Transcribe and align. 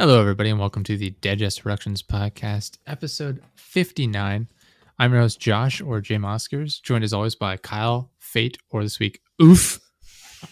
Hello, 0.00 0.20
everybody, 0.20 0.50
and 0.50 0.60
welcome 0.60 0.84
to 0.84 0.96
the 0.96 1.10
Digest 1.10 1.60
Productions 1.60 2.04
podcast, 2.04 2.78
episode 2.86 3.42
59. 3.56 4.46
I'm 4.96 5.12
your 5.12 5.22
host, 5.22 5.40
Josh, 5.40 5.80
or 5.80 6.00
Jay 6.00 6.14
Oscars, 6.14 6.80
joined 6.80 7.02
as 7.02 7.12
always 7.12 7.34
by 7.34 7.56
Kyle, 7.56 8.12
Fate, 8.20 8.58
or 8.70 8.84
this 8.84 9.00
week, 9.00 9.20
Oof. 9.42 9.80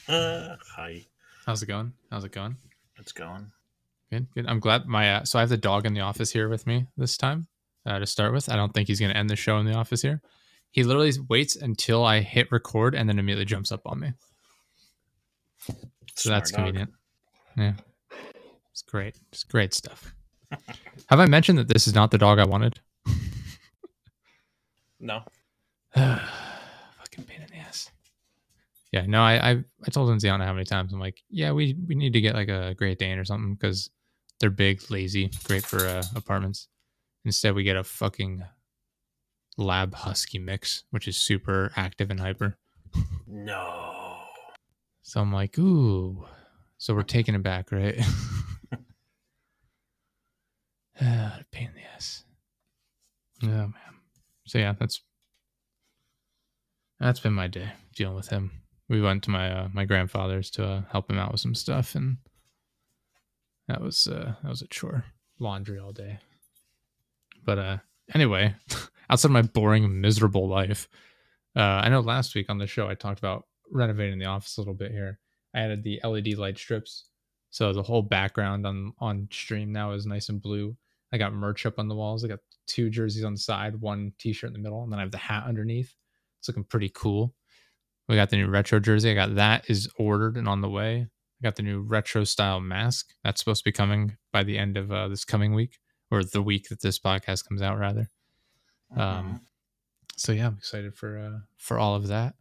Uh, 0.08 0.56
hi, 0.76 1.06
How's 1.46 1.62
it 1.62 1.66
going? 1.66 1.92
How's 2.10 2.24
it 2.24 2.32
going? 2.32 2.56
it's 2.98 3.12
going. 3.12 3.52
Good, 4.10 4.26
good. 4.34 4.46
I'm 4.48 4.58
glad 4.58 4.86
my, 4.86 5.14
uh, 5.18 5.24
so 5.24 5.38
I 5.38 5.42
have 5.42 5.48
the 5.48 5.56
dog 5.56 5.86
in 5.86 5.94
the 5.94 6.00
office 6.00 6.32
here 6.32 6.48
with 6.48 6.66
me 6.66 6.88
this 6.96 7.16
time 7.16 7.46
uh, 7.86 8.00
to 8.00 8.06
start 8.06 8.32
with. 8.32 8.50
I 8.50 8.56
don't 8.56 8.74
think 8.74 8.88
he's 8.88 8.98
going 8.98 9.12
to 9.12 9.16
end 9.16 9.30
the 9.30 9.36
show 9.36 9.58
in 9.58 9.66
the 9.66 9.74
office 9.74 10.02
here. 10.02 10.22
He 10.72 10.82
literally 10.82 11.12
waits 11.28 11.54
until 11.54 12.04
I 12.04 12.18
hit 12.18 12.50
record 12.50 12.96
and 12.96 13.08
then 13.08 13.20
immediately 13.20 13.44
jumps 13.44 13.70
up 13.70 13.82
on 13.86 14.00
me. 14.00 14.12
So 16.16 16.30
that's 16.30 16.50
dog. 16.50 16.64
convenient. 16.64 16.90
Yeah. 17.56 17.74
It's 18.76 18.82
great. 18.82 19.16
It's 19.32 19.42
great 19.42 19.72
stuff. 19.72 20.14
Have 21.08 21.18
I 21.18 21.24
mentioned 21.24 21.58
that 21.58 21.66
this 21.66 21.86
is 21.86 21.94
not 21.94 22.10
the 22.10 22.18
dog 22.18 22.38
I 22.38 22.44
wanted? 22.44 22.78
No, 25.00 25.22
Fucking 25.94 27.24
pain 27.26 27.40
in 27.40 27.48
the 27.48 27.56
ass. 27.56 27.90
Yeah, 28.92 29.06
no, 29.06 29.22
I 29.22 29.50
I, 29.50 29.64
I 29.86 29.90
told 29.90 30.10
Ziana 30.10 30.44
how 30.44 30.52
many 30.52 30.66
times 30.66 30.92
I'm 30.92 31.00
like, 31.00 31.22
yeah, 31.30 31.52
we 31.52 31.74
we 31.88 31.94
need 31.94 32.12
to 32.12 32.20
get 32.20 32.34
like 32.34 32.50
a 32.50 32.74
Great 32.74 32.98
Dane 32.98 33.18
or 33.18 33.24
something 33.24 33.54
because 33.54 33.88
they're 34.40 34.50
big, 34.50 34.90
lazy, 34.90 35.30
great 35.44 35.62
for 35.62 35.78
uh, 35.78 36.02
apartments. 36.14 36.68
Instead, 37.24 37.54
we 37.54 37.64
get 37.64 37.76
a 37.76 37.84
fucking 37.84 38.44
lab 39.56 39.94
husky 39.94 40.38
mix, 40.38 40.84
which 40.90 41.08
is 41.08 41.16
super 41.16 41.72
active 41.76 42.10
and 42.10 42.20
hyper. 42.20 42.58
no. 43.26 44.18
So 45.00 45.22
I'm 45.22 45.32
like, 45.32 45.58
ooh. 45.58 46.26
So 46.76 46.94
we're 46.94 47.04
taking 47.04 47.34
it 47.34 47.42
back, 47.42 47.72
right? 47.72 47.98
Ah, 51.00 51.40
pain 51.50 51.68
in 51.68 51.74
the 51.74 51.88
ass. 51.94 52.24
Oh 53.42 53.46
man. 53.48 53.72
So 54.46 54.58
yeah, 54.58 54.74
that's 54.78 55.02
that's 56.98 57.20
been 57.20 57.34
my 57.34 57.46
day 57.46 57.70
dealing 57.94 58.16
with 58.16 58.28
him. 58.28 58.50
We 58.88 59.02
went 59.02 59.24
to 59.24 59.30
my 59.30 59.50
uh, 59.50 59.68
my 59.72 59.84
grandfather's 59.84 60.50
to 60.52 60.64
uh, 60.64 60.82
help 60.90 61.10
him 61.10 61.18
out 61.18 61.32
with 61.32 61.40
some 61.40 61.54
stuff, 61.54 61.94
and 61.94 62.18
that 63.68 63.80
was 63.80 64.06
uh, 64.06 64.34
that 64.42 64.48
was 64.48 64.62
a 64.62 64.68
chore. 64.68 65.04
Laundry 65.38 65.78
all 65.78 65.92
day. 65.92 66.18
But 67.44 67.58
uh, 67.58 67.76
anyway, 68.14 68.54
outside 69.10 69.28
of 69.28 69.32
my 69.32 69.42
boring, 69.42 70.00
miserable 70.00 70.48
life, 70.48 70.88
uh, 71.54 71.60
I 71.60 71.90
know 71.90 72.00
last 72.00 72.34
week 72.34 72.48
on 72.48 72.58
the 72.58 72.66
show 72.66 72.88
I 72.88 72.94
talked 72.94 73.18
about 73.18 73.44
renovating 73.70 74.18
the 74.18 74.26
office 74.26 74.56
a 74.56 74.60
little 74.60 74.74
bit 74.74 74.92
here. 74.92 75.18
I 75.54 75.60
added 75.60 75.84
the 75.84 76.00
LED 76.02 76.38
light 76.38 76.56
strips, 76.56 77.10
so 77.50 77.72
the 77.72 77.82
whole 77.82 78.02
background 78.02 78.66
on 78.66 78.92
on 78.98 79.28
stream 79.30 79.72
now 79.72 79.92
is 79.92 80.06
nice 80.06 80.30
and 80.30 80.40
blue. 80.40 80.76
I 81.12 81.18
got 81.18 81.32
merch 81.32 81.66
up 81.66 81.78
on 81.78 81.88
the 81.88 81.94
walls. 81.94 82.24
I 82.24 82.28
got 82.28 82.40
two 82.66 82.90
jerseys 82.90 83.24
on 83.24 83.32
the 83.32 83.38
side, 83.38 83.80
one 83.80 84.12
T-shirt 84.18 84.48
in 84.48 84.52
the 84.52 84.58
middle, 84.58 84.82
and 84.82 84.92
then 84.92 84.98
I 84.98 85.02
have 85.02 85.12
the 85.12 85.18
hat 85.18 85.44
underneath. 85.46 85.94
It's 86.38 86.48
looking 86.48 86.64
pretty 86.64 86.90
cool. 86.94 87.34
We 88.08 88.16
got 88.16 88.30
the 88.30 88.36
new 88.36 88.48
retro 88.48 88.78
jersey. 88.80 89.10
I 89.10 89.14
got 89.14 89.34
that 89.36 89.68
is 89.68 89.88
ordered 89.98 90.36
and 90.36 90.48
on 90.48 90.60
the 90.60 90.68
way. 90.68 91.06
I 91.40 91.42
got 91.42 91.56
the 91.56 91.62
new 91.62 91.80
retro 91.80 92.24
style 92.24 92.60
mask 92.60 93.08
that's 93.24 93.40
supposed 93.40 93.62
to 93.64 93.68
be 93.68 93.72
coming 93.72 94.16
by 94.32 94.42
the 94.42 94.58
end 94.58 94.76
of 94.76 94.90
uh, 94.92 95.08
this 95.08 95.24
coming 95.24 95.54
week, 95.54 95.78
or 96.10 96.24
the 96.24 96.42
week 96.42 96.68
that 96.68 96.80
this 96.80 96.98
podcast 96.98 97.48
comes 97.48 97.62
out, 97.62 97.78
rather. 97.78 98.10
Mhm. 98.96 99.00
Um, 99.00 99.40
so 100.16 100.32
yeah, 100.32 100.46
I'm 100.46 100.54
excited 100.54 100.94
for 100.94 101.18
uh 101.18 101.38
for 101.58 101.78
all 101.78 101.94
of 101.94 102.06
that. 102.08 102.34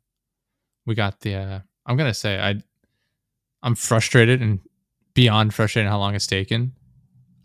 We 0.85 0.95
got 0.95 1.19
the 1.21 1.35
uh 1.35 1.59
I'm 1.85 1.97
gonna 1.97 2.13
say 2.13 2.39
I 2.39 2.55
I'm 3.63 3.75
frustrated 3.75 4.41
and 4.41 4.59
beyond 5.13 5.53
frustrated 5.53 5.89
how 5.89 5.97
long 5.99 6.15
it's 6.15 6.27
taken. 6.27 6.73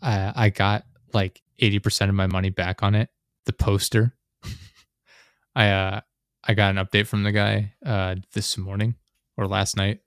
I 0.01 0.31
I 0.35 0.49
got 0.49 0.85
like 1.13 1.41
80% 1.61 2.09
of 2.09 2.15
my 2.15 2.27
money 2.27 2.49
back 2.49 2.83
on 2.83 2.95
it. 2.95 3.09
The 3.45 3.53
poster. 3.53 4.15
I 5.55 5.69
uh 5.69 6.01
I 6.43 6.53
got 6.53 6.75
an 6.75 6.83
update 6.83 7.07
from 7.07 7.23
the 7.23 7.31
guy 7.31 7.73
uh 7.85 8.15
this 8.33 8.57
morning 8.57 8.95
or 9.37 9.47
last 9.47 9.77
night. 9.77 9.99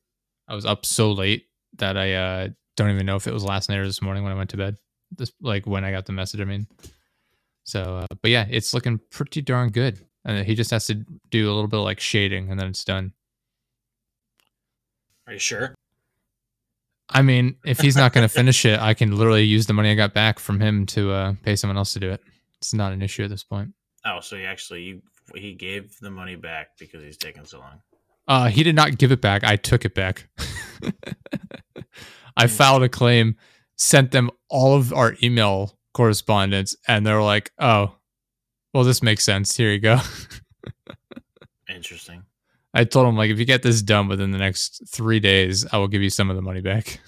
I 0.49 0.55
was 0.55 0.67
up 0.67 0.87
so 0.87 1.13
late 1.13 1.47
that 1.79 1.97
I 1.97 2.15
uh 2.15 2.49
don't 2.77 2.91
even 2.91 3.07
know 3.07 3.17
if 3.17 3.27
it 3.27 3.33
was 3.33 3.45
last 3.45 3.69
night 3.69 3.79
or 3.79 3.87
this 3.87 4.03
morning 4.03 4.23
when 4.23 4.33
I 4.33 4.37
went 4.37 4.51
to 4.51 4.57
bed. 4.57 4.77
This 5.17 5.33
like 5.41 5.67
when 5.67 5.85
I 5.85 5.91
got 5.91 6.07
the 6.07 6.13
message, 6.13 6.41
I 6.41 6.45
mean. 6.45 6.67
So, 7.65 7.99
uh, 7.99 8.07
but 8.21 8.31
yeah, 8.31 8.47
it's 8.51 8.75
looking 8.75 9.01
pretty 9.11 9.41
darn 9.41 9.71
good. 9.71 9.99
And 10.25 10.47
he 10.47 10.55
just 10.55 10.71
has 10.71 10.87
to 10.87 10.95
do 11.31 11.47
a 11.47 11.53
little 11.53 11.69
bit 11.69 11.79
of 11.79 11.85
like 11.85 12.01
shading 12.01 12.51
and 12.51 12.59
then 12.59 12.69
it's 12.69 12.85
done. 12.85 13.13
Are 15.27 15.33
you 15.33 15.39
sure? 15.39 15.75
I 17.11 17.23
mean, 17.23 17.57
if 17.65 17.81
he's 17.81 17.97
not 17.97 18.13
going 18.13 18.27
to 18.27 18.33
finish 18.33 18.65
it, 18.65 18.81
I 18.81 18.95
can 18.95 19.15
literally 19.17 19.43
use 19.43 19.67
the 19.67 19.73
money 19.73 19.91
I 19.91 19.95
got 19.95 20.15
back 20.15 20.39
from 20.39 20.61
him 20.61 20.87
to 20.87 21.13
uh, 21.13 21.35
pay 21.43 21.55
someone 21.57 21.77
else 21.77 21.93
to 21.95 22.01
do 22.01 22.11
it. 22.11 22.21
It's 22.59 22.73
not 22.73 22.93
an 22.93 23.03
issue 23.03 23.25
at 23.25 23.31
this 23.31 23.45
point. 23.45 23.73
Oh, 24.07 24.21
so 24.21 24.37
he 24.37 24.45
actually 24.45 25.03
he 25.35 25.55
gave 25.55 25.99
the 26.01 26.11
money 26.11 26.37
back 26.37 26.69
because 26.79 27.03
he's 27.03 27.17
taking 27.17 27.45
so 27.45 27.59
long. 27.59 27.81
Uh, 28.27 28.49
he 28.49 28.63
did 28.63 28.75
not 28.75 28.97
give 28.97 29.13
it 29.13 29.21
back. 29.21 29.45
I 29.45 29.57
took 29.57 29.85
it 29.85 29.95
back. 29.95 30.29
I 32.37 32.47
filed 32.47 32.83
a 32.83 32.89
claim, 32.89 33.37
sent 33.77 34.11
them 34.11 34.31
all 34.49 34.75
of 34.75 34.93
our 34.93 35.17
email 35.23 35.79
correspondence, 35.93 36.75
and 36.89 37.07
they 37.07 37.13
were 37.13 37.23
like, 37.23 37.53
"Oh, 37.59 37.95
well, 38.73 38.85
this 38.85 39.03
makes 39.03 39.25
sense. 39.25 39.57
Here 39.57 39.73
you 39.73 39.79
go." 39.79 40.01
Interesting. 41.69 42.25
I 42.75 42.83
told 42.85 43.07
him 43.07 43.17
like, 43.17 43.31
if 43.31 43.39
you 43.39 43.45
get 43.45 43.63
this 43.63 43.81
done 43.83 44.09
within 44.09 44.33
the 44.33 44.39
next 44.39 44.83
three 44.89 45.21
days, 45.21 45.65
I 45.73 45.79
will 45.79 45.89
give 45.89 46.03
you 46.03 46.11
some 46.11 46.29
of 46.29 46.37
the 46.37 46.43
money 46.43 46.61
back. 46.61 47.01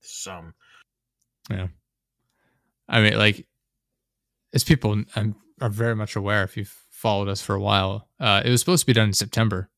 Some. 0.00 0.54
Yeah. 1.50 1.66
I 2.88 3.00
mean, 3.00 3.18
like, 3.18 3.46
as 4.54 4.62
people 4.62 5.02
um, 5.16 5.34
are 5.60 5.68
very 5.68 5.96
much 5.96 6.14
aware, 6.14 6.44
if 6.44 6.56
you've 6.56 6.74
followed 6.90 7.28
us 7.28 7.42
for 7.42 7.56
a 7.56 7.60
while, 7.60 8.08
uh, 8.20 8.42
it 8.44 8.50
was 8.50 8.60
supposed 8.60 8.82
to 8.82 8.86
be 8.86 8.92
done 8.92 9.08
in 9.08 9.12
September. 9.12 9.68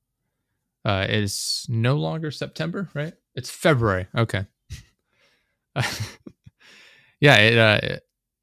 Uh, 0.85 1.07
it 1.09 1.23
is 1.23 1.65
no 1.71 1.97
longer 1.97 2.31
September, 2.31 2.91
right? 2.93 3.15
It's 3.35 3.49
February. 3.49 4.07
Okay. 4.15 4.45
yeah, 7.21 7.37
it, 7.37 7.59
uh, 7.59 7.81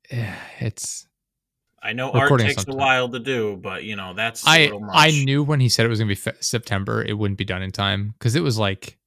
it, 0.10 0.34
it's. 0.60 1.08
I 1.84 1.94
know 1.94 2.12
art 2.12 2.40
takes 2.40 2.68
a 2.68 2.76
while 2.76 3.10
to 3.10 3.20
do, 3.20 3.58
but 3.58 3.84
you 3.84 3.96
know 3.96 4.14
that's 4.14 4.46
a 4.46 4.50
I 4.50 4.58
little 4.66 4.82
much. 4.82 4.96
I 4.96 5.24
knew 5.24 5.44
when 5.44 5.60
he 5.60 5.70
said 5.70 5.86
it 5.86 5.90
was 5.90 6.00
gonna 6.00 6.10
be 6.10 6.16
fe- 6.16 6.34
September, 6.40 7.04
it 7.04 7.14
wouldn't 7.14 7.38
be 7.38 7.46
done 7.46 7.62
in 7.62 7.72
time 7.72 8.14
because 8.18 8.36
it 8.36 8.44
was 8.44 8.58
like 8.58 8.98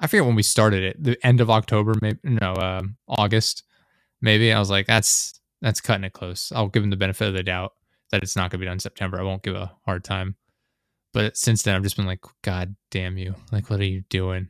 I 0.00 0.06
forget 0.06 0.26
when 0.26 0.34
we 0.34 0.42
started 0.42 0.82
it, 0.82 1.02
the 1.02 1.24
end 1.24 1.40
of 1.40 1.50
October, 1.50 1.94
maybe 2.02 2.18
no, 2.24 2.54
um, 2.56 2.96
August, 3.08 3.62
maybe. 4.20 4.52
I 4.52 4.58
was 4.58 4.70
like, 4.70 4.86
that's 4.86 5.40
that's 5.62 5.80
cutting 5.80 6.04
it 6.04 6.12
close. 6.12 6.52
I'll 6.54 6.68
give 6.68 6.82
him 6.82 6.90
the 6.90 6.96
benefit 6.96 7.28
of 7.28 7.34
the 7.34 7.42
doubt 7.42 7.72
that 8.10 8.22
it's 8.22 8.36
not 8.36 8.50
gonna 8.50 8.60
be 8.60 8.66
done 8.66 8.74
in 8.74 8.80
September. 8.80 9.18
I 9.18 9.24
won't 9.24 9.42
give 9.42 9.54
a 9.54 9.72
hard 9.84 10.04
time. 10.04 10.36
But 11.12 11.36
since 11.36 11.62
then, 11.62 11.76
I've 11.76 11.84
just 11.84 11.96
been 11.96 12.06
like, 12.06 12.24
God 12.42 12.74
damn 12.90 13.16
you! 13.16 13.36
Like, 13.52 13.70
what 13.70 13.78
are 13.78 13.84
you 13.84 14.02
doing? 14.10 14.48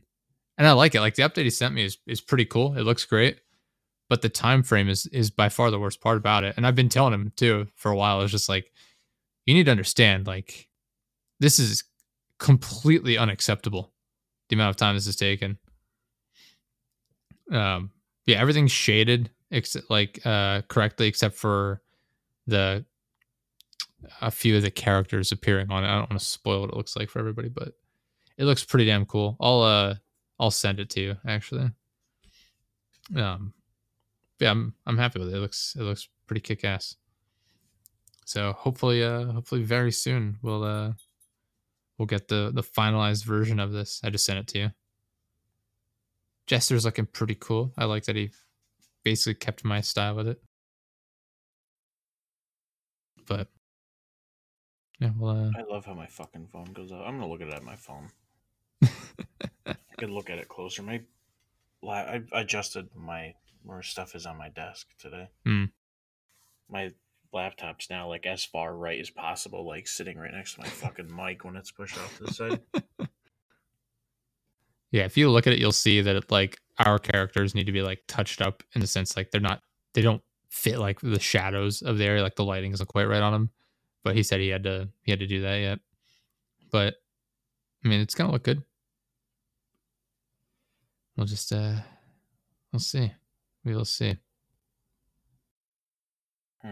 And 0.57 0.67
I 0.67 0.71
like 0.71 0.95
it. 0.95 1.01
Like 1.01 1.15
the 1.15 1.23
update 1.23 1.43
he 1.43 1.51
sent 1.51 1.75
me 1.75 1.85
is 1.85 1.99
is 2.07 2.21
pretty 2.21 2.45
cool. 2.45 2.75
It 2.75 2.81
looks 2.81 3.05
great, 3.05 3.39
but 4.09 4.21
the 4.21 4.29
time 4.29 4.63
frame 4.63 4.89
is 4.89 5.05
is 5.07 5.29
by 5.29 5.49
far 5.49 5.71
the 5.71 5.79
worst 5.79 6.01
part 6.01 6.17
about 6.17 6.43
it. 6.43 6.55
And 6.57 6.65
I've 6.65 6.75
been 6.75 6.89
telling 6.89 7.13
him 7.13 7.31
too 7.35 7.67
for 7.75 7.91
a 7.91 7.95
while. 7.95 8.21
It's 8.21 8.31
just 8.31 8.49
like 8.49 8.71
you 9.45 9.53
need 9.53 9.65
to 9.65 9.71
understand, 9.71 10.27
like 10.27 10.67
this 11.39 11.59
is 11.59 11.83
completely 12.39 13.17
unacceptable. 13.17 13.91
The 14.49 14.55
amount 14.55 14.71
of 14.71 14.75
time 14.75 14.95
this 14.95 15.05
has 15.07 15.15
taken. 15.15 15.57
Um, 17.51 17.91
yeah, 18.25 18.39
everything's 18.39 18.71
shaded 18.71 19.29
except 19.51 19.89
like 19.89 20.19
uh 20.25 20.61
correctly 20.67 21.07
except 21.07 21.35
for 21.35 21.81
the 22.47 22.83
a 24.21 24.31
few 24.31 24.55
of 24.55 24.61
the 24.61 24.71
characters 24.71 25.31
appearing 25.31 25.71
on 25.71 25.83
it. 25.83 25.87
I 25.87 25.97
don't 25.97 26.09
want 26.09 26.19
to 26.19 26.25
spoil 26.25 26.61
what 26.61 26.69
it 26.69 26.75
looks 26.75 26.95
like 26.95 27.09
for 27.09 27.19
everybody, 27.19 27.49
but 27.49 27.73
it 28.37 28.45
looks 28.45 28.63
pretty 28.63 28.85
damn 28.85 29.05
cool. 29.05 29.37
I'll 29.39 29.61
uh 29.61 29.95
I'll 30.39 30.51
send 30.51 30.79
it 30.79 30.89
to 30.91 31.01
you 31.01 31.17
actually. 31.27 31.71
Um 33.15 33.53
yeah, 34.39 34.51
I'm 34.51 34.73
I'm 34.85 34.97
happy 34.97 35.19
with 35.19 35.29
it. 35.29 35.35
It 35.37 35.39
looks 35.39 35.75
it 35.77 35.83
looks 35.83 36.07
pretty 36.27 36.41
kick 36.41 36.63
ass. 36.63 36.95
So 38.25 38.53
hopefully 38.53 39.03
uh 39.03 39.25
hopefully 39.25 39.63
very 39.63 39.91
soon 39.91 40.37
we'll 40.41 40.63
uh 40.63 40.93
we'll 41.97 42.07
get 42.07 42.27
the 42.27 42.51
the 42.53 42.63
finalized 42.63 43.23
version 43.25 43.59
of 43.59 43.71
this. 43.71 44.01
I 44.03 44.09
just 44.09 44.25
sent 44.25 44.39
it 44.39 44.47
to 44.47 44.59
you. 44.59 44.71
Jester's 46.47 46.85
looking 46.85 47.05
pretty 47.05 47.35
cool. 47.35 47.73
I 47.77 47.85
like 47.85 48.05
that 48.05 48.15
he 48.15 48.31
basically 49.03 49.35
kept 49.35 49.63
my 49.63 49.81
style 49.81 50.15
with 50.15 50.27
it. 50.27 50.41
But 53.27 53.47
yeah, 54.99 55.11
well 55.17 55.37
uh 55.37 55.51
I 55.57 55.63
love 55.71 55.85
how 55.85 55.93
my 55.93 56.07
fucking 56.07 56.47
phone 56.51 56.73
goes 56.73 56.91
out. 56.91 57.05
I'm 57.05 57.19
gonna 57.19 57.29
look 57.31 57.41
at 57.41 57.47
it 57.47 57.53
at 57.53 57.63
my 57.63 57.75
phone. 57.75 58.09
I 59.65 59.75
could 59.97 60.09
look 60.09 60.29
at 60.29 60.39
it 60.39 60.49
closer. 60.49 60.83
My, 60.83 61.01
I 61.87 62.21
adjusted 62.33 62.89
my 62.95 63.35
where 63.65 63.81
stuff 63.81 64.15
is 64.15 64.25
on 64.25 64.37
my 64.37 64.49
desk 64.49 64.87
today. 64.99 65.29
Hmm. 65.45 65.65
My 66.69 66.91
laptop's 67.33 67.89
now 67.89 68.07
like 68.07 68.25
as 68.25 68.43
far 68.43 68.75
right 68.75 68.99
as 68.99 69.09
possible, 69.09 69.65
like 69.65 69.87
sitting 69.87 70.17
right 70.17 70.33
next 70.33 70.55
to 70.55 70.61
my 70.61 70.67
fucking 70.67 71.13
mic 71.15 71.43
when 71.43 71.55
it's 71.55 71.71
pushed 71.71 71.97
off 71.97 72.17
to 72.17 72.23
the 72.23 72.33
side. 72.33 72.59
Yeah, 74.91 75.03
if 75.03 75.17
you 75.17 75.29
look 75.29 75.45
at 75.45 75.51
it, 75.51 75.59
you'll 75.59 75.73
see 75.73 75.99
that 75.99 76.15
it 76.15 76.31
like 76.31 76.57
our 76.77 76.99
characters 76.99 77.53
need 77.53 77.65
to 77.65 77.73
be 77.73 77.81
like 77.81 78.03
touched 78.07 78.41
up 78.41 78.63
in 78.73 78.81
the 78.81 78.87
sense 78.87 79.15
like 79.15 79.31
they're 79.31 79.41
not 79.41 79.61
they 79.93 80.01
don't 80.01 80.21
fit 80.49 80.79
like 80.79 80.99
the 81.01 81.19
shadows 81.19 81.81
of 81.81 81.97
the 81.97 82.05
area 82.05 82.23
like 82.23 82.35
the 82.35 82.43
lighting 82.43 82.71
isn't 82.71 82.87
quite 82.87 83.05
right 83.05 83.21
on 83.21 83.33
them 83.33 83.49
but 84.03 84.15
he 84.15 84.23
said 84.23 84.39
he 84.39 84.49
had 84.49 84.63
to 84.63 84.87
he 85.03 85.11
had 85.11 85.19
to 85.19 85.27
do 85.27 85.41
that 85.41 85.55
yet 85.55 85.79
but 86.71 86.95
i 87.83 87.87
mean 87.87 87.99
it's 87.99 88.15
gonna 88.15 88.31
look 88.31 88.43
good 88.43 88.63
we'll 91.17 91.25
just 91.25 91.51
uh 91.51 91.73
we'll 92.71 92.79
see 92.79 93.11
we 93.65 93.75
will 93.75 93.85
see 93.85 94.15
Hmm. 96.61 96.71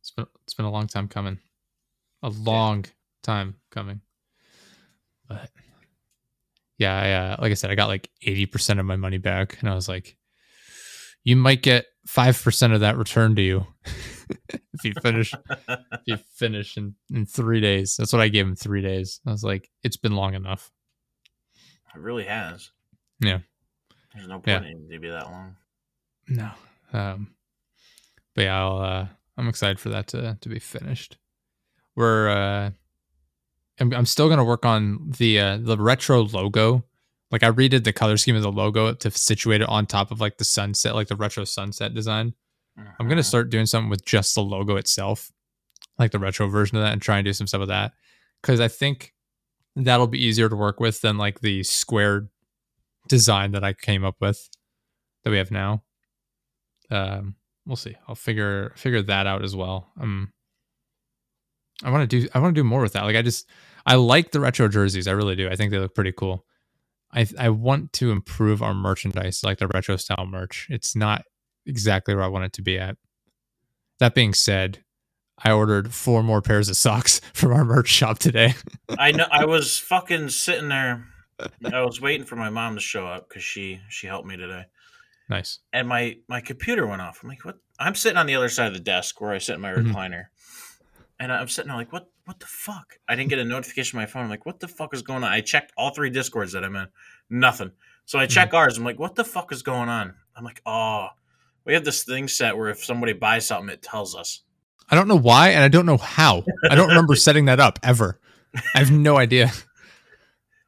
it's 0.00 0.10
been 0.12 0.26
it's 0.44 0.54
been 0.54 0.66
a 0.66 0.70
long 0.70 0.86
time 0.86 1.08
coming 1.08 1.38
a 2.22 2.28
long 2.30 2.84
time 3.22 3.56
coming 3.70 4.00
but 5.28 5.50
yeah 6.78 6.96
I, 6.98 7.12
uh, 7.12 7.36
like 7.40 7.50
i 7.50 7.54
said 7.54 7.70
i 7.70 7.74
got 7.74 7.88
like 7.88 8.08
80% 8.26 8.78
of 8.80 8.86
my 8.86 8.96
money 8.96 9.18
back 9.18 9.58
and 9.60 9.68
i 9.68 9.74
was 9.74 9.88
like 9.88 10.16
you 11.24 11.36
might 11.36 11.62
get 11.62 11.86
5% 12.06 12.74
of 12.74 12.80
that 12.80 12.96
returned 12.98 13.36
to 13.36 13.42
you 13.42 13.66
if 14.74 14.84
you 14.84 14.92
finish 15.02 15.32
if 15.58 16.00
you 16.06 16.16
finish 16.36 16.76
in, 16.76 16.94
in 17.10 17.26
three 17.26 17.60
days 17.60 17.96
that's 17.96 18.12
what 18.12 18.22
i 18.22 18.28
gave 18.28 18.46
him 18.46 18.56
three 18.56 18.82
days 18.82 19.20
i 19.26 19.30
was 19.30 19.42
like 19.44 19.70
it's 19.82 19.96
been 19.98 20.14
long 20.14 20.34
enough 20.34 20.70
It 21.94 22.00
really 22.00 22.24
has. 22.24 22.70
Yeah. 23.20 23.38
There's 24.14 24.26
no 24.28 24.42
Yeah. 24.46 24.58
point 24.60 24.70
in 24.72 24.86
it 24.90 24.92
to 24.94 24.98
be 25.00 25.10
that 25.10 25.26
long. 25.26 25.56
No. 26.28 26.50
Um 26.92 27.28
but 28.34 28.42
yeah 28.42 28.58
I'll, 28.60 28.78
uh 28.78 29.06
i'm 29.36 29.48
excited 29.48 29.78
for 29.80 29.88
that 29.90 30.06
to 30.08 30.36
to 30.40 30.48
be 30.48 30.58
finished. 30.58 31.16
We're 31.96 32.28
uh 32.28 32.70
I'm, 33.80 33.92
I'm 33.92 34.06
still 34.06 34.28
gonna 34.28 34.44
work 34.44 34.64
on 34.64 35.10
the 35.18 35.38
uh 35.40 35.56
the 35.58 35.76
retro 35.78 36.22
logo. 36.22 36.84
Like 37.30 37.42
i 37.42 37.50
redid 37.50 37.84
the 37.84 37.92
color 37.92 38.16
scheme 38.16 38.36
of 38.36 38.42
the 38.42 38.52
logo 38.52 38.94
to 38.94 39.10
situate 39.10 39.60
it 39.60 39.68
on 39.68 39.86
top 39.86 40.10
of 40.10 40.20
like 40.20 40.38
the 40.38 40.44
sunset 40.44 40.94
like 40.94 41.08
the 41.08 41.16
retro 41.16 41.44
sunset 41.44 41.94
design. 41.94 42.34
I'm 42.98 43.08
gonna 43.08 43.20
Mhm. 43.22 43.24
start 43.24 43.50
doing 43.50 43.66
something 43.66 43.90
with 43.90 44.04
just 44.04 44.34
the 44.34 44.42
logo 44.42 44.76
itself 44.76 45.30
like 45.98 46.10
the 46.10 46.18
retro 46.18 46.48
version 46.48 46.76
of 46.76 46.82
that 46.82 46.92
and 46.92 47.00
try 47.02 47.18
and 47.18 47.24
do 47.24 47.32
some 47.32 47.46
stuff 47.46 47.60
with 47.60 47.68
that. 47.68 47.92
Because 48.42 48.60
i 48.60 48.68
think 48.68 49.12
that'll 49.76 50.06
be 50.06 50.24
easier 50.24 50.48
to 50.48 50.54
work 50.56 50.78
with 50.78 51.00
than 51.00 51.18
like 51.18 51.40
the 51.40 51.62
square 51.64 52.28
design 53.08 53.50
that 53.52 53.64
i 53.64 53.72
came 53.72 54.04
up 54.04 54.16
with 54.20 54.48
that 55.24 55.30
we 55.30 55.36
have 55.38 55.50
now 55.50 55.82
um 56.90 57.36
we'll 57.66 57.76
see. 57.76 57.96
I'll 58.08 58.14
figure 58.14 58.72
figure 58.76 59.02
that 59.02 59.26
out 59.26 59.44
as 59.44 59.54
well. 59.56 59.90
Um 60.00 60.32
i 61.82 61.90
want 61.90 62.08
to 62.08 62.20
do 62.20 62.28
i 62.34 62.38
want 62.38 62.54
to 62.54 62.60
do 62.60 62.64
more 62.64 62.82
with 62.82 62.92
that. 62.94 63.04
Like 63.04 63.16
i 63.16 63.22
just 63.22 63.48
i 63.86 63.94
like 63.94 64.30
the 64.30 64.40
retro 64.40 64.68
jerseys. 64.68 65.08
I 65.08 65.12
really 65.12 65.36
do. 65.36 65.48
I 65.48 65.56
think 65.56 65.70
they 65.70 65.78
look 65.78 65.94
pretty 65.94 66.12
cool. 66.12 66.44
I 67.12 67.26
i 67.38 67.48
want 67.48 67.92
to 67.94 68.10
improve 68.10 68.62
our 68.62 68.74
merchandise 68.74 69.42
like 69.42 69.58
the 69.58 69.68
retro 69.68 69.96
style 69.96 70.26
merch. 70.26 70.66
It's 70.70 70.94
not 70.94 71.24
exactly 71.66 72.14
where 72.14 72.24
i 72.24 72.28
want 72.28 72.44
it 72.44 72.52
to 72.54 72.62
be 72.62 72.78
at. 72.78 72.96
That 74.00 74.14
being 74.14 74.34
said 74.34 74.84
i 75.42 75.50
ordered 75.50 75.92
four 75.92 76.22
more 76.22 76.40
pairs 76.40 76.68
of 76.68 76.76
socks 76.76 77.20
from 77.32 77.52
our 77.52 77.64
merch 77.64 77.88
shop 77.88 78.18
today. 78.18 78.54
I 78.98 79.12
know. 79.12 79.26
I 79.30 79.44
was 79.46 79.78
fucking 79.78 80.28
sitting 80.30 80.68
there. 80.68 81.06
I 81.64 81.82
was 81.82 82.00
waiting 82.00 82.26
for 82.26 82.36
my 82.36 82.50
mom 82.50 82.76
to 82.76 82.80
show 82.80 83.06
up 83.06 83.28
because 83.28 83.42
she 83.42 83.80
she 83.88 84.06
helped 84.06 84.26
me 84.28 84.36
today, 84.36 84.64
nice 85.28 85.60
and 85.72 85.88
my 85.88 86.16
my 86.28 86.40
computer 86.40 86.86
went 86.86 87.02
off. 87.02 87.20
I'm 87.22 87.28
like, 87.28 87.44
what? 87.44 87.58
I'm 87.78 87.94
sitting 87.94 88.16
on 88.18 88.26
the 88.26 88.34
other 88.36 88.48
side 88.48 88.68
of 88.68 88.74
the 88.74 88.80
desk 88.80 89.20
where 89.20 89.32
I 89.32 89.38
sit 89.38 89.54
in 89.56 89.60
my 89.60 89.72
Mhm. 89.72 89.92
recliner, 89.92 90.24
and 91.18 91.32
I'm 91.32 91.48
sitting 91.48 91.68
there 91.68 91.76
like, 91.78 91.92
what? 91.92 92.10
What 92.26 92.40
the 92.40 92.46
fuck? 92.46 92.94
I 93.08 93.16
didn't 93.16 93.28
get 93.30 93.38
a 93.38 93.44
notification 93.44 93.98
on 93.98 94.02
my 94.02 94.06
phone. 94.06 94.22
I'm 94.24 94.30
like, 94.30 94.46
what 94.46 94.60
the 94.60 94.68
fuck 94.68 94.94
is 94.94 95.02
going 95.02 95.24
on? 95.24 95.30
I 95.30 95.40
checked 95.42 95.72
all 95.76 95.90
three 95.90 96.08
discords 96.10 96.52
that 96.52 96.64
I'm 96.64 96.74
in, 96.76 96.88
nothing. 97.28 97.72
So 98.06 98.18
I 98.18 98.26
check 98.26 98.54
ours. 98.54 98.78
I'm 98.78 98.84
like, 98.84 98.98
what 98.98 99.14
the 99.14 99.24
fuck 99.24 99.52
is 99.52 99.62
going 99.62 99.88
on? 99.90 100.14
I'm 100.36 100.42
like, 100.44 100.62
oh, 100.64 101.08
we 101.66 101.74
have 101.74 101.84
this 101.84 102.02
thing 102.04 102.28
set 102.28 102.56
where 102.56 102.68
if 102.70 102.82
somebody 102.84 103.12
buys 103.12 103.46
something, 103.46 103.68
it 103.68 103.82
tells 103.82 104.14
us. 104.16 104.42
i 104.90 104.94
don't 104.94 105.08
know 105.08 105.16
why 105.18 105.48
and 105.50 105.62
i 105.64 105.68
don't 105.68 105.86
know 105.86 105.96
how 105.96 106.44
i 106.70 106.74
don't 106.74 106.88
remember 106.88 107.14
setting 107.26 107.46
that 107.46 107.58
up 107.58 107.78
ever 107.82 108.20
i 108.74 108.78
have 108.80 108.90
no 108.90 109.16
idea 109.16 109.50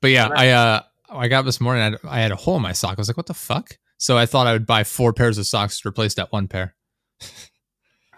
but 0.01 0.11
yeah 0.11 0.29
i 0.35 0.49
uh 0.51 0.81
i 1.11 1.29
got 1.29 1.41
up 1.41 1.45
this 1.45 1.61
morning 1.61 1.95
I 2.03 2.17
I 2.17 2.21
had 2.21 2.33
a 2.33 2.37
hole 2.37 2.57
in 2.57 2.63
my 2.63 2.73
sock 2.73 2.97
i 2.97 3.01
was 3.01 3.09
like 3.09 3.19
what 3.19 3.27
the 3.27 3.35
fuck 3.35 3.77
so 3.99 4.17
i 4.19 4.27
thought 4.27 4.47
i 4.47 4.53
would 4.53 4.67
buy 4.67 4.85
four 4.85 5.13
pairs 5.13 5.39
of 5.39 5.47
socks 5.47 5.81
to 5.81 5.89
replace 5.89 6.15
that 6.15 6.31
one 6.33 6.49
pair 6.49 6.75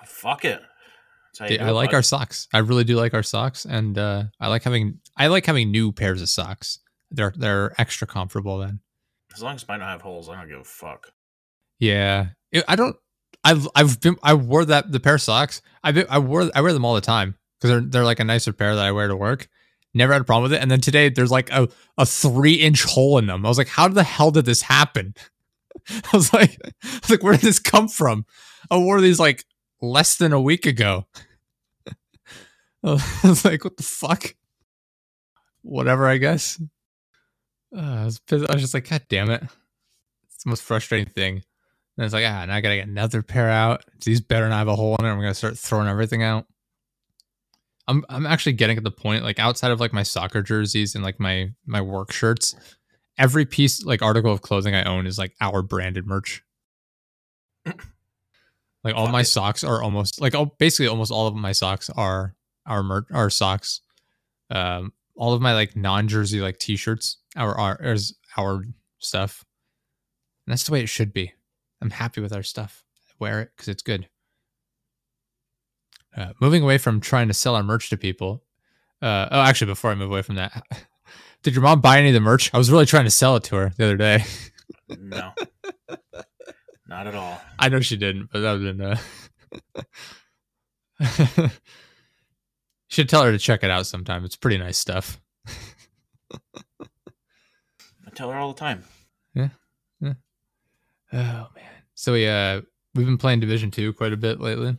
Fuck 0.05 0.45
it. 0.45 0.61
That's 0.61 1.39
how 1.39 1.47
you 1.47 1.53
Yeah, 1.55 1.65
do 1.65 1.69
I 1.69 1.71
like 1.71 1.93
our 1.95 2.03
socks. 2.03 2.49
I 2.53 2.59
really 2.59 2.83
do 2.85 2.97
like 2.97 3.15
our 3.15 3.23
socks, 3.23 3.65
and 3.65 3.97
uh, 3.97 4.25
I 4.41 4.49
like 4.49 4.65
having 4.65 4.99
I 5.17 5.29
like 5.29 5.47
having 5.47 5.71
new 5.71 5.93
pairs 5.93 6.21
of 6.21 6.29
socks. 6.29 6.81
They're 7.11 7.33
they're 7.37 7.73
extra 7.81 8.07
comfortable. 8.07 8.59
Then, 8.59 8.81
As 9.35 9.43
long 9.43 9.55
as 9.55 9.67
mine 9.69 9.79
don't 9.79 9.89
have 9.89 10.03
holes, 10.03 10.29
I 10.29 10.35
don't 10.35 10.49
give 10.49 10.61
a 10.61 10.65
fuck. 10.65 11.13
yeah, 11.79 12.31
It- 12.51 12.65
I 12.67 12.75
don't. 12.75 12.97
I've 13.45 13.69
I've 13.77 14.01
been 14.01 14.17
I 14.25 14.35
wore 14.35 14.65
that 14.65 14.91
the 14.91 14.99
pair 14.99 15.15
of 15.15 15.23
socks. 15.23 15.63
I 15.85 15.93
been, 15.93 16.07
I 16.11 16.19
wore 16.19 16.51
I 16.55 16.61
wear 16.61 16.73
them 16.73 16.85
all 16.85 16.97
the 16.97 17.01
time 17.01 17.37
because 17.61 17.71
they're 17.71 17.89
they're 17.89 18.05
like 18.05 18.19
a 18.19 18.25
nicer 18.25 18.53
pair 18.53 18.75
that 18.75 18.85
I 18.85 18.91
wear 18.91 19.07
to 19.07 19.15
work. 19.17 19.49
Never 19.95 20.13
had 20.13 20.23
a 20.23 20.25
problem 20.25 20.51
with 20.51 20.55
it. 20.55 20.63
And 20.63 20.71
then 20.71 20.81
today 20.81 21.09
there's 21.11 21.31
like 21.31 21.49
a 21.53 21.69
a 21.97 22.05
three 22.05 22.55
inch 22.55 22.83
hole 22.83 23.19
in 23.19 23.27
them. 23.27 23.47
I 23.47 23.49
was 23.49 23.59
like, 23.59 23.69
how 23.69 23.87
the 23.87 24.03
hell 24.03 24.33
did 24.33 24.45
this 24.47 24.63
happen? 24.63 25.15
I 25.91 26.17
was 26.17 26.33
like, 26.33 26.59
I 26.83 26.99
was 27.03 27.11
like, 27.11 27.23
where 27.23 27.35
did 27.35 27.43
this 27.43 27.59
come 27.59 27.89
from? 27.89 28.27
I 28.71 28.77
wore 28.77 29.01
these 29.01 29.19
like 29.19 29.45
less 29.81 30.17
than 30.17 30.33
a 30.33 30.41
week 30.41 30.67
ago. 30.67 31.07
I 32.85 33.01
was 33.25 33.45
like, 33.45 33.65
what 33.65 33.77
the 33.77 33.83
fuck? 33.83 34.35
Whatever, 35.63 36.07
I 36.07 36.19
guess. 36.19 36.61
Uh, 37.77 37.81
I, 37.81 38.05
was. 38.05 38.21
I 38.31 38.55
was 38.55 38.63
just 38.63 38.75
like, 38.75 38.89
God 38.89 39.03
damn 39.09 39.31
it. 39.31 39.43
It's 39.43 40.45
the 40.45 40.51
most 40.51 40.63
frustrating 40.63 41.13
thing. 41.13 41.43
And 41.97 42.05
it's 42.05 42.15
like, 42.15 42.25
ah, 42.25 42.45
now 42.45 42.55
I 42.55 42.61
gotta 42.61 42.77
get 42.77 42.89
another 42.89 43.23
pair 43.23 43.51
out. 43.51 43.85
These 44.05 44.21
better 44.21 44.49
not 44.49 44.59
have 44.59 44.69
a 44.69 44.77
hole 44.77 44.97
in 45.01 45.05
it. 45.05 45.11
I'm 45.11 45.19
gonna 45.19 45.35
start 45.35 45.59
throwing 45.59 45.89
everything 45.89 46.23
out. 46.23 46.47
I'm 47.89 48.05
I'm 48.09 48.27
actually 48.27 48.53
getting 48.53 48.77
at 48.77 48.85
the 48.85 48.91
point, 48.91 49.25
like 49.25 49.39
outside 49.39 49.73
of 49.73 49.81
like 49.81 49.93
my 49.93 50.05
soccer 50.05 50.43
jerseys 50.43 50.95
and 50.95 51.03
like 51.03 51.19
my 51.19 51.51
my 51.67 51.81
work 51.81 52.13
shirts, 52.13 52.55
every 53.19 53.45
piece 53.45 53.85
like 53.85 54.03
article 54.03 54.33
of 54.33 54.43
clothing 54.43 54.75
I 54.75 54.85
own 54.85 55.07
is 55.07 55.19
like 55.19 55.35
our 55.41 55.63
branded 55.63 56.07
merch. 56.07 56.43
like 57.67 58.95
all 58.95 59.09
my 59.09 59.23
socks 59.23 59.65
are 59.65 59.83
almost 59.83 60.21
like 60.21 60.35
all 60.35 60.47
basically 60.59 60.89
almost 60.89 61.11
all 61.11 61.27
of 61.27 61.35
my 61.35 61.53
socks 61.53 61.91
are 61.91 62.35
our 62.67 62.83
merch 62.83 63.07
our 63.13 63.31
socks. 63.31 63.81
Um 64.51 64.93
all 65.17 65.35
of 65.35 65.43
my 65.43 65.53
like 65.53 65.75
non-jersey 65.75 66.41
like 66.41 66.59
t-shirts 66.59 67.19
our 67.37 67.59
our 67.59 67.79
is 67.83 68.17
our 68.37 68.63
stuff. 68.99 69.45
And 70.47 70.53
that's 70.53 70.65
the 70.65 70.73
way 70.73 70.83
it 70.83 70.89
should 70.89 71.13
be. 71.13 71.35
I'm 71.83 71.91
happy 71.91 72.21
with 72.21 72.33
our 72.33 72.43
stuff. 72.43 72.85
I 73.11 73.13
wear 73.19 73.41
it 73.43 73.51
because 73.55 73.69
it's 73.69 73.83
good. 73.83 74.09
Uh, 76.17 76.33
moving 76.41 76.63
away 76.63 76.79
from 76.79 77.01
trying 77.01 77.29
to 77.29 77.35
sell 77.35 77.55
our 77.55 77.63
merch 77.63 77.91
to 77.91 77.97
people. 77.97 78.43
Uh, 79.01 79.29
oh, 79.31 79.41
actually, 79.41 79.69
before 79.69 79.91
I 79.91 79.95
move 79.95 80.11
away 80.11 80.23
from 80.23 80.37
that, 80.37 80.88
did 81.43 81.55
your 81.55 81.63
mom 81.63 81.81
buy 81.81 81.99
any 81.99 82.09
of 82.09 82.15
the 82.15 82.21
merch? 82.21 82.53
I 82.53 82.59
was 82.59 82.71
really 82.71 82.87
trying 82.87 83.05
to 83.05 83.11
sell 83.11 83.37
it 83.37 83.45
to 83.45 83.57
her 83.57 83.73
the 83.77 83.85
other 83.85 83.97
day. 83.97 84.25
No, 84.89 85.33
not 86.87 87.07
at 87.07 87.15
all. 87.15 87.41
I 87.59 87.69
know 87.69 87.81
she 87.81 87.97
didn't, 87.97 88.31
but 88.33 88.41
that 88.41 88.53
would 88.53 88.67
have 88.67 88.77
been. 88.77 88.99
Uh... 91.41 91.49
Should 92.89 93.09
tell 93.09 93.23
her 93.23 93.33
to 93.33 93.39
check 93.39 93.63
it 93.63 93.71
out 93.71 93.87
sometime. 93.87 94.25
It's 94.25 94.37
pretty 94.37 94.59
nice 94.59 94.79
stuff. 94.79 95.21
I 96.33 98.11
tell 98.15 98.31
her 98.31 98.37
all 98.39 98.53
the 98.53 98.59
time. 98.59 98.85
Yeah. 99.35 99.49
Oh 101.13 101.49
man. 101.55 101.71
So 101.95 102.13
we 102.13 102.27
uh 102.27 102.61
we've 102.95 103.07
been 103.07 103.19
playing 103.19 103.41
Division 103.41 103.71
Two 103.71 103.93
quite 103.93 104.13
a 104.13 104.17
bit 104.17 104.41
lately. 104.41 104.77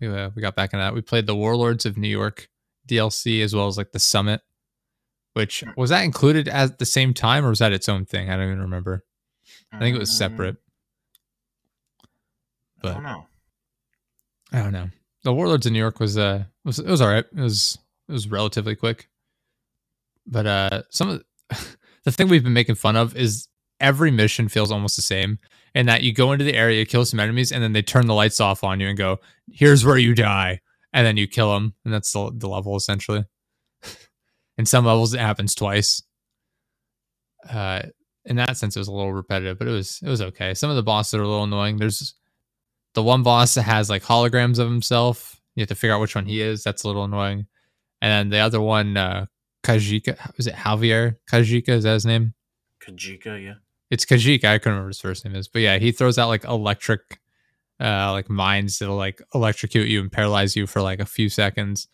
We 0.00 0.08
uh, 0.08 0.30
we 0.34 0.42
got 0.42 0.56
back 0.56 0.72
in 0.72 0.78
that. 0.78 0.94
We 0.94 1.00
played 1.00 1.26
the 1.26 1.36
Warlords 1.36 1.86
of 1.86 1.96
New 1.96 2.08
York 2.08 2.48
DLC 2.88 3.42
as 3.42 3.54
well 3.54 3.68
as 3.68 3.76
like 3.76 3.92
the 3.92 3.98
Summit. 3.98 4.40
Which 5.34 5.62
was 5.76 5.90
that 5.90 6.02
included 6.02 6.48
at 6.48 6.78
the 6.78 6.86
same 6.86 7.14
time 7.14 7.44
or 7.46 7.50
was 7.50 7.60
that 7.60 7.72
its 7.72 7.88
own 7.88 8.04
thing? 8.04 8.30
I 8.30 8.36
don't 8.36 8.46
even 8.46 8.60
remember. 8.62 9.04
I 9.72 9.78
think 9.78 9.94
it 9.94 10.00
was 10.00 10.10
Mm, 10.10 10.14
separate. 10.18 10.56
I 12.02 12.06
But 12.82 12.94
don't 12.94 13.02
know. 13.04 13.26
I 14.52 14.62
don't 14.62 14.72
know. 14.72 14.88
The 15.22 15.32
Warlords 15.32 15.66
of 15.66 15.72
New 15.72 15.78
York 15.78 16.00
was 16.00 16.16
uh 16.18 16.44
was 16.64 16.78
it 16.78 16.86
was 16.86 17.00
all 17.00 17.08
right. 17.08 17.24
It 17.36 17.40
was 17.40 17.78
it 18.08 18.12
was 18.12 18.28
relatively 18.28 18.74
quick. 18.74 19.08
But 20.26 20.46
uh 20.46 20.82
some 20.90 21.08
of 21.08 21.24
the 22.04 22.10
thing 22.12 22.28
we've 22.28 22.42
been 22.44 22.52
making 22.52 22.74
fun 22.76 22.96
of 22.96 23.16
is 23.16 23.48
every 23.80 24.10
mission 24.10 24.48
feels 24.48 24.70
almost 24.72 24.96
the 24.96 25.02
same 25.02 25.38
and 25.74 25.88
that 25.88 26.02
you 26.02 26.12
go 26.12 26.32
into 26.32 26.44
the 26.44 26.54
area, 26.54 26.84
kill 26.84 27.04
some 27.04 27.20
enemies 27.20 27.52
and 27.52 27.62
then 27.62 27.72
they 27.72 27.82
turn 27.82 28.06
the 28.06 28.14
lights 28.14 28.40
off 28.40 28.64
on 28.64 28.80
you 28.80 28.88
and 28.88 28.98
go, 28.98 29.20
"Here's 29.52 29.84
where 29.84 29.98
you 29.98 30.14
die." 30.14 30.60
And 30.92 31.06
then 31.06 31.16
you 31.16 31.28
kill 31.28 31.52
them 31.54 31.74
and 31.84 31.94
that's 31.94 32.12
the, 32.12 32.32
the 32.34 32.48
level 32.48 32.74
essentially. 32.74 33.24
In 34.60 34.66
some 34.66 34.84
levels 34.84 35.12
it 35.12 35.20
happens 35.20 35.54
twice. 35.54 36.02
Uh 37.48 37.82
in 38.26 38.36
that 38.36 38.56
sense 38.56 38.76
it 38.76 38.78
was 38.78 38.88
a 38.88 38.92
little 38.92 39.12
repetitive, 39.12 39.58
but 39.58 39.66
it 39.66 39.72
was 39.72 39.98
it 40.02 40.08
was 40.08 40.22
okay. 40.22 40.54
Some 40.54 40.70
of 40.70 40.76
the 40.76 40.82
bosses 40.82 41.14
are 41.14 41.22
a 41.22 41.26
little 41.28 41.44
annoying. 41.44 41.78
There's 41.78 42.14
the 42.94 43.02
one 43.02 43.22
boss 43.22 43.54
that 43.54 43.62
has 43.62 43.90
like 43.90 44.02
holograms 44.02 44.58
of 44.58 44.68
himself. 44.68 45.40
You 45.54 45.62
have 45.62 45.68
to 45.68 45.74
figure 45.74 45.94
out 45.94 46.00
which 46.00 46.14
one 46.14 46.26
he 46.26 46.40
is. 46.40 46.62
That's 46.62 46.84
a 46.84 46.86
little 46.86 47.04
annoying. 47.04 47.46
And 48.02 48.10
then 48.10 48.28
the 48.30 48.38
other 48.38 48.60
one, 48.60 48.96
uh, 48.96 49.26
Kajika, 49.62 50.36
was 50.36 50.46
it 50.46 50.54
Javier 50.54 51.16
Kajika? 51.30 51.68
Is 51.70 51.84
that 51.84 51.94
his 51.94 52.06
name? 52.06 52.34
Kajika, 52.80 53.42
yeah. 53.42 53.54
It's 53.90 54.04
Khajiit. 54.04 54.44
I 54.44 54.58
couldn't 54.58 54.74
remember 54.74 54.88
his 54.88 55.00
first 55.00 55.24
name 55.24 55.34
is, 55.34 55.48
but 55.48 55.62
yeah, 55.62 55.78
he 55.78 55.92
throws 55.92 56.18
out 56.18 56.28
like 56.28 56.44
electric, 56.44 57.18
uh, 57.80 58.12
like 58.12 58.30
mines 58.30 58.78
that'll 58.78 58.96
like 58.96 59.20
electrocute 59.34 59.88
you 59.88 60.00
and 60.00 60.12
paralyze 60.12 60.54
you 60.54 60.66
for 60.66 60.80
like 60.80 61.00
a 61.00 61.06
few 61.06 61.28
seconds. 61.28 61.88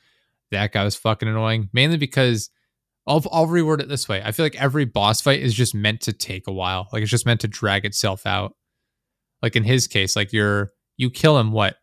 That 0.51 0.73
guy 0.73 0.85
was 0.85 0.95
fucking 0.95 1.29
annoying, 1.29 1.71
mainly 1.73 1.97
because 1.97 2.51
I'll 3.07 3.25
I'll 3.31 3.47
reword 3.47 3.81
it 3.81 3.89
this 3.89 4.09
way. 4.09 4.23
I 4.25 4.33
feel 4.33 4.45
like 4.45 4.61
every 4.61 4.85
boss 4.85 5.21
fight 5.21 5.41
is 5.41 5.55
just 5.55 5.75
meant 5.75 6.01
to 6.03 6.13
take 6.13 6.47
a 6.47 6.53
while. 6.53 6.89
Like 6.93 7.03
it's 7.03 7.11
just 7.11 7.27
meant 7.27 7.41
to 7.43 7.49
drag 7.49 7.85
itself 7.85 8.27
out. 8.27 8.55
Like 9.43 9.57
in 9.57 9.65
his 9.65 9.87
case, 9.87 10.17
like 10.17 10.33
you're 10.33 10.71
you 10.97 11.11
kill 11.11 11.39
him 11.39 11.53
what 11.53 11.77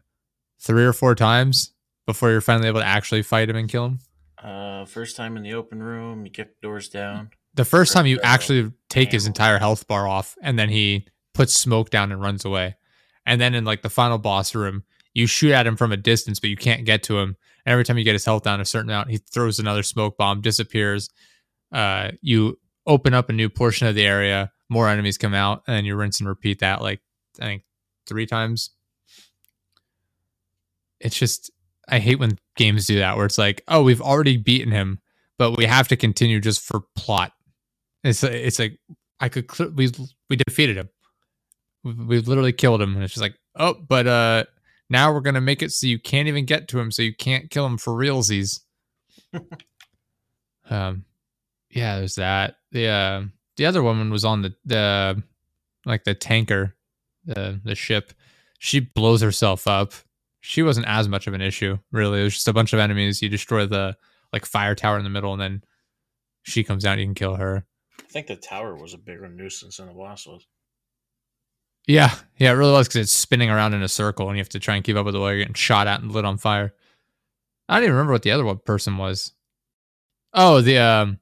three 0.59 0.85
or 0.85 0.93
four 0.93 1.15
times 1.15 1.73
before 2.05 2.31
you're 2.31 2.41
finally 2.41 2.67
able 2.67 2.81
to 2.81 2.85
actually 2.85 3.21
fight 3.21 3.49
him 3.49 3.55
and 3.55 3.69
kill 3.69 3.85
him. 3.85 3.99
Uh, 4.41 4.85
first 4.85 5.15
time 5.15 5.37
in 5.37 5.43
the 5.43 5.53
open 5.53 5.81
room, 5.81 6.25
you 6.25 6.31
kick 6.31 6.59
doors 6.61 6.89
down. 6.89 7.29
The 7.53 7.63
first 7.63 7.93
time 7.93 8.05
you 8.05 8.19
actually 8.21 8.71
take 8.89 9.11
his 9.11 9.25
entire 9.25 9.59
health 9.59 9.87
bar 9.87 10.07
off, 10.07 10.35
and 10.41 10.59
then 10.59 10.69
he 10.69 11.07
puts 11.33 11.53
smoke 11.53 11.89
down 11.89 12.11
and 12.11 12.21
runs 12.21 12.43
away. 12.43 12.75
And 13.25 13.39
then 13.39 13.53
in 13.53 13.63
like 13.63 13.83
the 13.83 13.89
final 13.89 14.17
boss 14.17 14.53
room, 14.53 14.83
you 15.13 15.27
shoot 15.27 15.53
at 15.53 15.67
him 15.67 15.77
from 15.77 15.91
a 15.91 15.97
distance, 15.97 16.39
but 16.39 16.49
you 16.49 16.57
can't 16.57 16.85
get 16.85 17.03
to 17.03 17.19
him. 17.19 17.37
And 17.65 17.71
every 17.71 17.83
time 17.83 17.97
you 17.97 18.03
get 18.03 18.13
his 18.13 18.25
health 18.25 18.43
down 18.43 18.61
a 18.61 18.65
certain 18.65 18.89
amount, 18.89 19.09
he 19.09 19.17
throws 19.17 19.59
another 19.59 19.83
smoke 19.83 20.17
bomb, 20.17 20.41
disappears. 20.41 21.09
Uh, 21.71 22.11
you 22.21 22.59
open 22.85 23.13
up 23.13 23.29
a 23.29 23.33
new 23.33 23.49
portion 23.49 23.87
of 23.87 23.95
the 23.95 24.05
area, 24.05 24.51
more 24.69 24.89
enemies 24.89 25.17
come 25.17 25.33
out, 25.33 25.63
and 25.67 25.85
you 25.85 25.95
rinse 25.95 26.19
and 26.19 26.27
repeat 26.27 26.59
that 26.59 26.81
like 26.81 27.01
I 27.39 27.45
think 27.45 27.63
three 28.07 28.25
times. 28.25 28.71
It's 30.99 31.17
just 31.17 31.51
I 31.87 31.99
hate 31.99 32.19
when 32.19 32.37
games 32.55 32.87
do 32.87 32.99
that 32.99 33.17
where 33.17 33.25
it's 33.25 33.37
like, 33.37 33.63
oh, 33.67 33.83
we've 33.83 34.01
already 34.01 34.37
beaten 34.37 34.71
him, 34.71 34.99
but 35.37 35.57
we 35.57 35.65
have 35.65 35.87
to 35.89 35.95
continue 35.95 36.39
just 36.39 36.61
for 36.61 36.81
plot. 36.95 37.33
It's 38.03 38.23
it's 38.23 38.59
like 38.59 38.79
I 39.19 39.29
could 39.29 39.47
clear, 39.47 39.69
we 39.69 39.89
we 40.29 40.35
defeated 40.35 40.77
him. 40.77 40.89
We, 41.83 41.93
we 41.93 42.19
literally 42.19 42.53
killed 42.53 42.81
him, 42.81 42.95
and 42.95 43.03
it's 43.03 43.13
just 43.13 43.21
like, 43.21 43.35
oh, 43.55 43.73
but 43.73 44.07
uh, 44.07 44.43
now 44.89 45.13
we're 45.13 45.21
gonna 45.21 45.41
make 45.41 45.61
it 45.61 45.71
so 45.71 45.87
you 45.87 45.99
can't 45.99 46.27
even 46.27 46.45
get 46.45 46.67
to 46.69 46.79
him, 46.79 46.91
so 46.91 47.01
you 47.01 47.15
can't 47.15 47.49
kill 47.49 47.65
him 47.65 47.77
for 47.77 47.93
realsies. 47.93 48.61
um, 50.69 51.05
yeah, 51.69 51.97
there's 51.97 52.15
that. 52.15 52.55
The 52.71 52.87
uh, 52.87 53.21
the 53.57 53.65
other 53.65 53.83
woman 53.83 54.11
was 54.11 54.25
on 54.25 54.41
the 54.41 54.53
the 54.65 55.23
like 55.85 56.03
the 56.03 56.13
tanker, 56.13 56.75
the 57.25 57.59
the 57.63 57.75
ship. 57.75 58.13
She 58.59 58.79
blows 58.79 59.21
herself 59.21 59.67
up. 59.67 59.93
She 60.41 60.61
wasn't 60.61 60.87
as 60.87 61.07
much 61.07 61.27
of 61.27 61.33
an 61.33 61.41
issue, 61.41 61.77
really. 61.91 62.21
It 62.21 62.23
was 62.23 62.35
just 62.35 62.47
a 62.47 62.53
bunch 62.53 62.73
of 62.73 62.79
enemies. 62.79 63.21
You 63.21 63.29
destroy 63.29 63.65
the 63.65 63.95
like 64.31 64.45
fire 64.45 64.75
tower 64.75 64.97
in 64.97 65.03
the 65.03 65.09
middle, 65.09 65.33
and 65.33 65.41
then 65.41 65.63
she 66.43 66.63
comes 66.63 66.85
out. 66.85 66.99
You 66.99 67.05
can 67.05 67.15
kill 67.15 67.35
her. 67.35 67.65
I 67.99 68.03
think 68.11 68.27
the 68.27 68.35
tower 68.35 68.75
was 68.75 68.93
a 68.93 68.97
bigger 68.97 69.27
nuisance 69.27 69.77
than 69.77 69.87
the 69.87 69.93
boss 69.93 70.27
was. 70.27 70.45
Yeah, 71.87 72.13
yeah, 72.37 72.51
it 72.51 72.55
really 72.55 72.71
was 72.71 72.87
because 72.87 73.01
it's 73.01 73.13
spinning 73.13 73.49
around 73.49 73.73
in 73.73 73.81
a 73.83 73.89
circle, 73.89 74.27
and 74.29 74.37
you 74.37 74.41
have 74.41 74.49
to 74.49 74.59
try 74.59 74.75
and 74.75 74.83
keep 74.83 74.95
up 74.95 75.05
with 75.05 75.15
it 75.15 75.19
while 75.19 75.29
you're 75.31 75.39
getting 75.39 75.53
shot 75.53 75.87
at 75.87 76.01
and 76.01 76.11
lit 76.11 76.23
on 76.25 76.37
fire. 76.37 76.73
I 77.67 77.75
don't 77.75 77.83
even 77.83 77.95
remember 77.95 78.13
what 78.13 78.23
the 78.23 78.31
other 78.31 78.45
one 78.45 78.59
person 78.65 78.97
was. 78.97 79.33
Oh, 80.33 80.61
the 80.61 80.77
um, 80.77 81.19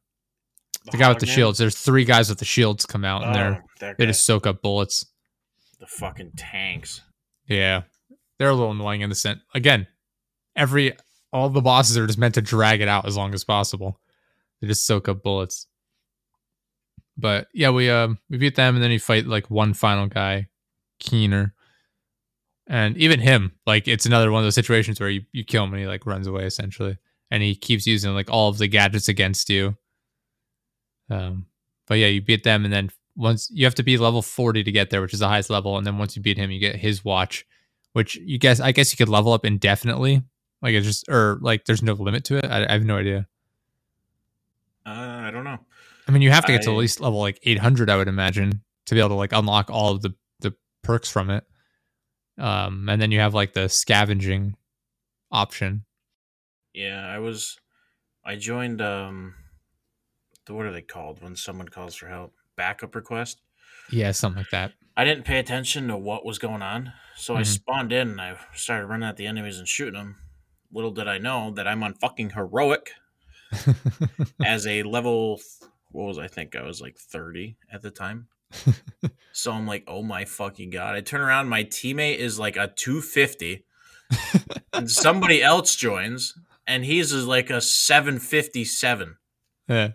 the 0.91 0.97
guy 0.97 1.09
with 1.09 1.19
the 1.19 1.25
hologram? 1.25 1.29
shields. 1.35 1.57
There's 1.59 1.77
three 1.77 2.05
guys 2.05 2.29
with 2.29 2.39
the 2.39 2.45
shields 2.45 2.85
come 2.85 3.03
out, 3.05 3.23
and 3.23 3.35
they're 3.35 3.63
Oh, 3.63 3.67
that 3.79 3.97
they 3.97 4.05
just 4.05 4.25
soak 4.25 4.45
up 4.45 4.61
bullets. 4.61 5.05
the 5.79 5.87
fucking 5.87 6.33
tanks. 6.37 7.01
Yeah, 7.47 7.81
they're 8.37 8.49
a 8.49 8.53
little 8.55 8.71
annoying 8.71 9.01
in 9.01 9.09
the 9.09 9.15
sense. 9.15 9.39
Again, 9.55 9.87
every 10.55 10.93
all 11.33 11.49
the 11.49 11.61
bosses 11.61 11.97
are 11.97 12.05
just 12.05 12.19
meant 12.19 12.35
to 12.35 12.41
drag 12.41 12.81
it 12.81 12.87
out 12.87 13.07
as 13.07 13.17
long 13.17 13.33
as 13.33 13.43
possible. 13.43 13.99
They 14.61 14.67
just 14.67 14.85
soak 14.85 15.09
up 15.09 15.23
bullets. 15.23 15.65
But 17.17 17.47
yeah, 17.53 17.71
we 17.71 17.89
um 17.89 18.19
we 18.29 18.37
beat 18.37 18.55
them, 18.55 18.75
and 18.75 18.83
then 18.83 18.91
you 18.91 18.99
fight 18.99 19.25
like 19.25 19.49
one 19.49 19.73
final 19.73 20.07
guy, 20.07 20.47
Keener, 21.01 21.53
and 22.67 22.95
even 22.95 23.19
him, 23.19 23.51
like 23.67 23.89
it's 23.89 24.05
another 24.05 24.31
one 24.31 24.39
of 24.39 24.45
those 24.45 24.55
situations 24.55 24.99
where 24.99 25.09
you 25.09 25.23
you 25.33 25.43
kill 25.43 25.65
him 25.65 25.73
and 25.73 25.81
he 25.81 25.87
like 25.87 26.05
runs 26.05 26.27
away 26.27 26.45
essentially, 26.45 26.97
and 27.29 27.43
he 27.43 27.53
keeps 27.55 27.85
using 27.85 28.13
like 28.13 28.29
all 28.29 28.47
of 28.47 28.57
the 28.57 28.67
gadgets 28.67 29.09
against 29.09 29.49
you. 29.49 29.75
Um, 31.09 31.47
but 31.87 31.95
yeah, 31.95 32.07
you 32.07 32.21
beat 32.21 32.45
them, 32.45 32.63
and 32.63 32.73
then 32.73 32.91
once 33.17 33.49
you 33.51 33.65
have 33.65 33.75
to 33.75 33.83
be 33.83 33.97
level 33.97 34.21
40 34.21 34.63
to 34.63 34.71
get 34.71 34.89
there, 34.89 35.01
which 35.01 35.13
is 35.13 35.19
the 35.19 35.27
highest 35.27 35.49
level, 35.49 35.77
and 35.77 35.85
then 35.85 35.97
once 35.97 36.15
you 36.15 36.21
beat 36.21 36.37
him, 36.37 36.49
you 36.49 36.59
get 36.59 36.77
his 36.77 37.03
watch, 37.03 37.45
which 37.91 38.15
you 38.15 38.37
guess 38.37 38.61
I 38.61 38.71
guess 38.71 38.93
you 38.93 38.97
could 38.97 39.09
level 39.09 39.33
up 39.33 39.45
indefinitely. 39.45 40.21
Like 40.61 40.73
it's 40.75 40.87
just 40.87 41.09
or 41.09 41.39
like 41.41 41.65
there's 41.65 41.83
no 41.83 41.93
limit 41.93 42.23
to 42.25 42.37
it. 42.37 42.45
I, 42.45 42.65
I 42.65 42.71
have 42.71 42.85
no 42.85 42.97
idea. 42.97 43.27
Uh, 44.85 44.89
I 45.25 45.31
don't 45.31 45.43
know. 45.43 45.57
I 46.07 46.11
mean, 46.11 46.21
you 46.21 46.31
have 46.31 46.45
to 46.45 46.51
get 46.51 46.63
to 46.63 46.71
at 46.71 46.77
least 46.77 46.99
level 46.99 47.19
like 47.19 47.39
800, 47.43 47.89
I 47.89 47.97
would 47.97 48.07
imagine, 48.07 48.61
to 48.87 48.95
be 48.95 48.99
able 48.99 49.09
to 49.09 49.15
like 49.15 49.33
unlock 49.33 49.69
all 49.69 49.91
of 49.91 50.01
the 50.01 50.13
perks 50.91 51.09
from 51.09 51.29
it. 51.29 51.45
Um, 52.37 52.89
and 52.89 53.01
then 53.01 53.11
you 53.11 53.19
have 53.19 53.33
like 53.33 53.53
the 53.53 53.69
scavenging 53.69 54.55
option. 55.31 55.85
Yeah, 56.73 57.05
I 57.05 57.19
was. 57.19 57.57
I 58.25 58.35
joined. 58.35 58.81
Um, 58.81 59.35
the 60.45 60.53
what 60.53 60.65
are 60.65 60.71
they 60.73 60.81
called 60.81 61.21
when 61.21 61.35
someone 61.35 61.69
calls 61.69 61.95
for 61.95 62.07
help? 62.07 62.33
Backup 62.57 62.95
request. 62.95 63.41
Yeah, 63.91 64.11
something 64.11 64.39
like 64.39 64.49
that. 64.51 64.73
I 64.97 65.05
didn't 65.05 65.25
pay 65.25 65.39
attention 65.39 65.87
to 65.87 65.97
what 65.97 66.25
was 66.25 66.39
going 66.39 66.61
on, 66.61 66.91
so 67.15 67.35
I 67.35 67.41
Mhm. 67.41 67.45
spawned 67.45 67.91
in 67.93 68.09
and 68.11 68.21
I 68.21 68.37
started 68.53 68.87
running 68.87 69.07
at 69.07 69.17
the 69.17 69.27
enemies 69.27 69.59
and 69.59 69.67
shooting 69.67 69.93
them. 69.99 70.17
Little 70.71 70.91
did 70.91 71.07
I 71.07 71.17
know 71.17 71.51
that 71.51 71.67
I'm 71.67 71.83
on 71.83 71.93
fucking 71.95 72.31
heroic 72.31 72.91
as 74.43 74.67
a 74.67 74.83
level. 74.83 75.39
What 75.91 76.05
was 76.07 76.17
I 76.17 76.27
think? 76.27 76.55
I 76.55 76.63
was 76.63 76.81
like 76.81 76.97
30 76.97 77.57
at 77.71 77.81
the 77.81 77.91
time. 77.91 78.27
so 79.31 79.51
I'm 79.51 79.67
like, 79.67 79.83
oh 79.87 80.03
my 80.03 80.25
fucking 80.25 80.69
god! 80.69 80.95
I 80.95 81.01
turn 81.01 81.21
around, 81.21 81.49
my 81.49 81.63
teammate 81.63 82.17
is 82.17 82.39
like 82.39 82.57
a 82.57 82.67
250, 82.67 83.65
and 84.73 84.89
somebody 84.91 85.41
else 85.41 85.75
joins, 85.75 86.35
and 86.67 86.85
he's 86.85 87.11
is 87.11 87.25
like 87.25 87.49
a 87.49 87.61
757. 87.61 89.17
yeah. 89.67 89.89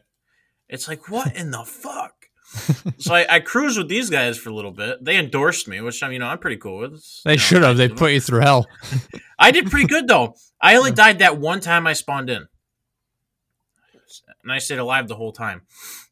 It's 0.68 0.88
like, 0.88 1.08
what 1.08 1.36
in 1.36 1.52
the 1.52 1.62
fuck? 1.62 2.26
so 2.98 3.14
I, 3.14 3.36
I 3.36 3.40
cruised 3.40 3.78
with 3.78 3.88
these 3.88 4.10
guys 4.10 4.38
for 4.38 4.50
a 4.50 4.54
little 4.54 4.70
bit. 4.72 5.04
They 5.04 5.16
endorsed 5.16 5.68
me, 5.68 5.80
which 5.80 6.02
I'm, 6.02 6.12
you 6.12 6.18
know, 6.18 6.26
I'm 6.26 6.38
pretty 6.38 6.56
cool 6.56 6.78
with. 6.78 6.94
It's, 6.94 7.22
They 7.24 7.32
you 7.32 7.36
know, 7.36 7.40
should 7.40 7.62
have. 7.62 7.76
They 7.76 7.88
put 7.88 8.12
you 8.12 8.20
through 8.20 8.40
hell. 8.40 8.66
I 9.38 9.50
did 9.50 9.70
pretty 9.70 9.86
good 9.86 10.08
though. 10.08 10.34
I 10.60 10.76
only 10.76 10.92
died 10.92 11.18
that 11.20 11.38
one 11.38 11.60
time 11.60 11.86
I 11.86 11.92
spawned 11.92 12.30
in, 12.30 12.46
and 14.42 14.52
I 14.52 14.58
stayed 14.58 14.78
alive 14.78 15.08
the 15.08 15.16
whole 15.16 15.32
time. 15.32 15.62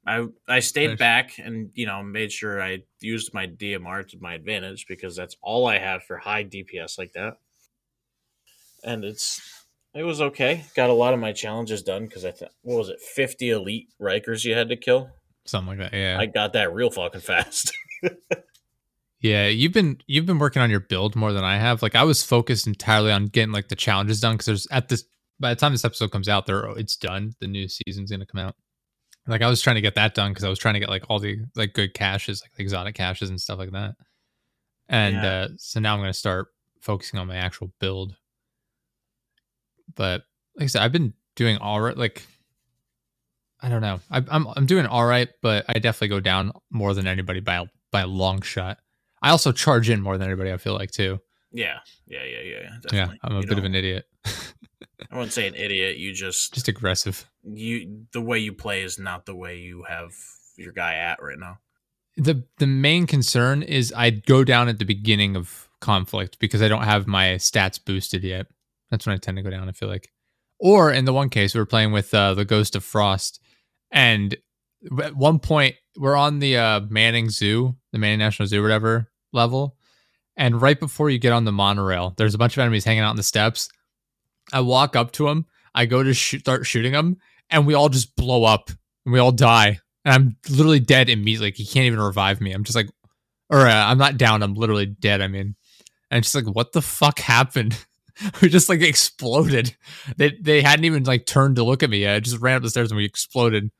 I 0.06 0.26
I 0.48 0.60
stayed 0.60 0.90
Nice. 0.90 0.98
back 0.98 1.38
and 1.38 1.70
you 1.74 1.86
know 1.86 2.02
made 2.02 2.30
sure 2.32 2.62
I 2.62 2.82
used 3.00 3.32
my 3.34 3.46
DMR 3.46 4.06
to 4.08 4.18
my 4.20 4.34
advantage 4.34 4.86
because 4.88 5.16
that's 5.16 5.36
all 5.42 5.66
I 5.66 5.78
have 5.78 6.02
for 6.04 6.18
high 6.18 6.44
DPS 6.44 6.98
like 6.98 7.12
that. 7.14 7.38
And 8.82 9.04
it's 9.04 9.40
it 9.94 10.02
was 10.02 10.20
okay. 10.20 10.64
Got 10.76 10.90
a 10.90 10.94
lot 10.94 11.14
of 11.14 11.20
my 11.20 11.32
challenges 11.32 11.82
done 11.82 12.04
because 12.04 12.24
I 12.24 12.32
thought 12.32 12.50
what 12.62 12.76
was 12.78 12.88
it, 12.90 13.00
fifty 13.00 13.50
elite 13.50 13.88
Rikers 14.00 14.44
you 14.44 14.54
had 14.54 14.68
to 14.68 14.76
kill. 14.76 15.10
Something 15.46 15.78
like 15.78 15.90
that. 15.90 15.96
Yeah. 15.96 16.18
I 16.18 16.26
got 16.26 16.52
that 16.54 16.72
real 16.74 16.90
fucking 16.90 17.20
fast. 17.20 17.72
Yeah, 19.20 19.46
you've 19.48 19.72
been 19.72 20.02
you've 20.06 20.26
been 20.26 20.38
working 20.38 20.60
on 20.60 20.68
your 20.68 20.80
build 20.80 21.16
more 21.16 21.32
than 21.32 21.44
I 21.44 21.56
have. 21.56 21.80
Like 21.80 21.94
I 21.94 22.04
was 22.04 22.22
focused 22.22 22.66
entirely 22.66 23.10
on 23.10 23.24
getting 23.28 23.52
like 23.52 23.68
the 23.68 23.74
challenges 23.74 24.20
done 24.20 24.34
because 24.34 24.44
there's 24.44 24.66
at 24.70 24.90
this 24.90 25.04
by 25.40 25.48
the 25.48 25.56
time 25.58 25.72
this 25.72 25.82
episode 25.84 26.10
comes 26.10 26.28
out, 26.28 26.44
there 26.44 26.66
it's 26.76 26.94
done. 26.94 27.32
The 27.40 27.46
new 27.46 27.66
season's 27.66 28.10
gonna 28.10 28.26
come 28.26 28.40
out. 28.42 28.54
Like 29.26 29.42
I 29.42 29.48
was 29.48 29.62
trying 29.62 29.76
to 29.76 29.80
get 29.80 29.94
that 29.94 30.14
done 30.14 30.32
because 30.32 30.44
I 30.44 30.48
was 30.50 30.58
trying 30.58 30.74
to 30.74 30.80
get 30.80 30.90
like 30.90 31.04
all 31.08 31.18
the 31.18 31.38
like 31.56 31.72
good 31.72 31.94
caches, 31.94 32.42
like 32.42 32.52
the 32.54 32.62
exotic 32.62 32.94
caches 32.94 33.30
and 33.30 33.40
stuff 33.40 33.58
like 33.58 33.72
that. 33.72 33.94
And 34.88 35.14
Yeah. 35.16 35.32
uh 35.32 35.48
so 35.56 35.80
now 35.80 35.94
I'm 35.94 36.00
gonna 36.00 36.12
start 36.12 36.48
focusing 36.82 37.18
on 37.18 37.26
my 37.26 37.36
actual 37.36 37.72
build. 37.80 38.16
But 39.94 40.22
like 40.56 40.64
I 40.64 40.66
said, 40.66 40.82
I've 40.82 40.92
been 40.92 41.14
doing 41.36 41.56
all 41.58 41.80
right. 41.80 41.96
Like 41.96 42.22
I 43.60 43.68
don't 43.70 43.80
know, 43.80 44.00
I, 44.10 44.22
I'm 44.28 44.46
I'm 44.56 44.66
doing 44.66 44.84
all 44.86 45.06
right, 45.06 45.28
but 45.40 45.64
I 45.68 45.74
definitely 45.78 46.08
go 46.08 46.20
down 46.20 46.52
more 46.70 46.92
than 46.92 47.06
anybody 47.06 47.40
by 47.40 47.54
a, 47.56 47.64
by 47.90 48.02
a 48.02 48.06
long 48.06 48.42
shot. 48.42 48.76
I 49.22 49.30
also 49.30 49.52
charge 49.52 49.88
in 49.88 50.02
more 50.02 50.18
than 50.18 50.28
anybody. 50.28 50.52
I 50.52 50.58
feel 50.58 50.74
like 50.74 50.90
too. 50.90 51.18
yeah, 51.50 51.78
yeah, 52.06 52.24
yeah, 52.24 52.40
yeah. 52.42 52.68
Yeah, 52.92 53.08
I'm 53.22 53.36
a 53.36 53.40
You 53.40 53.46
bit 53.46 53.56
of 53.56 53.64
an 53.64 53.74
idiot. 53.74 54.04
I 55.10 55.16
wouldn't 55.16 55.32
say 55.32 55.46
an 55.46 55.54
idiot. 55.54 55.96
You 55.96 56.12
just 56.12 56.54
Just 56.54 56.68
aggressive. 56.68 57.28
you 57.42 58.06
the 58.12 58.20
way 58.20 58.38
you 58.38 58.52
play 58.52 58.82
is 58.82 58.98
not 58.98 59.26
the 59.26 59.34
way 59.34 59.58
you 59.58 59.84
have 59.88 60.12
your 60.56 60.72
guy 60.72 60.94
at 60.94 61.22
right 61.22 61.38
now. 61.38 61.58
the 62.16 62.44
The 62.58 62.66
main 62.66 63.06
concern 63.06 63.62
is 63.62 63.92
I 63.92 64.10
go 64.10 64.44
down 64.44 64.68
at 64.68 64.78
the 64.78 64.84
beginning 64.84 65.36
of 65.36 65.68
conflict 65.80 66.38
because 66.38 66.62
I 66.62 66.68
don't 66.68 66.84
have 66.84 67.06
my 67.06 67.34
stats 67.34 67.82
boosted 67.84 68.24
yet. 68.24 68.46
That's 68.90 69.06
when 69.06 69.14
I 69.14 69.18
tend 69.18 69.36
to 69.36 69.42
go 69.42 69.50
down. 69.50 69.68
I 69.68 69.72
feel 69.72 69.88
like, 69.88 70.10
or 70.58 70.92
in 70.92 71.04
the 71.04 71.12
one 71.12 71.28
case 71.28 71.54
we 71.54 71.60
are 71.60 71.66
playing 71.66 71.92
with 71.92 72.14
uh, 72.14 72.34
the 72.34 72.44
Ghost 72.44 72.76
of 72.76 72.84
Frost, 72.84 73.40
and 73.90 74.36
at 75.02 75.16
one 75.16 75.38
point 75.38 75.74
we're 75.98 76.16
on 76.16 76.38
the 76.38 76.56
uh, 76.56 76.80
Manning 76.88 77.30
Zoo, 77.30 77.76
the 77.92 77.98
Manning 77.98 78.20
National 78.20 78.46
Zoo, 78.46 78.62
whatever 78.62 79.10
level, 79.32 79.76
and 80.36 80.60
right 80.60 80.78
before 80.78 81.10
you 81.10 81.18
get 81.18 81.32
on 81.32 81.44
the 81.44 81.52
monorail, 81.52 82.14
there's 82.16 82.34
a 82.34 82.38
bunch 82.38 82.56
of 82.56 82.60
enemies 82.60 82.84
hanging 82.84 83.02
out 83.02 83.10
on 83.10 83.16
the 83.16 83.22
steps. 83.22 83.68
I 84.54 84.60
walk 84.60 84.96
up 84.96 85.12
to 85.12 85.28
him. 85.28 85.46
I 85.74 85.86
go 85.86 86.02
to 86.02 86.14
start 86.14 86.64
shooting 86.64 86.92
him, 86.94 87.18
and 87.50 87.66
we 87.66 87.74
all 87.74 87.88
just 87.88 88.14
blow 88.14 88.44
up 88.44 88.70
and 89.04 89.12
we 89.12 89.18
all 89.18 89.32
die. 89.32 89.80
and 90.04 90.14
I'm 90.14 90.36
literally 90.48 90.80
dead 90.80 91.08
immediately. 91.08 91.48
Like, 91.48 91.56
he 91.56 91.66
can't 91.66 91.86
even 91.86 92.00
revive 92.00 92.40
me. 92.40 92.52
I'm 92.52 92.64
just 92.64 92.76
like, 92.76 92.88
or 93.50 93.66
uh, 93.66 93.86
I'm 93.86 93.98
not 93.98 94.16
down. 94.16 94.42
I'm 94.42 94.54
literally 94.54 94.86
dead. 94.86 95.20
I 95.20 95.28
mean, 95.28 95.56
and 96.10 96.22
just 96.22 96.34
like, 96.36 96.46
what 96.46 96.72
the 96.72 96.80
fuck 96.80 97.18
happened? 97.18 97.84
we 98.40 98.48
just 98.48 98.68
like 98.68 98.80
exploded. 98.80 99.76
They 100.16 100.38
they 100.40 100.62
hadn't 100.62 100.84
even 100.84 101.02
like 101.02 101.26
turned 101.26 101.56
to 101.56 101.64
look 101.64 101.82
at 101.82 101.90
me 101.90 101.98
yet. 101.98 102.14
I 102.14 102.20
just 102.20 102.40
ran 102.40 102.56
up 102.56 102.62
the 102.62 102.70
stairs 102.70 102.90
and 102.90 102.96
we 102.96 103.04
exploded. 103.04 103.70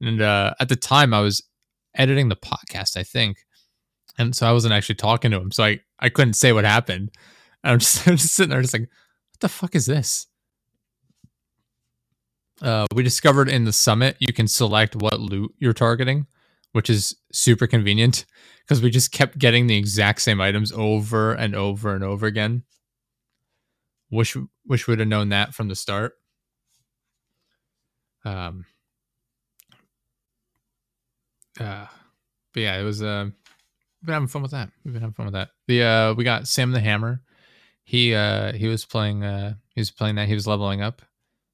And 0.00 0.22
uh, 0.22 0.54
at 0.60 0.68
the 0.68 0.76
time, 0.76 1.12
I 1.12 1.20
was 1.20 1.42
editing 1.94 2.28
the 2.28 2.36
podcast, 2.36 2.96
I 2.96 3.02
think, 3.02 3.38
and 4.16 4.34
so 4.34 4.46
I 4.46 4.52
wasn't 4.52 4.74
actually 4.74 4.94
talking 4.94 5.32
to 5.32 5.40
him, 5.40 5.50
so 5.50 5.64
I 5.64 5.80
I 5.98 6.08
couldn't 6.08 6.34
say 6.34 6.52
what 6.52 6.64
happened. 6.64 7.10
I'm 7.64 7.78
just, 7.80 8.06
I'm 8.06 8.16
just 8.16 8.34
sitting 8.34 8.50
there, 8.50 8.62
just 8.62 8.74
like, 8.74 8.88
the 9.40 9.48
fuck 9.48 9.74
is 9.74 9.86
this? 9.86 10.26
Uh, 12.62 12.86
we 12.94 13.02
discovered 13.02 13.48
in 13.48 13.64
the 13.64 13.72
summit 13.72 14.16
you 14.18 14.32
can 14.32 14.46
select 14.46 14.94
what 14.94 15.18
loot 15.18 15.54
you're 15.58 15.72
targeting, 15.72 16.26
which 16.72 16.90
is 16.90 17.16
super 17.32 17.66
convenient 17.66 18.26
because 18.60 18.82
we 18.82 18.90
just 18.90 19.12
kept 19.12 19.38
getting 19.38 19.66
the 19.66 19.76
exact 19.76 20.20
same 20.20 20.40
items 20.40 20.70
over 20.72 21.32
and 21.32 21.54
over 21.54 21.94
and 21.94 22.04
over 22.04 22.26
again. 22.26 22.62
Wish 24.10 24.36
wish 24.66 24.86
we'd 24.86 24.98
have 24.98 25.08
known 25.08 25.30
that 25.30 25.54
from 25.54 25.68
the 25.68 25.76
start. 25.76 26.14
Um. 28.24 28.66
Uh, 31.58 31.86
but 32.52 32.60
yeah, 32.60 32.78
it 32.78 32.84
was. 32.84 33.02
Uh, 33.02 33.26
we've 33.26 34.06
been 34.06 34.12
having 34.14 34.28
fun 34.28 34.42
with 34.42 34.50
that. 34.50 34.70
We've 34.84 34.92
been 34.92 35.02
having 35.02 35.14
fun 35.14 35.26
with 35.26 35.34
that. 35.34 35.50
The 35.66 35.82
uh, 35.82 36.14
we 36.14 36.24
got 36.24 36.48
Sam 36.48 36.72
the 36.72 36.80
Hammer. 36.80 37.22
He 37.90 38.14
uh 38.14 38.52
he 38.52 38.68
was 38.68 38.84
playing 38.84 39.24
uh 39.24 39.54
he 39.74 39.80
was 39.80 39.90
playing 39.90 40.14
that 40.14 40.28
he 40.28 40.34
was 40.34 40.46
leveling 40.46 40.80
up 40.80 41.02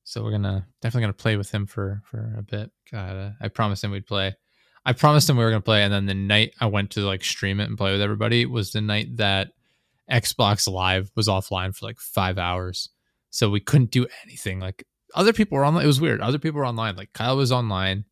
so 0.07 0.23
we're 0.23 0.31
gonna 0.31 0.65
definitely 0.81 1.03
gonna 1.03 1.13
play 1.15 1.37
with 1.37 1.51
him 1.51 1.67
for 1.67 2.01
for 2.05 2.37
a 2.39 2.43
bit. 2.43 2.71
God, 2.93 3.17
uh, 3.17 3.31
I 3.41 3.49
promised 3.49 3.83
him 3.83 3.91
we'd 3.91 4.07
play. 4.07 4.37
I 4.85 4.93
promised 4.93 5.29
him 5.29 5.37
we 5.37 5.43
were 5.43 5.51
gonna 5.51 5.61
play, 5.61 5.83
and 5.83 5.93
then 5.93 6.07
the 6.07 6.15
night 6.15 6.55
I 6.61 6.67
went 6.67 6.93
to 6.93 7.01
like 7.01 7.25
stream 7.25 7.59
it 7.59 7.69
and 7.69 7.77
play 7.77 7.91
with 7.91 8.01
everybody 8.01 8.47
was 8.47 8.71
the 8.71 8.81
night 8.81 9.17
that 9.17 9.49
Xbox 10.09 10.71
Live 10.71 11.11
was 11.17 11.27
offline 11.27 11.75
for 11.75 11.87
like 11.87 11.99
five 11.99 12.39
hours, 12.39 12.89
so 13.31 13.51
we 13.51 13.59
couldn't 13.59 13.91
do 13.91 14.07
anything. 14.23 14.61
Like 14.61 14.87
other 15.13 15.33
people 15.33 15.59
were 15.59 15.67
online. 15.67 15.83
It 15.83 15.89
was 15.89 16.01
weird. 16.01 16.21
Other 16.21 16.39
people 16.39 16.61
were 16.61 16.67
online. 16.67 16.95
Like 16.95 17.13
Kyle 17.13 17.37
was 17.37 17.51
online. 17.51 18.05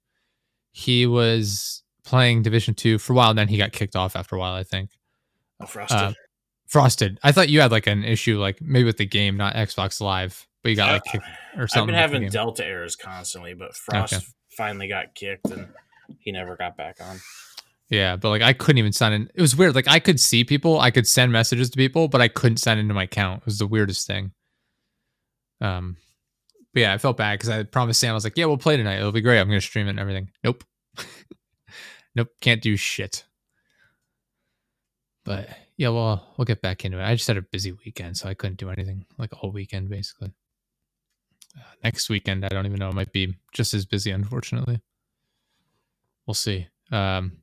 He 0.72 1.06
was 1.06 1.84
playing 2.04 2.42
Division 2.42 2.74
Two 2.74 2.98
for 2.98 3.12
a 3.12 3.16
while, 3.16 3.30
and 3.30 3.38
then 3.38 3.46
he 3.48 3.56
got 3.56 3.70
kicked 3.70 3.94
off 3.94 4.16
after 4.16 4.34
a 4.34 4.40
while. 4.40 4.54
I 4.54 4.64
think. 4.64 4.90
Oh, 5.60 5.66
frosted. 5.66 5.96
Uh, 5.96 6.12
frosted. 6.66 7.18
I 7.22 7.32
thought 7.32 7.48
you 7.48 7.60
had 7.60 7.70
like 7.70 7.86
an 7.86 8.04
issue, 8.04 8.38
like 8.38 8.60
maybe 8.60 8.84
with 8.84 8.96
the 8.96 9.06
game, 9.06 9.36
not 9.36 9.54
Xbox 9.54 10.00
Live 10.00 10.46
but 10.64 10.70
you 10.70 10.76
got 10.76 10.92
like 10.92 11.04
kicked 11.04 11.24
or 11.58 11.68
something. 11.68 11.94
I've 11.94 12.10
been 12.10 12.22
having 12.22 12.30
Delta 12.30 12.64
errors 12.64 12.96
constantly, 12.96 13.52
but 13.52 13.76
Frost 13.76 14.14
okay. 14.14 14.24
finally 14.56 14.88
got 14.88 15.14
kicked 15.14 15.50
and 15.50 15.68
he 16.18 16.32
never 16.32 16.56
got 16.56 16.74
back 16.76 16.96
on. 17.00 17.20
Yeah, 17.90 18.16
but 18.16 18.30
like 18.30 18.40
I 18.40 18.54
couldn't 18.54 18.78
even 18.78 18.92
sign 18.92 19.12
in. 19.12 19.30
It 19.34 19.42
was 19.42 19.54
weird. 19.54 19.74
Like 19.74 19.88
I 19.88 20.00
could 20.00 20.18
see 20.18 20.42
people, 20.42 20.80
I 20.80 20.90
could 20.90 21.06
send 21.06 21.30
messages 21.32 21.68
to 21.68 21.76
people, 21.76 22.08
but 22.08 22.22
I 22.22 22.28
couldn't 22.28 22.56
sign 22.56 22.78
into 22.78 22.94
my 22.94 23.02
account. 23.02 23.42
It 23.42 23.46
was 23.46 23.58
the 23.58 23.66
weirdest 23.66 24.06
thing. 24.06 24.32
Um, 25.60 25.98
but 26.72 26.80
yeah, 26.80 26.94
I 26.94 26.98
felt 26.98 27.18
bad 27.18 27.38
because 27.38 27.50
I 27.50 27.62
promised 27.64 28.00
Sam 28.00 28.12
I 28.12 28.14
was 28.14 28.24
like, 28.24 28.38
"Yeah, 28.38 28.46
we'll 28.46 28.56
play 28.56 28.78
tonight. 28.78 28.96
It'll 28.96 29.12
be 29.12 29.20
great. 29.20 29.38
I'm 29.38 29.48
gonna 29.48 29.60
stream 29.60 29.86
it 29.86 29.90
and 29.90 30.00
everything." 30.00 30.30
Nope, 30.42 30.64
nope, 32.16 32.28
can't 32.40 32.62
do 32.62 32.74
shit. 32.76 33.26
But 35.26 35.50
yeah, 35.76 35.88
well, 35.88 36.34
we'll 36.36 36.44
get 36.44 36.62
back 36.62 36.84
into 36.84 36.98
it. 36.98 37.04
I 37.04 37.14
just 37.14 37.28
had 37.28 37.36
a 37.36 37.42
busy 37.42 37.72
weekend, 37.72 38.16
so 38.16 38.28
I 38.28 38.34
couldn't 38.34 38.58
do 38.58 38.70
anything 38.70 39.06
like 39.18 39.30
all 39.42 39.50
weekend 39.50 39.88
basically 39.88 40.32
next 41.82 42.08
weekend, 42.08 42.44
I 42.44 42.48
don't 42.48 42.66
even 42.66 42.78
know. 42.78 42.88
It 42.88 42.94
might 42.94 43.12
be 43.12 43.34
just 43.52 43.74
as 43.74 43.86
busy, 43.86 44.10
unfortunately. 44.10 44.80
We'll 46.26 46.34
see. 46.34 46.68
Um, 46.90 47.38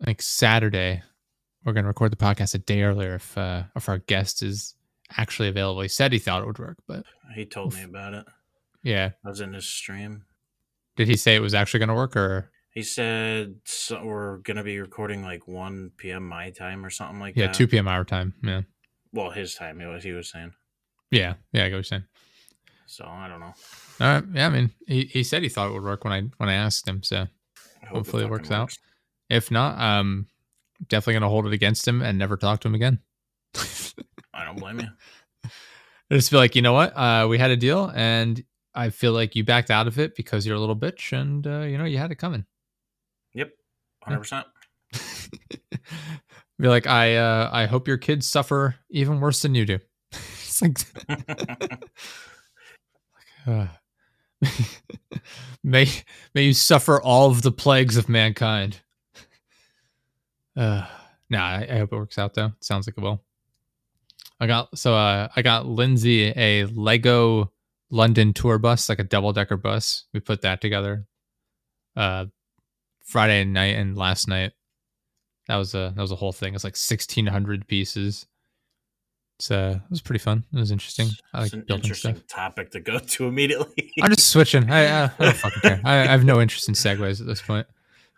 I 0.00 0.06
think 0.06 0.22
Saturday 0.22 1.02
we're 1.64 1.72
going 1.72 1.84
to 1.84 1.88
record 1.88 2.12
the 2.12 2.16
podcast 2.16 2.54
a 2.54 2.58
day 2.58 2.82
earlier 2.82 3.16
if 3.16 3.36
uh, 3.36 3.64
if 3.74 3.88
our 3.88 3.98
guest 3.98 4.42
is 4.42 4.74
actually 5.16 5.48
available. 5.48 5.82
He 5.82 5.88
said 5.88 6.12
he 6.12 6.18
thought 6.18 6.42
it 6.42 6.46
would 6.46 6.58
work, 6.58 6.78
but 6.86 7.04
he 7.34 7.44
told 7.44 7.74
me 7.74 7.82
about 7.82 8.14
it. 8.14 8.26
Yeah, 8.82 9.10
I 9.24 9.28
was 9.28 9.40
in 9.40 9.52
his 9.52 9.66
stream. 9.66 10.24
Did 10.96 11.08
he 11.08 11.16
say 11.16 11.34
it 11.34 11.40
was 11.40 11.54
actually 11.54 11.80
going 11.80 11.88
to 11.88 11.94
work, 11.94 12.16
or 12.16 12.50
he 12.76 12.82
said 12.82 13.54
so 13.64 14.04
we're 14.04 14.36
going 14.38 14.58
to 14.58 14.62
be 14.62 14.78
recording 14.78 15.22
like 15.22 15.48
one 15.48 15.92
p.m. 15.96 16.28
my 16.28 16.50
time 16.50 16.84
or 16.84 16.90
something 16.90 17.18
like 17.18 17.34
yeah, 17.34 17.46
that? 17.46 17.54
Yeah, 17.54 17.58
two 17.58 17.66
p.m. 17.66 17.88
our 17.88 18.04
time. 18.04 18.34
Yeah. 18.44 18.60
Well, 19.14 19.30
his 19.30 19.54
time. 19.54 19.80
It 19.80 19.86
was 19.86 20.04
he 20.04 20.12
was 20.12 20.30
saying. 20.30 20.52
Yeah, 21.10 21.34
yeah, 21.52 21.64
I 21.64 21.68
you're 21.68 21.82
saying. 21.82 22.04
So 22.84 23.06
I 23.08 23.28
don't 23.28 23.40
know. 23.40 23.54
All 24.00 24.06
right. 24.06 24.24
Yeah, 24.34 24.46
I 24.46 24.50
mean, 24.50 24.70
he, 24.86 25.04
he 25.04 25.24
said 25.24 25.42
he 25.42 25.48
thought 25.48 25.70
it 25.70 25.72
would 25.72 25.84
work 25.84 26.04
when 26.04 26.12
I 26.12 26.20
when 26.36 26.50
I 26.50 26.52
asked 26.52 26.86
him. 26.86 27.02
So 27.02 27.26
hopefully 27.88 28.24
it 28.24 28.30
works, 28.30 28.50
works 28.50 28.52
out. 28.52 28.78
If 29.30 29.50
not, 29.50 29.80
um, 29.80 30.26
definitely 30.86 31.14
gonna 31.14 31.30
hold 31.30 31.46
it 31.46 31.54
against 31.54 31.88
him 31.88 32.02
and 32.02 32.18
never 32.18 32.36
talk 32.36 32.60
to 32.60 32.68
him 32.68 32.74
again. 32.74 32.98
I 34.34 34.44
don't 34.44 34.60
blame 34.60 34.80
you. 34.80 34.88
I 36.10 36.14
just 36.14 36.28
feel 36.28 36.40
like 36.40 36.54
you 36.54 36.60
know 36.60 36.74
what? 36.74 36.94
Uh, 36.94 37.26
we 37.26 37.38
had 37.38 37.50
a 37.50 37.56
deal, 37.56 37.90
and 37.94 38.44
I 38.74 38.90
feel 38.90 39.12
like 39.12 39.34
you 39.34 39.44
backed 39.44 39.70
out 39.70 39.86
of 39.86 39.98
it 39.98 40.14
because 40.14 40.46
you're 40.46 40.56
a 40.56 40.60
little 40.60 40.76
bitch, 40.76 41.18
and 41.18 41.46
uh, 41.46 41.60
you 41.60 41.78
know 41.78 41.86
you 41.86 41.96
had 41.96 42.12
it 42.12 42.16
coming. 42.16 42.44
Yep, 44.06 44.12
hundred 44.12 44.18
percent. 44.20 44.46
Be 46.58 46.68
like, 46.68 46.86
I 46.86 47.16
uh, 47.16 47.50
I 47.52 47.66
hope 47.66 47.88
your 47.88 47.98
kids 47.98 48.26
suffer 48.26 48.76
even 48.90 49.20
worse 49.20 49.42
than 49.42 49.54
you 49.54 49.66
do. 49.66 49.78
it's 50.12 50.62
like 50.62 50.78
may 55.64 55.88
may 56.34 56.42
you 56.44 56.52
suffer 56.52 57.00
all 57.00 57.30
of 57.30 57.42
the 57.42 57.52
plagues 57.52 57.96
of 57.96 58.08
mankind. 58.08 58.80
Uh, 60.58 60.86
nah, 61.28 61.44
I, 61.44 61.66
I 61.70 61.78
hope 61.80 61.92
it 61.92 61.96
works 61.96 62.16
out 62.16 62.32
though. 62.32 62.46
It 62.46 62.64
sounds 62.64 62.86
like 62.86 62.96
it 62.96 63.02
will. 63.02 63.22
I 64.40 64.46
got 64.46 64.78
so 64.78 64.94
uh, 64.94 65.28
I 65.36 65.42
got 65.42 65.66
Lindsay 65.66 66.32
a 66.34 66.64
Lego 66.64 67.52
London 67.90 68.32
tour 68.32 68.58
bus, 68.58 68.88
like 68.88 68.98
a 68.98 69.04
double 69.04 69.34
decker 69.34 69.58
bus. 69.58 70.04
We 70.14 70.20
put 70.20 70.40
that 70.40 70.62
together. 70.62 71.06
Uh, 71.94 72.26
Friday 73.06 73.44
night 73.44 73.76
and 73.76 73.96
last 73.96 74.28
night. 74.28 74.52
That 75.48 75.56
was 75.56 75.74
a 75.74 75.92
that 75.94 76.02
was 76.02 76.12
a 76.12 76.16
whole 76.16 76.32
thing. 76.32 76.54
It's 76.54 76.64
like 76.64 76.76
sixteen 76.76 77.26
hundred 77.26 77.66
pieces. 77.68 78.26
It's 79.38 79.50
uh, 79.50 79.78
it 79.84 79.90
was 79.90 80.02
pretty 80.02 80.18
fun. 80.18 80.44
It 80.52 80.58
was 80.58 80.70
interesting. 80.70 81.08
I 81.32 81.42
like 81.42 81.52
an 81.52 81.64
interesting 81.68 82.16
stuff. 82.16 82.26
topic 82.26 82.70
to 82.72 82.80
go 82.80 82.98
to 83.14 83.26
immediately. 83.26 83.92
I'm 84.02 84.10
just 84.10 84.28
switching. 84.28 84.70
I, 84.70 84.86
uh, 84.86 85.08
I 85.18 85.24
don't 85.24 85.36
fucking 85.36 85.60
care. 85.62 85.80
I, 85.84 86.00
I, 86.00 86.06
have 86.06 86.24
no 86.24 86.40
interest 86.40 86.68
in 86.68 86.74
segues 86.74 87.20
at 87.20 87.26
this 87.26 87.42
point. 87.42 87.66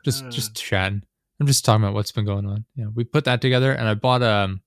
Just 0.05 0.25
uh, 0.25 0.31
just 0.31 0.55
chatting. 0.57 1.03
I'm 1.41 1.47
just 1.47 1.65
talking 1.65 1.83
about 1.85 1.95
what's 1.95 2.13
been 2.13 2.25
going 2.25 2.47
on. 2.47 2.65
Yeah, 2.77 2.87
we 2.95 3.05
put 3.05 3.25
that 3.25 3.41
together, 3.41 3.73
and 3.73 3.89
I 3.89 3.95
bought 3.95 4.23
um 4.23 4.63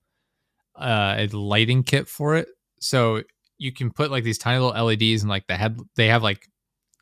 uh, 0.75 1.15
a 1.17 1.27
lighting 1.27 1.83
kit 1.83 2.07
for 2.07 2.35
it. 2.35 2.49
So 2.79 3.23
you 3.57 3.71
can 3.71 3.89
put 3.89 4.11
like 4.11 4.23
these 4.23 4.37
tiny 4.37 4.59
little 4.59 4.85
LEDs 4.85 5.23
and 5.23 5.29
like 5.29 5.47
the 5.47 5.55
head. 5.55 5.79
They 5.95 6.07
have 6.09 6.21
like 6.21 6.49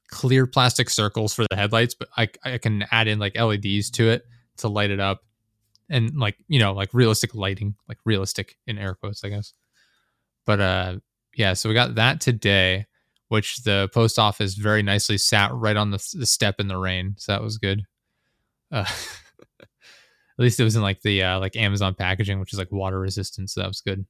clear 0.09 0.47
plastic 0.47 0.89
circles 0.89 1.33
for 1.33 1.45
the 1.49 1.55
headlights, 1.55 1.95
but 1.95 2.09
I 2.17 2.29
I 2.43 2.57
can 2.57 2.85
add 2.91 3.07
in 3.07 3.19
like 3.19 3.37
LEDs 3.37 3.89
to 3.91 4.09
it 4.09 4.25
to 4.57 4.67
light 4.67 4.91
it 4.91 4.99
up 4.99 5.21
and 5.89 6.15
like 6.17 6.37
you 6.47 6.59
know 6.59 6.73
like 6.73 6.93
realistic 6.93 7.33
lighting 7.33 7.75
like 7.87 7.97
realistic 8.05 8.57
in 8.67 8.77
air 8.77 8.95
quotes 8.95 9.23
i 9.23 9.29
guess. 9.29 9.53
But 10.45 10.59
uh 10.59 10.99
yeah 11.35 11.53
so 11.53 11.69
we 11.69 11.75
got 11.75 11.95
that 11.95 12.21
today 12.21 12.85
which 13.27 13.63
the 13.63 13.89
post 13.93 14.17
office 14.17 14.55
very 14.55 14.81
nicely 14.81 15.17
sat 15.17 15.53
right 15.53 15.77
on 15.77 15.91
the, 15.91 16.03
the 16.15 16.25
step 16.25 16.55
in 16.59 16.67
the 16.67 16.77
rain 16.77 17.15
so 17.17 17.31
that 17.31 17.41
was 17.41 17.57
good. 17.57 17.83
Uh 18.71 18.85
at 19.61 20.43
least 20.43 20.59
it 20.59 20.63
was 20.63 20.75
in 20.75 20.81
like 20.81 21.01
the 21.01 21.23
uh 21.23 21.39
like 21.39 21.55
amazon 21.55 21.93
packaging 21.95 22.39
which 22.39 22.53
is 22.53 22.59
like 22.59 22.71
water 22.71 22.99
resistant 22.99 23.49
so 23.49 23.61
that 23.61 23.67
was 23.67 23.81
good. 23.81 24.05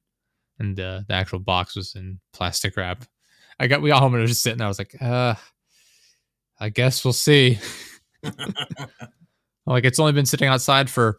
And 0.58 0.78
uh, 0.78 1.00
the 1.08 1.14
actual 1.14 1.38
box 1.38 1.74
was 1.74 1.94
in 1.94 2.20
plastic 2.34 2.76
wrap. 2.76 3.06
I 3.58 3.66
got 3.66 3.80
we 3.80 3.88
got 3.88 4.00
home 4.00 4.12
and 4.14 4.20
i 4.20 4.22
was 4.22 4.32
just 4.32 4.42
sitting 4.42 4.60
i 4.60 4.68
was 4.68 4.78
like 4.78 4.94
uh 5.00 5.34
i 6.60 6.68
guess 6.68 7.04
we'll 7.04 7.12
see 7.12 7.58
like 9.66 9.84
it's 9.84 9.98
only 9.98 10.12
been 10.12 10.26
sitting 10.26 10.48
outside 10.48 10.88
for 10.88 11.18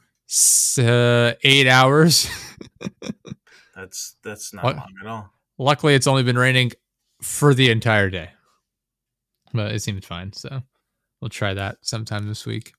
uh, 0.78 1.34
eight 1.44 1.68
hours. 1.68 2.30
that's 3.76 4.16
that's 4.24 4.54
not 4.54 4.64
long 4.64 4.94
at 5.02 5.08
all. 5.08 5.30
Luckily, 5.58 5.94
it's 5.94 6.08
only 6.08 6.24
been 6.24 6.38
raining 6.38 6.72
for 7.22 7.54
the 7.54 7.70
entire 7.70 8.10
day, 8.10 8.30
but 9.54 9.72
it 9.74 9.82
seemed 9.82 10.04
fine. 10.06 10.34
So 10.34 10.62
we'll 11.20 11.30
try 11.30 11.54
that 11.54 11.78
sometime 11.82 12.28
this 12.28 12.46
week. 12.46 12.74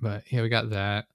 But 0.00 0.24
yeah, 0.30 0.42
we 0.42 0.48
got 0.48 0.70
that. 0.70 1.06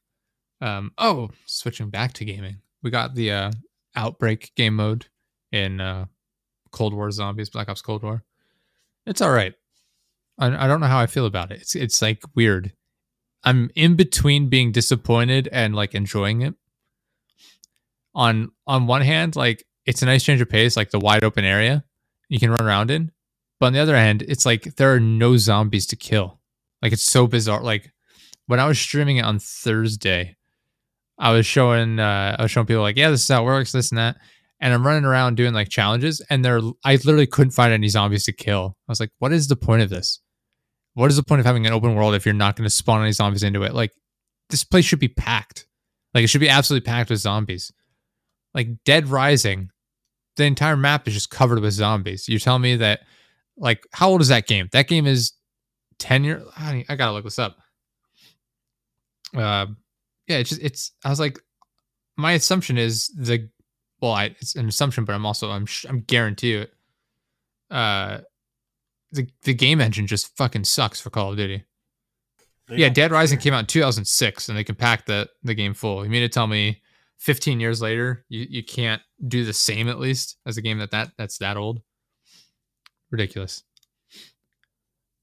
Um, 0.61 0.91
oh, 0.97 1.29
switching 1.45 1.89
back 1.89 2.13
to 2.13 2.25
gaming, 2.25 2.57
we 2.83 2.91
got 2.91 3.15
the 3.15 3.31
uh, 3.31 3.51
outbreak 3.95 4.51
game 4.55 4.75
mode 4.75 5.07
in 5.51 5.79
uh, 5.79 6.05
Cold 6.71 6.93
War 6.93 7.09
Zombies, 7.11 7.49
Black 7.49 7.69
Ops 7.69 7.81
Cold 7.81 8.03
War. 8.03 8.23
It's 9.05 9.21
all 9.21 9.31
right. 9.31 9.53
I, 10.39 10.67
don't 10.67 10.79
know 10.79 10.87
how 10.87 10.99
I 10.99 11.07
feel 11.07 11.25
about 11.25 11.51
it. 11.51 11.61
It's 11.61 11.75
it's 11.75 12.01
like 12.01 12.23
weird. 12.35 12.73
I'm 13.43 13.69
in 13.75 13.95
between 13.95 14.49
being 14.49 14.71
disappointed 14.71 15.49
and 15.51 15.75
like 15.75 15.93
enjoying 15.93 16.41
it. 16.41 16.55
On 18.15 18.51
on 18.65 18.87
one 18.87 19.01
hand, 19.01 19.35
like 19.35 19.65
it's 19.85 20.01
a 20.01 20.05
nice 20.05 20.23
change 20.23 20.41
of 20.41 20.49
pace, 20.49 20.77
like 20.77 20.91
the 20.91 20.99
wide 20.99 21.23
open 21.23 21.45
area 21.45 21.83
you 22.29 22.39
can 22.39 22.51
run 22.51 22.61
around 22.61 22.91
in. 22.91 23.11
But 23.59 23.67
on 23.67 23.73
the 23.73 23.79
other 23.79 23.95
hand, 23.95 24.23
it's 24.27 24.45
like 24.45 24.75
there 24.75 24.93
are 24.93 24.99
no 24.99 25.37
zombies 25.37 25.85
to 25.87 25.95
kill. 25.95 26.39
Like 26.81 26.93
it's 26.93 27.03
so 27.03 27.27
bizarre. 27.27 27.61
Like 27.61 27.91
when 28.47 28.59
I 28.59 28.67
was 28.67 28.79
streaming 28.79 29.17
it 29.17 29.25
on 29.25 29.39
Thursday, 29.39 30.37
I 31.17 31.31
was 31.31 31.45
showing 31.45 31.99
uh 31.99 32.37
I 32.39 32.41
was 32.41 32.51
showing 32.51 32.67
people 32.67 32.81
like, 32.81 32.97
yeah, 32.97 33.09
this 33.09 33.23
is 33.23 33.27
how 33.27 33.43
it 33.43 33.45
works, 33.45 33.71
this 33.71 33.91
and 33.91 33.97
that. 33.97 34.17
And 34.61 34.73
I'm 34.73 34.85
running 34.85 35.05
around 35.05 35.35
doing 35.35 35.53
like 35.53 35.69
challenges, 35.69 36.21
and 36.29 36.43
there 36.43 36.61
I 36.83 36.95
literally 36.95 37.27
couldn't 37.27 37.51
find 37.51 37.73
any 37.73 37.87
zombies 37.89 38.25
to 38.25 38.33
kill. 38.33 38.77
I 38.87 38.91
was 38.91 38.99
like, 38.99 39.11
what 39.19 39.33
is 39.33 39.47
the 39.47 39.55
point 39.55 39.81
of 39.81 39.89
this? 39.89 40.19
What 40.93 41.09
is 41.09 41.17
the 41.17 41.23
point 41.23 41.39
of 41.39 41.45
having 41.45 41.65
an 41.65 41.73
open 41.73 41.95
world 41.95 42.15
if 42.15 42.25
you're 42.25 42.33
not 42.33 42.55
going 42.55 42.65
to 42.65 42.69
spawn 42.69 43.01
any 43.01 43.11
zombies 43.11 43.43
into 43.43 43.63
it? 43.63 43.73
Like 43.73 43.91
this 44.49 44.63
place 44.63 44.85
should 44.85 44.99
be 44.99 45.07
packed. 45.07 45.67
Like 46.13 46.23
it 46.23 46.27
should 46.27 46.41
be 46.41 46.49
absolutely 46.49 46.85
packed 46.85 47.09
with 47.09 47.19
zombies. 47.19 47.71
Like 48.53 48.83
Dead 48.83 49.07
Rising, 49.07 49.69
the 50.35 50.45
entire 50.45 50.75
map 50.75 51.07
is 51.07 51.13
just 51.13 51.29
covered 51.29 51.59
with 51.59 51.73
zombies. 51.73 52.27
You're 52.27 52.39
telling 52.39 52.61
me 52.61 52.75
that 52.77 53.01
like 53.57 53.85
how 53.91 54.09
old 54.09 54.21
is 54.21 54.29
that 54.29 54.47
game? 54.47 54.69
That 54.71 54.87
game 54.87 55.05
is 55.05 55.33
10 55.99 56.23
years 56.23 56.43
I, 56.57 56.85
I 56.89 56.95
gotta 56.95 57.11
look 57.11 57.25
this 57.25 57.39
up. 57.39 57.57
Uh 59.35 59.67
yeah, 60.27 60.37
it's 60.37 60.49
just 60.49 60.61
it's 60.61 60.91
I 61.03 61.09
was 61.09 61.19
like 61.19 61.39
my 62.17 62.33
assumption 62.33 62.77
is 62.77 63.07
the 63.09 63.49
well, 64.01 64.13
I, 64.13 64.25
it's 64.39 64.55
an 64.55 64.67
assumption, 64.67 65.03
but 65.03 65.13
I'm 65.13 65.25
also 65.25 65.51
I'm 65.51 65.67
I'm 65.87 66.01
guarantee 66.01 66.53
it. 66.55 66.73
Uh 67.69 68.19
the 69.11 69.27
the 69.43 69.53
game 69.53 69.81
engine 69.81 70.07
just 70.07 70.35
fucking 70.37 70.65
sucks 70.65 71.01
for 71.01 71.09
Call 71.09 71.31
of 71.31 71.37
Duty. 71.37 71.63
They 72.67 72.77
Yeah, 72.77 72.89
Dead 72.89 73.11
Rising 73.11 73.37
care. 73.37 73.43
came 73.43 73.53
out 73.53 73.59
in 73.61 73.65
2006, 73.65 74.49
and 74.49 74.57
they 74.57 74.63
can 74.63 74.75
pack 74.75 75.05
the 75.05 75.29
the 75.43 75.53
game 75.53 75.73
full. 75.73 76.03
You 76.03 76.09
mean 76.09 76.21
to 76.21 76.29
tell 76.29 76.47
me 76.47 76.81
15 77.17 77.59
years 77.59 77.81
later 77.81 78.25
you, 78.29 78.45
you 78.49 78.63
can't 78.63 79.01
do 79.27 79.43
the 79.43 79.53
same 79.53 79.89
at 79.89 79.99
least 79.99 80.37
as 80.45 80.57
a 80.57 80.61
game 80.61 80.77
that, 80.79 80.91
that 80.91 81.11
that's 81.17 81.37
that 81.39 81.57
old? 81.57 81.81
Ridiculous. 83.11 83.63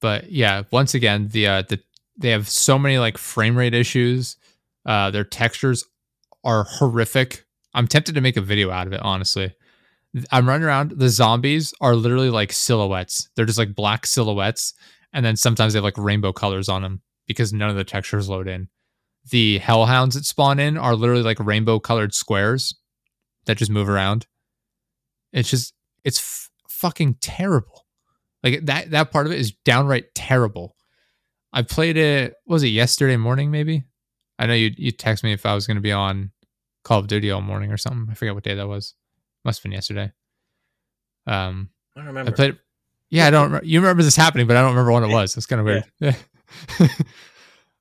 But 0.00 0.30
yeah, 0.30 0.64
once 0.70 0.94
again, 0.94 1.28
the 1.28 1.46
uh, 1.46 1.62
the 1.62 1.80
they 2.18 2.30
have 2.30 2.48
so 2.48 2.78
many 2.78 2.98
like 2.98 3.18
frame 3.18 3.56
rate 3.56 3.74
issues. 3.74 4.36
Uh, 4.84 5.10
their 5.10 5.24
textures 5.24 5.84
are 6.44 6.64
horrific. 6.64 7.44
I'm 7.74 7.88
tempted 7.88 8.14
to 8.14 8.20
make 8.20 8.36
a 8.36 8.40
video 8.40 8.70
out 8.70 8.86
of 8.86 8.92
it, 8.92 9.00
honestly. 9.02 9.54
I'm 10.30 10.48
running 10.48 10.66
around. 10.66 10.92
The 10.92 11.08
zombies 11.08 11.74
are 11.80 11.94
literally 11.94 12.30
like 12.30 12.52
silhouettes. 12.52 13.28
They're 13.34 13.44
just 13.44 13.58
like 13.58 13.74
black 13.74 14.06
silhouettes, 14.06 14.74
and 15.12 15.24
then 15.24 15.36
sometimes 15.36 15.72
they 15.72 15.78
have 15.78 15.84
like 15.84 15.98
rainbow 15.98 16.32
colors 16.32 16.68
on 16.68 16.82
them 16.82 17.02
because 17.26 17.52
none 17.52 17.70
of 17.70 17.76
the 17.76 17.84
textures 17.84 18.28
load 18.28 18.48
in. 18.48 18.68
The 19.30 19.58
hellhounds 19.58 20.14
that 20.14 20.24
spawn 20.24 20.60
in 20.60 20.78
are 20.78 20.94
literally 20.94 21.22
like 21.22 21.40
rainbow 21.40 21.80
colored 21.80 22.14
squares 22.14 22.74
that 23.46 23.58
just 23.58 23.70
move 23.70 23.88
around. 23.88 24.26
It's 25.32 25.50
just 25.50 25.74
it's 26.04 26.18
f- 26.18 26.50
fucking 26.68 27.14
terrible. 27.20 27.84
Like 28.42 28.64
that 28.66 28.92
that 28.92 29.10
part 29.10 29.26
of 29.26 29.32
it 29.32 29.40
is 29.40 29.52
downright 29.64 30.14
terrible. 30.14 30.76
I 31.52 31.62
played 31.62 31.96
it 31.96 32.34
was 32.46 32.62
it 32.62 32.68
yesterday 32.68 33.16
morning 33.16 33.50
maybe? 33.50 33.84
I 34.38 34.46
know 34.46 34.54
you 34.54 34.72
you 34.76 34.92
text 34.92 35.24
me 35.24 35.32
if 35.32 35.44
I 35.44 35.54
was 35.54 35.66
going 35.66 35.76
to 35.76 35.82
be 35.82 35.92
on 35.92 36.30
Call 36.84 37.00
of 37.00 37.08
Duty 37.08 37.30
all 37.30 37.40
morning 37.40 37.72
or 37.72 37.76
something. 37.76 38.06
I 38.10 38.14
forget 38.14 38.34
what 38.34 38.44
day 38.44 38.54
that 38.54 38.68
was. 38.68 38.94
Must 39.46 39.58
have 39.58 39.62
been 39.62 39.72
yesterday. 39.72 40.12
Um 41.26 41.70
I 41.96 42.00
don't 42.00 42.06
I 42.06 42.08
remember. 42.08 42.32
played. 42.32 42.58
Yeah, 43.08 43.26
I 43.26 43.30
don't. 43.30 43.44
Remember, 43.44 43.64
you 43.64 43.80
remember 43.80 44.02
this 44.02 44.16
happening, 44.16 44.46
but 44.46 44.56
I 44.56 44.60
don't 44.60 44.72
remember 44.72 44.92
when 44.92 45.04
it 45.04 45.08
was. 45.12 45.34
That's 45.34 45.46
kind 45.46 45.60
of 45.60 45.66
weird. 45.66 45.84
Yeah. 46.00 46.16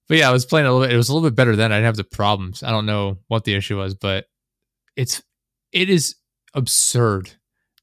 but 0.07 0.17
yeah, 0.17 0.29
I 0.29 0.31
was 0.31 0.45
playing 0.45 0.67
a 0.67 0.71
little 0.71 0.87
bit. 0.87 0.93
It 0.93 0.97
was 0.97 1.09
a 1.09 1.13
little 1.13 1.27
bit 1.27 1.35
better 1.35 1.55
then. 1.55 1.71
I 1.71 1.77
didn't 1.77 1.87
have 1.87 1.97
the 1.97 2.03
problems. 2.03 2.63
I 2.63 2.69
don't 2.69 2.85
know 2.85 3.17
what 3.27 3.43
the 3.43 3.55
issue 3.55 3.77
was, 3.77 3.95
but 3.95 4.25
it's 4.95 5.21
it 5.71 5.89
is 5.89 6.15
absurd 6.53 7.31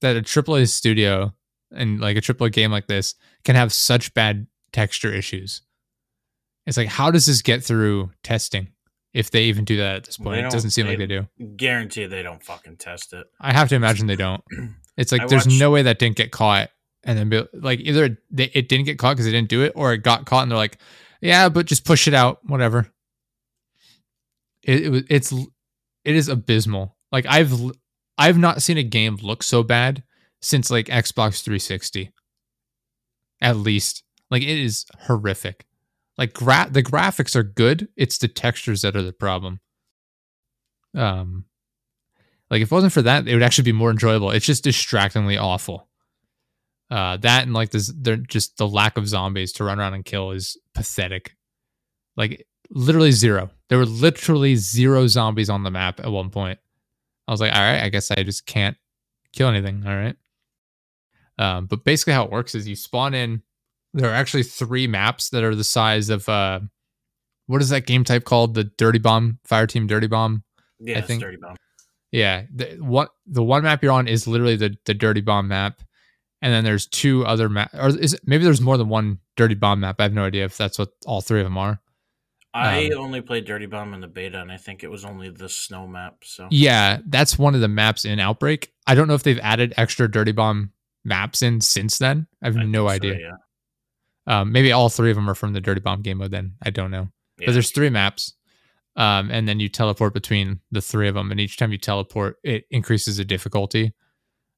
that 0.00 0.16
a 0.16 0.22
AAA 0.22 0.68
studio 0.68 1.34
and 1.72 2.00
like 2.00 2.16
a 2.16 2.20
AAA 2.20 2.52
game 2.52 2.70
like 2.70 2.86
this 2.86 3.14
can 3.44 3.56
have 3.56 3.72
such 3.72 4.14
bad 4.14 4.46
texture 4.72 5.12
issues. 5.12 5.62
It's 6.66 6.76
like, 6.76 6.88
how 6.88 7.10
does 7.10 7.26
this 7.26 7.42
get 7.42 7.64
through 7.64 8.12
testing? 8.22 8.68
If 9.14 9.30
they 9.30 9.44
even 9.44 9.64
do 9.66 9.76
that 9.76 9.96
at 9.96 10.04
this 10.04 10.16
point, 10.16 10.46
it 10.46 10.50
doesn't 10.50 10.70
seem 10.70 10.86
like 10.86 10.98
they- 10.98 11.06
do. 11.06 11.26
Guarantee 11.56 12.06
they 12.06 12.22
don't 12.22 12.42
fucking 12.42 12.76
test 12.78 13.12
it. 13.12 13.26
I 13.40 13.52
have 13.52 13.68
to 13.68 13.74
imagine 13.74 14.06
they 14.06 14.16
don't. 14.16 14.42
It's 14.94 15.10
like 15.10 15.22
I 15.22 15.26
there's 15.26 15.46
watched- 15.46 15.58
no 15.58 15.70
way 15.70 15.82
that 15.84 15.98
didn't 15.98 16.16
get 16.16 16.32
caught, 16.32 16.68
and 17.02 17.16
then 17.18 17.30
be, 17.30 17.42
like 17.54 17.80
either 17.80 18.04
it, 18.04 18.18
they, 18.30 18.50
it 18.52 18.68
didn't 18.68 18.84
get 18.84 18.98
caught 18.98 19.14
because 19.14 19.24
they 19.24 19.32
didn't 19.32 19.48
do 19.48 19.62
it, 19.62 19.72
or 19.74 19.94
it 19.94 20.02
got 20.02 20.26
caught 20.26 20.42
and 20.42 20.50
they're 20.50 20.58
like, 20.58 20.76
yeah, 21.22 21.48
but 21.48 21.64
just 21.64 21.86
push 21.86 22.06
it 22.06 22.12
out, 22.12 22.40
whatever. 22.44 22.92
It, 24.62 24.82
it 24.84 24.88
was 24.90 25.02
it's 25.08 25.32
it 26.04 26.14
is 26.14 26.28
abysmal. 26.28 26.94
Like 27.10 27.24
I've 27.26 27.52
I've 28.18 28.36
not 28.36 28.60
seen 28.60 28.76
a 28.76 28.82
game 28.82 29.16
look 29.22 29.42
so 29.42 29.62
bad 29.62 30.02
since 30.42 30.70
like 30.70 30.86
Xbox 30.88 31.42
360. 31.42 32.12
At 33.40 33.56
least 33.56 34.04
like 34.30 34.42
it 34.42 34.48
is 34.58 34.84
horrific. 35.06 35.64
Like 36.18 36.34
gra- 36.34 36.68
the 36.70 36.82
graphics 36.82 37.34
are 37.34 37.42
good. 37.42 37.88
It's 37.96 38.18
the 38.18 38.28
textures 38.28 38.82
that 38.82 38.96
are 38.96 39.02
the 39.02 39.12
problem. 39.12 39.60
Um, 40.94 41.46
like 42.50 42.60
if 42.60 42.70
it 42.70 42.74
wasn't 42.74 42.92
for 42.92 43.02
that, 43.02 43.26
it 43.26 43.32
would 43.32 43.42
actually 43.42 43.64
be 43.64 43.72
more 43.72 43.90
enjoyable. 43.90 44.30
It's 44.30 44.46
just 44.46 44.64
distractingly 44.64 45.38
awful. 45.38 45.88
Uh, 46.90 47.16
that 47.16 47.44
and 47.44 47.54
like 47.54 47.70
this, 47.70 47.90
they're 47.96 48.16
just 48.16 48.58
the 48.58 48.68
lack 48.68 48.98
of 48.98 49.08
zombies 49.08 49.52
to 49.52 49.64
run 49.64 49.80
around 49.80 49.94
and 49.94 50.04
kill 50.04 50.32
is 50.32 50.58
pathetic. 50.74 51.34
Like 52.16 52.46
literally 52.70 53.12
zero. 53.12 53.50
There 53.70 53.78
were 53.78 53.86
literally 53.86 54.56
zero 54.56 55.06
zombies 55.06 55.48
on 55.48 55.62
the 55.62 55.70
map 55.70 56.00
at 56.00 56.10
one 56.10 56.28
point. 56.28 56.58
I 57.26 57.32
was 57.32 57.40
like, 57.40 57.54
all 57.54 57.60
right, 57.60 57.82
I 57.82 57.88
guess 57.88 58.10
I 58.10 58.22
just 58.22 58.44
can't 58.44 58.76
kill 59.32 59.48
anything. 59.48 59.84
All 59.86 59.96
right. 59.96 60.16
Um, 61.38 61.66
but 61.66 61.84
basically, 61.84 62.12
how 62.12 62.24
it 62.24 62.30
works 62.30 62.54
is 62.54 62.68
you 62.68 62.76
spawn 62.76 63.14
in. 63.14 63.42
There 63.94 64.10
are 64.10 64.14
actually 64.14 64.42
three 64.44 64.86
maps 64.86 65.30
that 65.30 65.44
are 65.44 65.54
the 65.54 65.64
size 65.64 66.08
of 66.08 66.28
uh, 66.28 66.60
what 67.46 67.60
is 67.60 67.68
that 67.70 67.86
game 67.86 68.04
type 68.04 68.24
called? 68.24 68.54
The 68.54 68.64
Dirty 68.64 68.98
Bomb, 68.98 69.38
Fire 69.44 69.66
Team 69.66 69.86
Dirty 69.86 70.06
Bomb. 70.06 70.44
Yeah, 70.80 70.98
it's 70.98 71.06
think- 71.06 71.22
dirty 71.22 71.36
bomb. 71.40 71.56
Yeah, 72.10 72.42
the 72.54 72.76
what 72.80 73.10
the 73.26 73.42
one 73.42 73.62
map 73.62 73.82
you're 73.82 73.92
on 73.92 74.06
is 74.08 74.26
literally 74.26 74.56
the 74.56 74.76
the 74.84 74.92
Dirty 74.94 75.20
Bomb 75.22 75.48
map, 75.48 75.80
and 76.42 76.52
then 76.52 76.62
there's 76.64 76.86
two 76.86 77.24
other 77.24 77.48
map, 77.48 77.70
or 77.72 77.88
is 77.88 78.12
it, 78.14 78.20
maybe 78.26 78.44
there's 78.44 78.60
more 78.60 78.76
than 78.76 78.88
one 78.90 79.18
Dirty 79.36 79.54
Bomb 79.54 79.80
map. 79.80 79.96
I 79.98 80.02
have 80.04 80.12
no 80.12 80.24
idea 80.24 80.44
if 80.44 80.56
that's 80.58 80.78
what 80.78 80.90
all 81.06 81.20
three 81.22 81.40
of 81.40 81.46
them 81.46 81.56
are. 81.56 81.80
I 82.54 82.90
Um, 82.90 82.98
only 82.98 83.22
played 83.22 83.46
Dirty 83.46 83.64
Bomb 83.64 83.94
in 83.94 84.00
the 84.02 84.08
beta, 84.08 84.38
and 84.42 84.52
I 84.52 84.58
think 84.58 84.84
it 84.84 84.90
was 84.90 85.06
only 85.06 85.30
the 85.30 85.48
snow 85.48 85.86
map. 85.86 86.16
So 86.22 86.48
Yeah, 86.50 86.98
that's 87.06 87.38
one 87.38 87.54
of 87.54 87.62
the 87.62 87.68
maps 87.68 88.04
in 88.04 88.20
Outbreak. 88.20 88.70
I 88.86 88.94
don't 88.94 89.08
know 89.08 89.14
if 89.14 89.22
they've 89.22 89.38
added 89.40 89.72
extra 89.78 90.10
Dirty 90.10 90.32
Bomb 90.32 90.72
maps 91.06 91.40
in 91.40 91.62
since 91.62 91.96
then. 91.96 92.26
I 92.42 92.48
have 92.48 92.58
I 92.58 92.64
no 92.64 92.88
think 92.90 93.02
so, 93.04 93.08
idea. 93.08 93.20
yeah. 93.20 93.36
Um, 94.26 94.52
maybe 94.52 94.72
all 94.72 94.88
three 94.88 95.10
of 95.10 95.16
them 95.16 95.28
are 95.28 95.34
from 95.34 95.52
the 95.52 95.60
Dirty 95.60 95.80
Bomb 95.80 96.02
game 96.02 96.18
mode. 96.18 96.30
Then 96.30 96.54
I 96.62 96.70
don't 96.70 96.90
know. 96.90 97.08
Yeah. 97.38 97.46
But 97.46 97.52
there's 97.52 97.70
three 97.70 97.90
maps, 97.90 98.34
um, 98.96 99.30
and 99.30 99.48
then 99.48 99.58
you 99.58 99.68
teleport 99.68 100.14
between 100.14 100.60
the 100.70 100.80
three 100.80 101.08
of 101.08 101.14
them, 101.14 101.30
and 101.30 101.40
each 101.40 101.56
time 101.56 101.72
you 101.72 101.78
teleport, 101.78 102.36
it 102.44 102.64
increases 102.70 103.16
the 103.16 103.24
difficulty. 103.24 103.92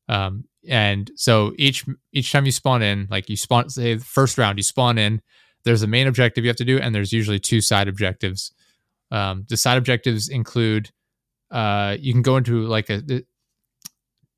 Um, 0.09 0.45
and 0.69 1.11
so 1.17 1.53
each 1.57 1.85
each 2.13 2.31
time 2.33 2.47
you 2.47 2.53
spawn 2.53 2.83
in, 2.83 3.09
like 3.11 3.29
you 3.29 3.37
spawn, 3.37 3.71
say 3.71 3.95
the 3.95 4.05
first 4.05 4.39
round, 4.39 4.59
you 4.59 4.63
spawn 4.63 4.99
in. 4.99 5.23
There's 5.65 5.83
a 5.83 5.87
main 5.87 6.07
objective 6.07 6.45
you 6.45 6.49
have 6.49 6.57
to 6.57 6.65
do, 6.65 6.79
and 6.79 6.95
there's 6.95 7.13
usually 7.13 7.39
two 7.39 7.63
side 7.63 7.89
objectives. 7.89 8.53
Um, 9.11 9.47
the 9.49 9.57
side 9.57 9.79
objectives 9.79 10.29
include, 10.29 10.91
uh, 11.51 11.97
you 11.99 12.13
can 12.13 12.23
go 12.23 12.37
into 12.37 12.67
like 12.67 12.91
a 12.91 13.01
the, 13.01 13.25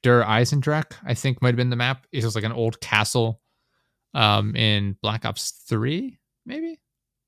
Der 0.03 0.23
Eisendrache, 0.23 0.93
I 1.05 1.15
think 1.15 1.43
might 1.43 1.49
have 1.49 1.57
been 1.57 1.71
the 1.71 1.77
map. 1.77 2.07
It's 2.13 2.25
just 2.25 2.37
like 2.37 2.45
an 2.45 2.53
old 2.53 2.81
castle, 2.81 3.41
um, 4.17 4.57
in 4.57 4.97
Black 5.03 5.25
Ops 5.27 5.51
Three, 5.69 6.19
maybe, 6.47 6.81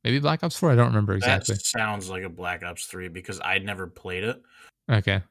maybe 0.03 0.19
Black 0.19 0.43
Ops 0.43 0.59
Four. 0.59 0.73
I 0.73 0.75
don't 0.75 0.87
remember 0.87 1.13
exactly. 1.15 1.55
That 1.55 1.65
sounds 1.65 2.09
like 2.09 2.23
a 2.23 2.31
Black 2.31 2.65
Ops 2.65 2.87
3 2.87 3.09
because 3.09 3.41
I'd 3.41 3.65
never 3.65 3.87
played 3.87 4.25
it. 4.25 4.43
Okay. 4.91 5.23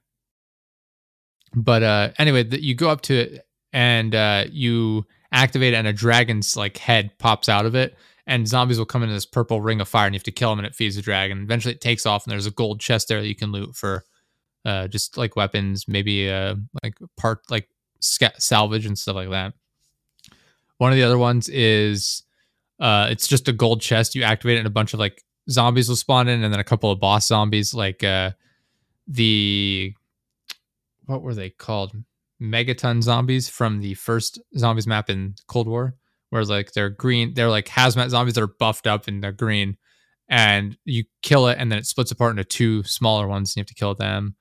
But 1.56 1.84
uh 1.84 2.10
anyway, 2.20 2.44
the, 2.44 2.64
you 2.64 2.76
go 2.76 2.90
up 2.90 3.02
to 3.02 3.16
it 3.16 3.48
and 3.74 4.14
uh 4.14 4.46
you 4.52 5.06
activate 5.32 5.74
it 5.74 5.78
and 5.78 5.88
a 5.88 5.94
dragon's 5.94 6.56
like 6.56 6.78
head 6.78 7.12
pops 7.18 7.50
out 7.50 7.66
of 7.66 7.74
it 7.74 7.96
and 8.28 8.48
zombies 8.48 8.78
will 8.78 8.86
come 8.86 9.02
into 9.02 9.16
this 9.16 9.26
purple 9.26 9.60
ring 9.60 9.82
of 9.82 9.88
fire 9.88 10.06
and 10.06 10.14
you 10.14 10.20
have 10.20 10.24
to 10.24 10.32
kill 10.32 10.50
them 10.52 10.60
and 10.60 10.68
it 10.68 10.76
feeds 10.76 10.96
the 10.96 11.02
dragon. 11.02 11.42
Eventually 11.42 11.74
it 11.74 11.82
takes 11.82 12.06
off 12.06 12.26
and 12.26 12.32
there's 12.32 12.46
a 12.46 12.52
gold 12.52 12.80
chest 12.80 13.08
there 13.08 13.22
that 13.22 13.28
you 13.28 13.36
can 13.36 13.52
loot 13.52 13.76
for 13.76 14.04
uh 14.66 14.88
just 14.88 15.18
like 15.18 15.36
weapons, 15.36 15.88
maybe 15.88 16.30
uh 16.30 16.56
like 16.84 16.96
part 17.18 17.40
like 17.50 17.68
salvage 18.00 18.86
and 18.86 19.00
stuff 19.00 19.16
like 19.16 19.32
that. 19.32 19.54
One 20.78 20.92
of 20.92 20.98
the 20.98 21.04
other 21.04 21.18
ones 21.18 21.50
is 21.50 22.24
uh 22.80 23.08
it's 23.10 23.28
just 23.28 23.48
a 23.48 23.54
gold 23.54 23.82
chest. 23.82 24.16
You 24.16 24.24
activate 24.24 24.58
it 24.58 24.60
and 24.60 24.68
a 24.68 24.72
bunch 24.72 24.94
of 24.94 25.00
like 25.00 25.24
zombies 25.50 25.90
will 25.90 25.96
spawn 25.96 26.28
in 26.28 26.44
and 26.44 26.54
then 26.54 26.60
a 26.60 26.64
couple 26.64 26.92
of 26.92 27.00
boss 27.00 27.28
zombies 27.28 27.74
like 27.74 28.04
uh 28.04 28.32
the 29.08 29.94
what 31.06 31.22
were 31.22 31.34
they 31.34 31.50
called? 31.50 31.94
Megaton 32.42 33.02
zombies 33.02 33.50
from 33.50 33.80
the 33.80 33.96
first 33.96 34.40
zombies 34.58 34.86
map 34.86 35.10
in 35.10 35.36
Cold 35.48 35.68
War, 35.68 35.96
where 36.30 36.44
like 36.44 36.74
they're 36.74 36.90
green, 36.90 37.34
they're 37.34 37.50
like 37.50 37.66
hazmat 37.66 38.10
zombies 38.10 38.36
that 38.36 38.44
are 38.44 38.48
buffed 38.60 38.86
up 38.86 39.08
and 39.08 39.24
they're 39.24 39.32
green, 39.32 39.78
and 40.30 40.78
you 40.86 41.06
kill 41.24 41.48
it, 41.48 41.58
and 41.60 41.72
then 41.72 41.80
it 41.80 41.88
splits 41.88 42.12
apart 42.12 42.32
into 42.32 42.44
two 42.44 42.84
smaller 42.84 43.28
ones, 43.28 43.52
and 43.52 43.58
you 43.58 43.62
have 43.62 43.68
to 43.68 43.74
kill 43.74 43.96
them. 43.96 44.36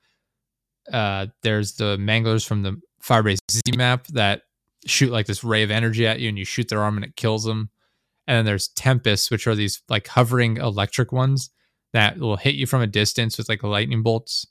Uh, 0.92 1.26
there's 1.42 1.74
the 1.76 1.96
manglers 1.96 2.46
from 2.46 2.62
the 2.62 2.80
Firebase 3.02 3.38
Z 3.50 3.62
map 3.76 4.06
that 4.08 4.42
shoot 4.86 5.10
like 5.12 5.26
this 5.26 5.44
ray 5.44 5.62
of 5.62 5.70
energy 5.70 6.06
at 6.06 6.20
you, 6.20 6.28
and 6.28 6.38
you 6.38 6.44
shoot 6.44 6.68
their 6.68 6.82
arm 6.82 6.96
and 6.96 7.04
it 7.04 7.16
kills 7.16 7.44
them. 7.44 7.70
and 8.26 8.36
then 8.38 8.44
there's 8.44 8.68
tempests, 8.68 9.30
which 9.30 9.46
are 9.46 9.54
these 9.54 9.82
like 9.88 10.06
hovering 10.08 10.56
electric 10.56 11.12
ones 11.12 11.50
that 11.92 12.18
will 12.18 12.36
hit 12.36 12.54
you 12.56 12.66
from 12.66 12.82
a 12.82 12.86
distance 12.86 13.38
with 13.38 13.48
like 13.48 13.62
lightning 13.62 14.02
bolts 14.02 14.46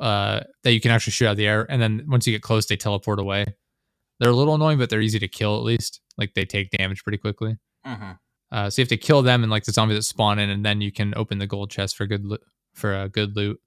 uh, 0.00 0.40
that 0.62 0.72
you 0.72 0.80
can 0.80 0.90
actually 0.90 1.12
shoot 1.12 1.26
out 1.26 1.32
of 1.32 1.36
the 1.38 1.46
air. 1.46 1.66
And 1.70 1.80
then 1.82 2.04
once 2.08 2.26
you 2.26 2.32
get 2.34 2.42
close, 2.42 2.66
they 2.66 2.76
teleport 2.76 3.18
away. 3.18 3.46
They're 4.20 4.30
a 4.30 4.36
little 4.36 4.54
annoying, 4.54 4.78
but 4.78 4.90
they're 4.90 5.00
easy 5.00 5.18
to 5.20 5.28
kill 5.28 5.56
at 5.56 5.62
least. 5.64 6.00
Like 6.18 6.34
they 6.34 6.44
take 6.44 6.70
damage 6.70 7.02
pretty 7.02 7.18
quickly. 7.18 7.56
hmm 7.84 8.12
Uh, 8.52 8.68
so 8.70 8.80
you 8.80 8.84
have 8.84 8.88
to 8.90 8.96
kill 8.96 9.22
them 9.22 9.42
and 9.42 9.50
like 9.50 9.64
the 9.64 9.72
zombies 9.72 9.96
that 9.98 10.02
spawn 10.02 10.38
in, 10.38 10.50
and 10.50 10.64
then 10.64 10.80
you 10.80 10.92
can 10.92 11.14
open 11.16 11.38
the 11.38 11.46
gold 11.46 11.70
chest 11.70 11.96
for 11.96 12.06
good 12.06 12.24
lo- 12.24 12.38
for 12.74 12.94
a 12.94 13.08
good 13.08 13.36
loot. 13.36 13.60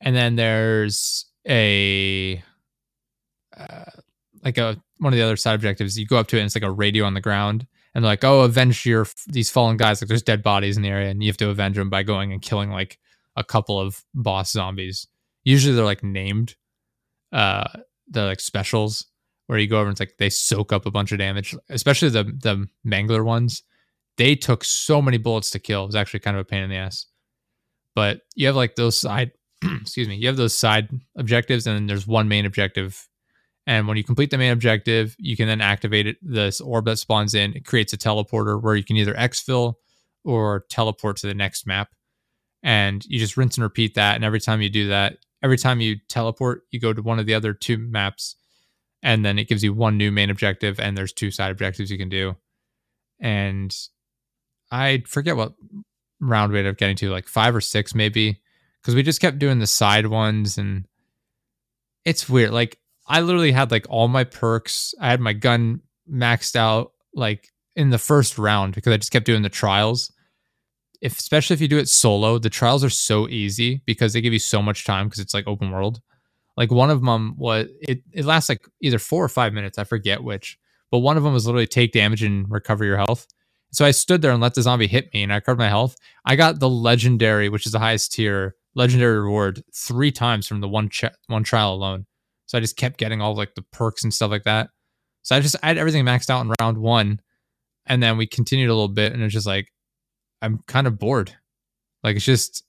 And 0.00 0.14
then 0.14 0.36
there's 0.36 1.26
a 1.48 2.42
uh, 3.56 3.84
like 4.44 4.58
a 4.58 4.80
one 4.98 5.12
of 5.12 5.16
the 5.16 5.24
other 5.24 5.36
side 5.36 5.54
objectives. 5.54 5.98
You 5.98 6.06
go 6.06 6.18
up 6.18 6.28
to 6.28 6.36
it, 6.36 6.40
and 6.40 6.46
it's 6.46 6.56
like 6.56 6.64
a 6.64 6.70
radio 6.70 7.04
on 7.04 7.14
the 7.14 7.20
ground, 7.20 7.66
and 7.94 8.04
they're 8.04 8.10
like, 8.10 8.24
"Oh, 8.24 8.40
avenge 8.40 8.86
your 8.86 9.06
these 9.26 9.50
fallen 9.50 9.76
guys." 9.76 10.00
Like 10.00 10.08
there's 10.08 10.22
dead 10.22 10.42
bodies 10.42 10.76
in 10.76 10.82
the 10.82 10.88
area, 10.88 11.10
and 11.10 11.22
you 11.22 11.28
have 11.28 11.36
to 11.38 11.50
avenge 11.50 11.76
them 11.76 11.90
by 11.90 12.02
going 12.02 12.32
and 12.32 12.42
killing 12.42 12.70
like 12.70 12.98
a 13.36 13.44
couple 13.44 13.80
of 13.80 14.04
boss 14.14 14.52
zombies. 14.52 15.06
Usually 15.44 15.74
they're 15.74 15.84
like 15.84 16.02
named, 16.02 16.56
uh, 17.32 17.68
they're 18.08 18.26
like 18.26 18.40
specials 18.40 19.06
where 19.46 19.58
you 19.58 19.66
go 19.66 19.78
over 19.78 19.86
and 19.86 19.92
it's 19.92 20.00
like 20.00 20.14
they 20.18 20.30
soak 20.30 20.72
up 20.72 20.86
a 20.86 20.90
bunch 20.90 21.10
of 21.10 21.18
damage, 21.18 21.54
especially 21.70 22.10
the 22.10 22.24
the 22.24 22.66
mangler 22.86 23.24
ones. 23.24 23.62
They 24.16 24.34
took 24.34 24.64
so 24.64 25.00
many 25.00 25.16
bullets 25.16 25.50
to 25.50 25.58
kill. 25.58 25.84
It 25.84 25.86
was 25.86 25.94
actually 25.94 26.20
kind 26.20 26.36
of 26.36 26.42
a 26.42 26.44
pain 26.44 26.62
in 26.62 26.70
the 26.70 26.76
ass. 26.76 27.06
But 27.94 28.20
you 28.34 28.46
have 28.46 28.56
like 28.56 28.76
those 28.76 28.98
side, 28.98 29.32
excuse 29.80 30.06
me, 30.06 30.16
you 30.16 30.26
have 30.26 30.36
those 30.36 30.56
side 30.56 30.88
objectives, 31.16 31.66
and 31.66 31.76
then 31.76 31.86
there's 31.86 32.06
one 32.06 32.28
main 32.28 32.46
objective. 32.46 33.07
And 33.68 33.86
when 33.86 33.96
you 33.96 34.02
complete 34.02 34.30
the 34.30 34.38
main 34.38 34.50
objective, 34.50 35.14
you 35.18 35.36
can 35.36 35.46
then 35.46 35.60
activate 35.60 36.06
it. 36.06 36.16
This 36.22 36.60
orb 36.60 36.86
that 36.86 36.98
spawns 36.98 37.34
in, 37.34 37.52
it 37.54 37.64
creates 37.64 37.92
a 37.92 37.98
teleporter 37.98 38.60
where 38.60 38.74
you 38.74 38.82
can 38.82 38.96
either 38.96 39.14
exfil 39.14 39.74
or 40.24 40.64
teleport 40.70 41.18
to 41.18 41.26
the 41.26 41.34
next 41.34 41.66
map. 41.66 41.90
And 42.62 43.04
you 43.04 43.18
just 43.18 43.36
rinse 43.36 43.56
and 43.56 43.62
repeat 43.62 43.94
that. 43.94 44.16
And 44.16 44.24
every 44.24 44.40
time 44.40 44.62
you 44.62 44.70
do 44.70 44.88
that, 44.88 45.18
every 45.42 45.58
time 45.58 45.80
you 45.80 45.96
teleport, 46.08 46.62
you 46.70 46.80
go 46.80 46.92
to 46.92 47.02
one 47.02 47.18
of 47.18 47.26
the 47.26 47.34
other 47.34 47.52
two 47.52 47.78
maps 47.78 48.36
and 49.02 49.24
then 49.24 49.38
it 49.38 49.48
gives 49.48 49.62
you 49.62 49.72
one 49.72 49.96
new 49.96 50.10
main 50.10 50.30
objective 50.30 50.80
and 50.80 50.96
there's 50.96 51.12
two 51.12 51.30
side 51.30 51.50
objectives 51.50 51.90
you 51.90 51.98
can 51.98 52.08
do 52.08 52.36
and 53.20 53.76
i 54.70 55.02
forget 55.06 55.36
what 55.36 55.54
round 56.20 56.52
we 56.52 56.58
ended 56.58 56.72
up 56.72 56.78
getting 56.78 56.96
to 56.96 57.10
like 57.10 57.28
five 57.28 57.54
or 57.54 57.60
six 57.60 57.94
maybe 57.94 58.40
because 58.80 58.94
we 58.94 59.02
just 59.02 59.20
kept 59.20 59.38
doing 59.38 59.58
the 59.58 59.66
side 59.66 60.06
ones 60.06 60.58
and 60.58 60.86
it's 62.04 62.28
weird 62.28 62.50
like 62.50 62.78
i 63.08 63.20
literally 63.20 63.52
had 63.52 63.70
like 63.70 63.86
all 63.88 64.08
my 64.08 64.24
perks 64.24 64.94
i 65.00 65.10
had 65.10 65.20
my 65.20 65.32
gun 65.32 65.80
maxed 66.10 66.56
out 66.56 66.92
like 67.14 67.48
in 67.76 67.90
the 67.90 67.98
first 67.98 68.38
round 68.38 68.74
because 68.74 68.92
i 68.92 68.96
just 68.96 69.12
kept 69.12 69.26
doing 69.26 69.42
the 69.42 69.48
trials 69.48 70.12
if 71.00 71.18
especially 71.18 71.54
if 71.54 71.60
you 71.60 71.68
do 71.68 71.78
it 71.78 71.88
solo 71.88 72.38
the 72.38 72.50
trials 72.50 72.82
are 72.82 72.90
so 72.90 73.28
easy 73.28 73.82
because 73.86 74.12
they 74.12 74.20
give 74.20 74.32
you 74.32 74.38
so 74.38 74.60
much 74.60 74.84
time 74.84 75.06
because 75.06 75.20
it's 75.20 75.34
like 75.34 75.46
open 75.46 75.70
world 75.70 76.00
like 76.58 76.72
one 76.72 76.90
of 76.90 77.02
them 77.02 77.36
was 77.38 77.68
it, 77.80 78.02
it 78.12 78.24
lasts 78.24 78.48
like 78.48 78.66
either 78.82 78.98
four 78.98 79.24
or 79.24 79.28
five 79.28 79.52
minutes. 79.52 79.78
I 79.78 79.84
forget 79.84 80.24
which, 80.24 80.58
but 80.90 80.98
one 80.98 81.16
of 81.16 81.22
them 81.22 81.32
was 81.32 81.46
literally 81.46 81.68
take 81.68 81.92
damage 81.92 82.24
and 82.24 82.50
recover 82.50 82.84
your 82.84 82.96
health. 82.96 83.28
So 83.70 83.84
I 83.84 83.92
stood 83.92 84.22
there 84.22 84.32
and 84.32 84.42
let 84.42 84.54
the 84.54 84.62
zombie 84.62 84.88
hit 84.88 85.08
me 85.14 85.22
and 85.22 85.32
I 85.32 85.36
recovered 85.36 85.60
my 85.60 85.68
health. 85.68 85.94
I 86.24 86.34
got 86.34 86.58
the 86.58 86.68
legendary, 86.68 87.48
which 87.48 87.64
is 87.64 87.70
the 87.70 87.78
highest 87.78 88.12
tier 88.12 88.56
legendary 88.74 89.20
reward 89.20 89.62
three 89.72 90.10
times 90.10 90.48
from 90.48 90.60
the 90.60 90.68
one 90.68 90.88
ch- 90.88 91.04
one 91.28 91.44
trial 91.44 91.74
alone. 91.74 92.06
So 92.48 92.56
I 92.56 92.62
just 92.62 92.76
kept 92.76 92.98
getting 92.98 93.20
all 93.20 93.36
like 93.36 93.54
the 93.54 93.62
perks 93.62 94.02
and 94.02 94.12
stuff 94.12 94.30
like 94.30 94.44
that. 94.44 94.70
So 95.22 95.36
I 95.36 95.40
just 95.40 95.54
I 95.62 95.68
had 95.68 95.78
everything 95.78 96.04
maxed 96.04 96.30
out 96.30 96.40
in 96.40 96.52
round 96.58 96.78
one, 96.78 97.20
and 97.86 98.02
then 98.02 98.16
we 98.16 98.26
continued 98.26 98.70
a 98.70 98.74
little 98.74 98.88
bit, 98.88 99.12
and 99.12 99.22
it's 99.22 99.34
just 99.34 99.46
like 99.46 99.70
I'm 100.40 100.62
kind 100.66 100.86
of 100.86 100.98
bored. 100.98 101.36
Like 102.02 102.16
it's 102.16 102.24
just 102.24 102.64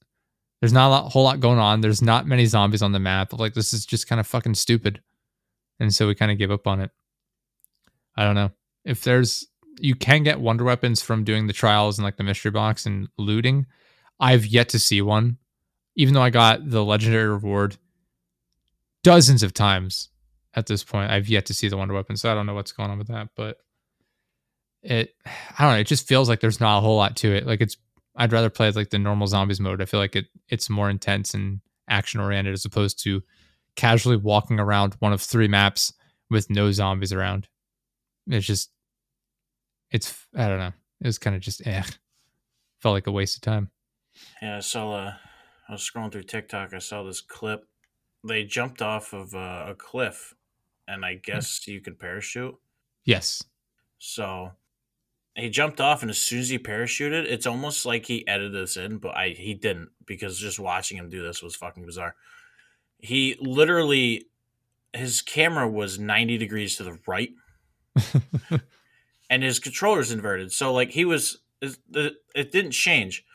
there's 0.59 0.73
not 0.73 0.89
a 0.89 0.91
lot, 0.91 1.11
whole 1.11 1.23
lot 1.23 1.39
going 1.39 1.59
on. 1.59 1.79
There's 1.79 2.01
not 2.01 2.27
many 2.27 2.45
zombies 2.45 2.81
on 2.81 2.91
the 2.91 2.99
map. 2.99 3.31
Like 3.31 3.53
this 3.53 3.71
is 3.71 3.85
just 3.85 4.07
kind 4.07 4.19
of 4.19 4.27
fucking 4.27 4.55
stupid, 4.55 5.01
and 5.79 5.95
so 5.95 6.07
we 6.07 6.15
kind 6.15 6.31
of 6.31 6.37
gave 6.37 6.51
up 6.51 6.67
on 6.67 6.81
it. 6.81 6.91
I 8.17 8.25
don't 8.25 8.35
know 8.35 8.51
if 8.83 9.03
there's 9.03 9.47
you 9.79 9.95
can 9.95 10.23
get 10.23 10.41
wonder 10.41 10.65
weapons 10.65 11.01
from 11.01 11.23
doing 11.23 11.47
the 11.47 11.53
trials 11.53 11.97
and 11.97 12.03
like 12.03 12.17
the 12.17 12.23
mystery 12.23 12.51
box 12.51 12.85
and 12.85 13.07
looting. 13.17 13.65
I've 14.19 14.45
yet 14.45 14.67
to 14.69 14.79
see 14.79 15.01
one, 15.01 15.37
even 15.95 16.13
though 16.13 16.21
I 16.21 16.31
got 16.31 16.69
the 16.69 16.83
legendary 16.83 17.29
reward 17.29 17.77
dozens 19.03 19.43
of 19.43 19.53
times 19.53 20.09
at 20.53 20.67
this 20.67 20.83
point. 20.83 21.11
I've 21.11 21.29
yet 21.29 21.45
to 21.47 21.53
see 21.53 21.67
the 21.67 21.77
wonder 21.77 21.93
weapon, 21.93 22.17
so 22.17 22.31
I 22.31 22.35
don't 22.35 22.45
know 22.45 22.53
what's 22.53 22.71
going 22.71 22.89
on 22.89 22.97
with 22.97 23.07
that. 23.07 23.29
But 23.35 23.57
it, 24.81 25.13
I 25.25 25.63
don't 25.63 25.73
know. 25.73 25.79
It 25.79 25.87
just 25.87 26.07
feels 26.07 26.29
like 26.29 26.39
there's 26.39 26.59
not 26.59 26.77
a 26.77 26.81
whole 26.81 26.97
lot 26.97 27.15
to 27.17 27.33
it. 27.33 27.45
Like 27.45 27.61
it's 27.61 27.77
I'd 28.15 28.33
rather 28.33 28.49
play 28.49 28.71
like 28.71 28.89
the 28.89 28.99
normal 28.99 29.27
zombies 29.27 29.59
mode. 29.59 29.81
I 29.81 29.85
feel 29.85 29.99
like 29.99 30.15
it 30.15 30.25
it's 30.47 30.69
more 30.69 30.89
intense 30.89 31.33
and 31.33 31.61
action 31.87 32.19
oriented 32.19 32.53
as 32.53 32.65
opposed 32.65 33.01
to 33.03 33.23
casually 33.75 34.17
walking 34.17 34.59
around 34.59 34.95
one 34.99 35.13
of 35.13 35.21
three 35.21 35.47
maps 35.47 35.93
with 36.29 36.49
no 36.49 36.71
zombies 36.71 37.13
around. 37.13 37.47
It's 38.27 38.45
just 38.45 38.71
it's 39.91 40.27
I 40.35 40.47
don't 40.47 40.59
know. 40.59 40.73
It 41.01 41.07
was 41.07 41.17
kind 41.17 41.35
of 41.35 41.41
just 41.41 41.65
eh. 41.65 41.83
Felt 42.79 42.93
like 42.93 43.07
a 43.07 43.11
waste 43.11 43.35
of 43.35 43.41
time. 43.41 43.71
Yeah, 44.41 44.57
I 44.57 44.59
saw. 44.61 44.93
Uh, 44.93 45.13
I 45.67 45.71
was 45.73 45.81
scrolling 45.81 46.11
through 46.11 46.23
TikTok. 46.23 46.73
I 46.73 46.79
saw 46.79 47.03
this 47.03 47.19
clip. 47.19 47.65
They 48.23 48.43
jumped 48.43 48.81
off 48.81 49.13
of 49.13 49.33
uh, 49.33 49.65
a 49.69 49.75
cliff, 49.75 50.35
and 50.87 51.05
I 51.05 51.15
guess 51.15 51.67
you 51.67 51.81
could 51.81 51.99
parachute. 51.99 52.55
Yes. 53.05 53.43
So 53.97 54.51
he 55.35 55.49
jumped 55.49 55.79
off, 55.79 56.01
and 56.01 56.09
as 56.09 56.17
soon 56.17 56.39
as 56.39 56.49
he 56.49 56.59
parachuted, 56.59 57.25
it's 57.25 57.47
almost 57.47 57.85
like 57.85 58.05
he 58.05 58.27
edited 58.27 58.53
this 58.53 58.77
in, 58.77 58.97
but 58.97 59.15
I 59.15 59.29
he 59.29 59.53
didn't 59.53 59.89
because 60.05 60.37
just 60.37 60.59
watching 60.59 60.97
him 60.97 61.09
do 61.09 61.23
this 61.23 61.41
was 61.41 61.55
fucking 61.55 61.85
bizarre. 61.85 62.15
He 62.97 63.37
literally, 63.39 64.25
his 64.93 65.21
camera 65.21 65.67
was 65.67 65.99
ninety 65.99 66.37
degrees 66.37 66.75
to 66.77 66.83
the 66.83 66.99
right, 67.07 67.31
and 69.29 69.43
his 69.43 69.59
controller's 69.59 70.11
inverted. 70.11 70.51
So 70.51 70.73
like 70.73 70.91
he 70.91 71.05
was, 71.05 71.39
it, 71.61 72.15
it 72.35 72.51
didn't 72.51 72.71
change. 72.71 73.25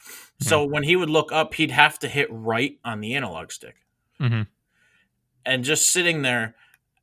So 0.41 0.65
when 0.65 0.83
he 0.83 0.97
would 0.97 1.09
look 1.09 1.33
up, 1.33 1.55
he'd 1.55 1.71
have 1.71 1.99
to 2.01 2.09
hit 2.09 2.29
right 2.31 2.79
on 2.85 3.01
the 3.01 3.15
analog 3.15 3.51
stick, 3.51 3.77
hmm 4.19 4.43
and 5.47 5.65
just 5.65 5.91
sitting 5.91 6.23
there. 6.23 6.55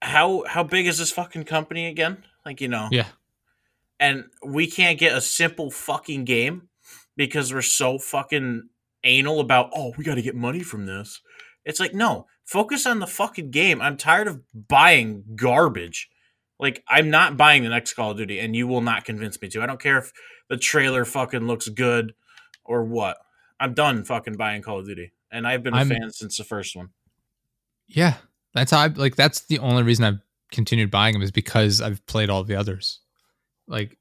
How 0.02 0.44
how 0.48 0.64
big 0.64 0.88
is 0.88 0.98
this 0.98 1.12
fucking 1.12 1.44
company 1.46 1.88
again? 1.88 2.24
Like 2.46 2.60
you 2.62 2.68
know, 2.68 2.88
Yeah. 2.92 3.08
and 4.00 4.26
we 4.46 4.66
can't 4.68 4.98
get 5.00 5.16
a 5.16 5.22
simple 5.22 5.70
fucking 5.70 6.26
game 6.26 6.70
because 7.16 7.54
we're 7.54 7.62
so 7.62 8.00
fucking 8.00 8.70
anal 9.04 9.40
about 9.40 9.70
oh 9.76 9.94
we 9.98 10.04
got 10.04 10.16
to 10.16 10.22
get 10.22 10.36
money 10.36 10.62
from 10.62 10.86
this 10.86 11.22
it's 11.66 11.80
like 11.80 11.92
no 11.94 12.28
focus 12.46 12.86
on 12.86 13.00
the 13.00 13.08
fucking 13.08 13.50
game 13.50 13.82
i'm 13.82 13.98
tired 13.98 14.28
of 14.28 14.40
buying 14.68 15.24
garbage 15.36 16.08
like 16.60 16.84
i'm 16.88 17.10
not 17.10 17.36
buying 17.36 17.64
the 17.64 17.70
next 17.70 17.94
call 17.96 18.12
of 18.12 18.18
duty 18.18 18.38
and 18.40 18.56
you 18.56 18.68
will 18.68 18.80
not 18.82 19.04
convince 19.04 19.42
me 19.42 19.50
to 19.50 19.60
i 19.60 19.66
don't 19.66 19.82
care 19.82 19.98
if 19.98 20.12
the 20.50 20.56
trailer 20.58 21.04
fucking 21.04 21.48
looks 21.48 21.68
good 21.68 22.14
or 22.64 22.84
what 22.84 23.18
i'm 23.60 23.74
done 23.74 24.04
fucking 24.04 24.36
buying 24.38 24.62
call 24.62 24.78
of 24.80 24.86
duty 24.86 25.12
and 25.32 25.48
i've 25.48 25.64
been 25.64 25.74
a 25.74 25.78
I'm- 25.78 25.90
fan 25.90 26.12
since 26.12 26.38
the 26.38 26.44
first 26.44 26.76
one 26.76 26.90
Yeah. 27.88 28.18
That's 28.54 28.72
how 28.72 28.80
I 28.80 28.88
like 28.88 29.16
that's 29.16 29.42
the 29.42 29.60
only 29.60 29.84
reason 29.84 30.06
I've 30.06 30.20
continued 30.52 30.92
buying 30.92 31.14
them 31.14 31.22
is 31.22 31.32
because 31.32 31.82
I've 31.82 32.06
played 32.06 32.30
all 32.30 32.44
the 32.44 32.56
others. 32.56 33.00
Like 33.68 33.98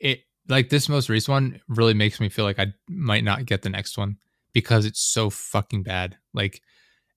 it 0.00 0.20
like 0.48 0.68
this 0.68 0.88
most 0.88 1.08
recent 1.08 1.32
one 1.32 1.60
really 1.68 1.94
makes 1.94 2.20
me 2.20 2.28
feel 2.28 2.44
like 2.44 2.58
I 2.58 2.74
might 2.88 3.24
not 3.24 3.46
get 3.46 3.62
the 3.62 3.70
next 3.70 3.96
one 3.96 4.16
because 4.52 4.84
it's 4.84 5.00
so 5.00 5.30
fucking 5.30 5.84
bad. 5.84 6.16
Like 6.34 6.60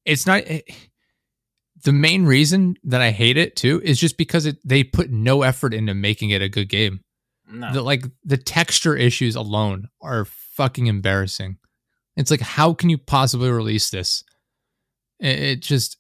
it's 0.06 0.28
not 0.28 0.40
it, 0.42 0.66
the 1.84 1.92
main 1.94 2.26
reason 2.26 2.76
that 2.84 3.02
I 3.02 3.12
hate 3.12 3.38
it 3.38 3.56
too 3.56 3.82
is 3.84 4.00
just 4.00 4.18
because 4.18 4.46
it 4.46 4.58
they 4.64 4.84
put 4.84 5.10
no 5.10 5.42
effort 5.42 5.74
into 5.74 5.94
making 5.94 6.30
it 6.30 6.42
a 6.42 6.50
good 6.50 6.70
game. 6.70 7.02
no 7.50 7.74
The 7.74 7.82
like 7.82 8.06
the 8.24 8.38
texture 8.38 8.96
issues 8.96 9.36
alone 9.36 9.90
are 10.02 10.26
fucking 10.26 10.88
embarrassing. 10.88 11.58
It's 12.16 12.32
like 12.32 12.42
how 12.42 12.74
can 12.74 12.90
you 12.90 12.98
possibly 12.98 13.50
release 13.50 13.90
this? 13.90 14.24
It, 15.20 15.40
it 15.40 15.60
just 15.62 15.98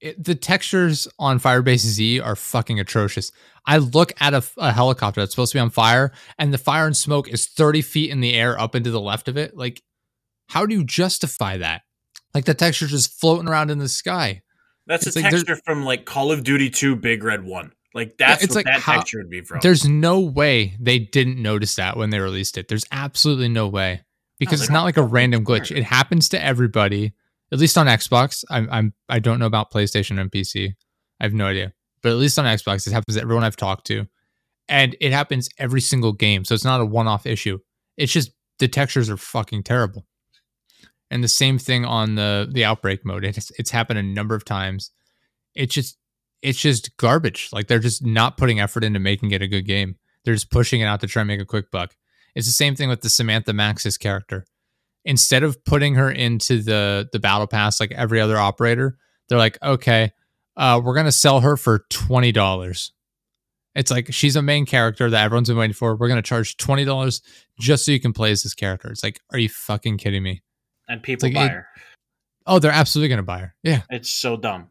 it, 0.00 0.22
the 0.22 0.34
textures 0.34 1.08
on 1.18 1.40
Firebase 1.40 1.78
Z 1.78 2.20
are 2.20 2.36
fucking 2.36 2.78
atrocious. 2.80 3.32
I 3.66 3.78
look 3.78 4.12
at 4.20 4.32
a, 4.34 4.42
a 4.56 4.72
helicopter 4.72 5.20
that's 5.20 5.32
supposed 5.32 5.52
to 5.52 5.56
be 5.56 5.60
on 5.60 5.70
fire, 5.70 6.12
and 6.38 6.52
the 6.54 6.58
fire 6.58 6.86
and 6.86 6.96
smoke 6.96 7.28
is 7.28 7.46
thirty 7.46 7.82
feet 7.82 8.10
in 8.10 8.20
the 8.20 8.34
air 8.34 8.58
up 8.60 8.74
into 8.74 8.90
the 8.90 9.00
left 9.00 9.28
of 9.28 9.36
it. 9.36 9.56
Like, 9.56 9.82
how 10.48 10.66
do 10.66 10.74
you 10.74 10.84
justify 10.84 11.58
that? 11.58 11.82
Like 12.34 12.44
the 12.44 12.54
texture's 12.54 12.90
just 12.90 13.18
floating 13.20 13.48
around 13.48 13.70
in 13.70 13.78
the 13.78 13.88
sky. 13.88 14.42
that's 14.86 15.06
a 15.14 15.18
like 15.20 15.30
texture 15.30 15.56
from 15.64 15.84
like 15.84 16.04
call 16.04 16.30
of 16.30 16.44
duty 16.44 16.70
2 16.70 16.94
big 16.96 17.24
red 17.24 17.42
1 17.44 17.72
like 17.94 18.16
that's 18.18 18.44
it's 18.44 18.54
what 18.54 18.64
like 18.64 18.74
that 18.74 18.80
how- 18.80 18.96
texture 18.96 19.18
would 19.18 19.30
be 19.30 19.40
from 19.40 19.58
There's 19.62 19.88
no 19.88 20.20
way 20.20 20.76
they 20.78 20.98
didn't 20.98 21.40
notice 21.42 21.74
that 21.76 21.96
when 21.96 22.10
they 22.10 22.20
released 22.20 22.56
it. 22.58 22.68
There's 22.68 22.84
absolutely 22.92 23.48
no 23.48 23.66
way 23.66 24.02
because 24.38 24.60
they 24.60 24.64
it's 24.64 24.70
not 24.70 24.84
like 24.84 24.98
a 24.98 25.02
random 25.02 25.44
glitch. 25.44 25.74
It 25.76 25.84
happens 25.84 26.28
to 26.30 26.42
everybody, 26.42 27.12
at 27.52 27.58
least 27.58 27.78
on 27.78 27.86
Xbox. 27.86 28.44
I'm 28.50 28.68
I'm 28.70 28.94
I 29.08 29.18
don't 29.18 29.38
know 29.38 29.46
about 29.46 29.70
PlayStation 29.70 30.20
and 30.20 30.30
PC. 30.30 30.74
I 31.20 31.24
have 31.24 31.34
no 31.34 31.46
idea, 31.46 31.72
but 32.02 32.10
at 32.10 32.18
least 32.18 32.38
on 32.38 32.44
Xbox, 32.44 32.86
it 32.86 32.92
happens 32.92 33.16
to 33.16 33.22
everyone 33.22 33.44
I've 33.44 33.56
talked 33.56 33.86
to, 33.88 34.06
and 34.68 34.96
it 35.00 35.12
happens 35.12 35.48
every 35.58 35.80
single 35.80 36.12
game. 36.12 36.44
So 36.44 36.54
it's 36.54 36.64
not 36.64 36.80
a 36.80 36.86
one-off 36.86 37.26
issue. 37.26 37.58
It's 37.96 38.12
just 38.12 38.30
the 38.58 38.68
textures 38.68 39.10
are 39.10 39.16
fucking 39.16 39.62
terrible. 39.64 40.06
And 41.10 41.24
the 41.24 41.28
same 41.28 41.58
thing 41.58 41.84
on 41.84 42.16
the 42.16 42.48
the 42.50 42.64
outbreak 42.64 43.04
mode. 43.04 43.24
It's 43.24 43.50
it's 43.58 43.70
happened 43.70 43.98
a 43.98 44.02
number 44.02 44.34
of 44.34 44.44
times. 44.44 44.90
It's 45.54 45.74
just 45.74 45.96
it's 46.42 46.58
just 46.58 46.96
garbage. 46.98 47.48
Like 47.52 47.66
they're 47.66 47.78
just 47.78 48.04
not 48.04 48.36
putting 48.36 48.60
effort 48.60 48.84
into 48.84 49.00
making 49.00 49.30
it 49.30 49.42
a 49.42 49.48
good 49.48 49.66
game. 49.66 49.96
They're 50.24 50.34
just 50.34 50.50
pushing 50.50 50.80
it 50.80 50.84
out 50.84 51.00
to 51.00 51.06
try 51.06 51.22
and 51.22 51.28
make 51.28 51.40
a 51.40 51.46
quick 51.46 51.70
buck. 51.70 51.96
It's 52.34 52.46
the 52.46 52.52
same 52.52 52.76
thing 52.76 52.88
with 52.88 53.00
the 53.00 53.08
Samantha 53.08 53.52
Maxis 53.52 53.98
character. 53.98 54.44
Instead 55.08 55.42
of 55.42 55.64
putting 55.64 55.94
her 55.94 56.10
into 56.10 56.62
the 56.62 57.08
the 57.12 57.18
battle 57.18 57.46
pass 57.46 57.80
like 57.80 57.90
every 57.92 58.20
other 58.20 58.36
operator, 58.36 58.98
they're 59.28 59.38
like, 59.38 59.56
okay, 59.62 60.12
uh, 60.56 60.80
we're 60.84 60.94
gonna 60.94 61.10
sell 61.10 61.40
her 61.40 61.56
for 61.56 61.86
twenty 61.88 62.30
dollars. 62.30 62.92
It's 63.74 63.90
like 63.90 64.12
she's 64.12 64.36
a 64.36 64.42
main 64.42 64.66
character 64.66 65.08
that 65.08 65.24
everyone's 65.24 65.48
been 65.48 65.56
waiting 65.56 65.72
for. 65.72 65.96
We're 65.96 66.08
gonna 66.08 66.20
charge 66.20 66.58
twenty 66.58 66.84
dollars 66.84 67.22
just 67.58 67.86
so 67.86 67.92
you 67.92 68.00
can 68.00 68.12
play 68.12 68.32
as 68.32 68.42
this 68.42 68.52
character. 68.54 68.90
It's 68.90 69.02
like, 69.02 69.18
are 69.32 69.38
you 69.38 69.48
fucking 69.48 69.96
kidding 69.96 70.22
me? 70.22 70.42
And 70.88 71.02
people 71.02 71.28
like 71.28 71.34
buy 71.34 71.46
it- 71.46 71.52
her. 71.52 71.66
Oh, 72.46 72.58
they're 72.58 72.70
absolutely 72.70 73.08
gonna 73.08 73.22
buy 73.22 73.38
her. 73.38 73.54
Yeah. 73.62 73.82
It's 73.88 74.10
so 74.10 74.36
dumb. 74.36 74.68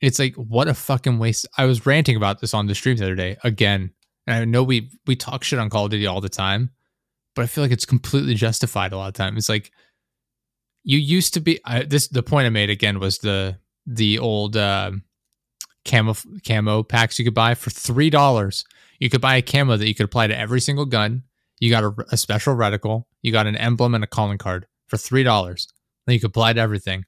It's 0.00 0.18
like 0.18 0.34
what 0.34 0.66
a 0.66 0.74
fucking 0.74 1.18
waste. 1.20 1.46
I 1.56 1.64
was 1.66 1.86
ranting 1.86 2.16
about 2.16 2.40
this 2.40 2.54
on 2.54 2.66
the 2.66 2.74
stream 2.74 2.96
the 2.96 3.04
other 3.04 3.14
day 3.14 3.36
again. 3.44 3.92
And 4.26 4.36
I 4.36 4.44
know 4.44 4.64
we 4.64 4.90
we 5.06 5.14
talk 5.16 5.44
shit 5.44 5.58
on 5.60 5.70
Call 5.70 5.84
of 5.84 5.90
Duty 5.92 6.06
all 6.06 6.20
the 6.20 6.28
time, 6.28 6.70
but 7.34 7.42
I 7.42 7.46
feel 7.46 7.64
like 7.64 7.72
it's 7.72 7.84
completely 7.84 8.34
justified 8.34 8.92
a 8.92 8.96
lot 8.96 9.08
of 9.08 9.14
time. 9.14 9.36
It's 9.36 9.48
like 9.48 9.72
you 10.82 10.98
used 10.98 11.34
to 11.34 11.40
be 11.40 11.60
I, 11.64 11.82
this 11.82 12.08
the 12.08 12.22
point 12.22 12.46
I 12.46 12.50
made 12.50 12.70
again 12.70 13.00
was 13.00 13.18
the 13.18 13.58
the 13.86 14.18
old 14.18 14.56
um 14.56 15.02
camo 15.84 16.14
camo 16.46 16.82
packs 16.82 17.18
you 17.18 17.24
could 17.24 17.34
buy 17.34 17.54
for 17.54 17.70
three 17.70 18.10
dollars. 18.10 18.64
You 19.00 19.10
could 19.10 19.20
buy 19.20 19.36
a 19.36 19.42
camo 19.42 19.76
that 19.76 19.86
you 19.86 19.94
could 19.94 20.04
apply 20.04 20.28
to 20.28 20.38
every 20.38 20.60
single 20.60 20.86
gun. 20.86 21.24
You 21.58 21.70
got 21.70 21.84
a, 21.84 21.94
a 22.12 22.16
special 22.16 22.54
reticle. 22.54 23.04
You 23.22 23.32
got 23.32 23.46
an 23.46 23.56
emblem 23.56 23.94
and 23.94 24.04
a 24.04 24.06
calling 24.06 24.38
card 24.38 24.66
for 24.86 24.96
three 24.96 25.22
dollars. 25.22 25.68
Then 26.06 26.14
you 26.14 26.20
could 26.20 26.30
apply 26.30 26.52
to 26.52 26.60
everything. 26.60 27.04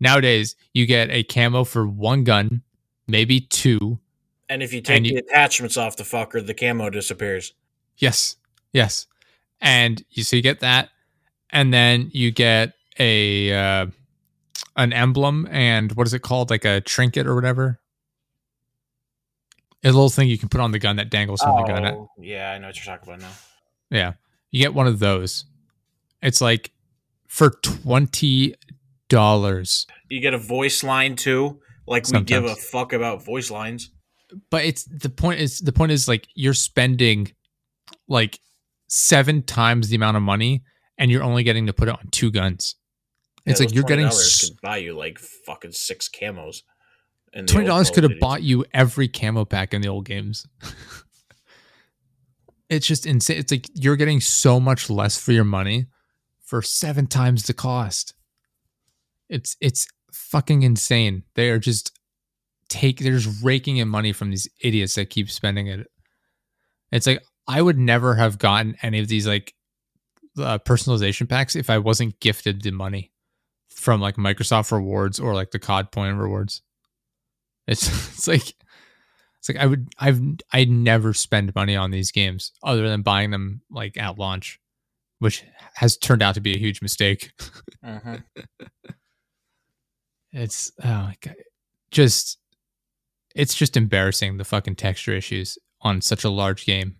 Nowadays, 0.00 0.54
you 0.72 0.86
get 0.86 1.10
a 1.10 1.24
camo 1.24 1.64
for 1.64 1.86
one 1.86 2.22
gun, 2.22 2.62
maybe 3.08 3.40
two. 3.40 3.98
And 4.48 4.62
if 4.62 4.72
you 4.72 4.80
take 4.80 5.04
you- 5.04 5.14
the 5.14 5.18
attachments 5.18 5.76
off 5.76 5.96
the 5.96 6.04
fucker, 6.04 6.44
the 6.44 6.54
camo 6.54 6.88
disappears. 6.88 7.52
Yes, 7.96 8.36
yes, 8.72 9.06
and 9.60 10.02
you 10.10 10.22
so 10.22 10.36
you 10.36 10.42
get 10.42 10.60
that, 10.60 10.90
and 11.50 11.72
then 11.72 12.10
you 12.12 12.30
get 12.30 12.74
a 12.98 13.52
uh, 13.52 13.86
an 14.76 14.92
emblem 14.92 15.48
and 15.50 15.92
what 15.92 16.06
is 16.06 16.14
it 16.14 16.20
called, 16.20 16.50
like 16.50 16.64
a 16.64 16.80
trinket 16.80 17.26
or 17.26 17.34
whatever. 17.34 17.80
A 19.84 19.88
little 19.88 20.10
thing 20.10 20.28
you 20.28 20.38
can 20.38 20.48
put 20.48 20.60
on 20.60 20.72
the 20.72 20.78
gun 20.78 20.96
that 20.96 21.08
dangles 21.08 21.40
from 21.40 21.56
the 21.56 21.62
gun. 21.62 21.86
Oh, 21.86 22.10
yeah, 22.18 22.50
I 22.50 22.58
know 22.58 22.66
what 22.66 22.76
you're 22.76 22.96
talking 22.96 23.12
about 23.12 23.20
now. 23.20 23.30
Yeah. 23.90 24.12
You 24.50 24.60
get 24.60 24.74
one 24.74 24.86
of 24.86 24.98
those. 24.98 25.44
It's 26.20 26.40
like 26.40 26.72
for 27.28 27.50
twenty 27.50 28.54
dollars. 29.08 29.86
You 30.08 30.20
get 30.20 30.34
a 30.34 30.38
voice 30.38 30.82
line 30.82 31.16
too. 31.16 31.60
Like 31.86 32.06
we 32.12 32.20
give 32.22 32.44
a 32.44 32.56
fuck 32.56 32.92
about 32.92 33.24
voice 33.24 33.50
lines. 33.50 33.90
But 34.50 34.64
it's 34.64 34.84
the 34.84 35.08
point 35.08 35.40
is 35.40 35.60
the 35.60 35.72
point 35.72 35.92
is 35.92 36.08
like 36.08 36.26
you're 36.34 36.54
spending 36.54 37.32
like 38.08 38.40
seven 38.88 39.42
times 39.42 39.88
the 39.88 39.96
amount 39.96 40.16
of 40.16 40.22
money 40.22 40.62
and 40.98 41.10
you're 41.10 41.22
only 41.22 41.42
getting 41.42 41.66
to 41.66 41.72
put 41.72 41.88
it 41.88 41.92
on 41.92 42.08
two 42.10 42.30
guns. 42.30 42.74
It's 43.46 43.60
like 43.60 43.72
you're 43.72 43.84
getting 43.84 44.06
$20 44.06 44.08
s- 44.08 44.48
could 44.48 44.60
buy 44.60 44.76
you 44.78 44.94
like 44.94 45.18
fucking 45.18 45.72
six 45.72 46.08
camos. 46.08 46.62
Twenty 47.46 47.66
dollars 47.66 47.90
could 47.90 48.04
have 48.04 48.18
bought 48.20 48.42
you 48.42 48.64
every 48.72 49.06
camo 49.06 49.44
pack 49.44 49.74
in 49.74 49.82
the 49.82 49.88
old 49.88 50.06
games. 50.06 50.46
it's 52.68 52.86
just 52.86 53.06
insane. 53.06 53.38
It's 53.38 53.52
like 53.52 53.66
you're 53.74 53.96
getting 53.96 54.20
so 54.20 54.58
much 54.58 54.90
less 54.90 55.18
for 55.18 55.32
your 55.32 55.44
money 55.44 55.86
for 56.44 56.62
seven 56.62 57.06
times 57.06 57.44
the 57.44 57.54
cost. 57.54 58.14
It's 59.28 59.56
it's 59.60 59.86
fucking 60.12 60.62
insane. 60.62 61.24
They 61.34 61.50
are 61.50 61.58
just 61.58 61.92
take 62.68 62.98
they're 62.98 63.18
just 63.18 63.42
raking 63.42 63.76
in 63.76 63.88
money 63.88 64.12
from 64.12 64.30
these 64.30 64.48
idiots 64.62 64.94
that 64.94 65.10
keep 65.10 65.30
spending 65.30 65.66
it. 65.66 65.86
It's 66.92 67.06
like 67.06 67.22
I 67.48 67.62
would 67.62 67.78
never 67.78 68.14
have 68.14 68.38
gotten 68.38 68.76
any 68.82 69.00
of 69.00 69.08
these 69.08 69.26
like 69.26 69.54
uh, 70.38 70.58
personalization 70.58 71.28
packs 71.28 71.56
if 71.56 71.70
I 71.70 71.78
wasn't 71.78 72.20
gifted 72.20 72.62
the 72.62 72.70
money 72.70 73.10
from 73.70 74.00
like 74.00 74.16
Microsoft 74.16 74.70
rewards 74.70 75.18
or 75.18 75.34
like 75.34 75.50
the 75.50 75.58
COD 75.58 75.90
point 75.90 76.16
rewards. 76.18 76.62
It's 77.66 77.88
it's 78.16 78.28
like 78.28 78.54
it's 79.38 79.48
like 79.48 79.56
I 79.56 79.66
would 79.66 79.88
I've 79.98 80.20
I'd 80.52 80.70
never 80.70 81.14
spend 81.14 81.54
money 81.54 81.74
on 81.74 81.90
these 81.90 82.12
games 82.12 82.52
other 82.62 82.88
than 82.88 83.02
buying 83.02 83.30
them 83.30 83.62
like 83.70 83.96
at 83.96 84.18
launch, 84.18 84.60
which 85.18 85.44
has 85.74 85.96
turned 85.96 86.22
out 86.22 86.34
to 86.34 86.40
be 86.40 86.54
a 86.54 86.58
huge 86.58 86.82
mistake. 86.82 87.32
Mhm. 87.84 88.22
It's 90.30 90.70
oh 90.84 91.10
just 91.90 92.38
it's 93.34 93.54
just 93.54 93.76
embarrassing 93.76 94.36
the 94.36 94.44
fucking 94.44 94.76
texture 94.76 95.14
issues 95.14 95.56
on 95.80 96.02
such 96.02 96.22
a 96.24 96.28
large 96.28 96.66
game. 96.66 96.96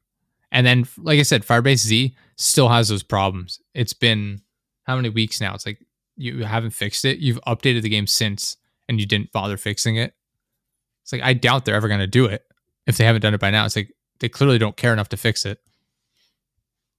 And 0.51 0.67
then, 0.67 0.87
like 0.97 1.19
I 1.19 1.23
said, 1.23 1.43
Firebase 1.45 1.87
Z 1.87 2.17
still 2.37 2.69
has 2.69 2.89
those 2.89 3.03
problems. 3.03 3.61
It's 3.75 3.93
been 3.93 4.41
how 4.85 4.97
many 4.97 5.09
weeks 5.11 5.41
now? 5.41 5.55
It's 5.55 5.67
like 5.67 5.85
you 6.17 6.45
haven't 6.45 6.71
fixed 6.71 7.05
it. 7.05 7.19
You've 7.19 7.41
updated 7.47 7.83
the 7.83 7.89
game 7.91 8.07
since, 8.07 8.57
and 8.89 8.99
you 8.99 9.07
didn't 9.07 9.31
bother 9.33 9.57
fixing 9.57 9.97
it. 9.97 10.15
It's 11.03 11.13
like 11.13 11.23
I 11.23 11.35
doubt 11.35 11.65
they're 11.65 11.75
ever 11.75 11.89
going 11.89 12.01
to 12.01 12.07
do 12.07 12.25
it 12.27 12.45
if 12.87 12.97
they 12.97 13.05
haven't 13.05 13.23
done 13.23 13.35
it 13.35 13.41
by 13.41 13.51
now. 13.51 13.65
It's 13.67 13.77
like 13.77 13.93
they 14.21 14.29
clearly 14.29 14.59
don't 14.59 14.77
care 14.77 14.93
enough 14.93 15.11
to 15.11 15.17
fix 15.17 15.45
it. 15.47 15.61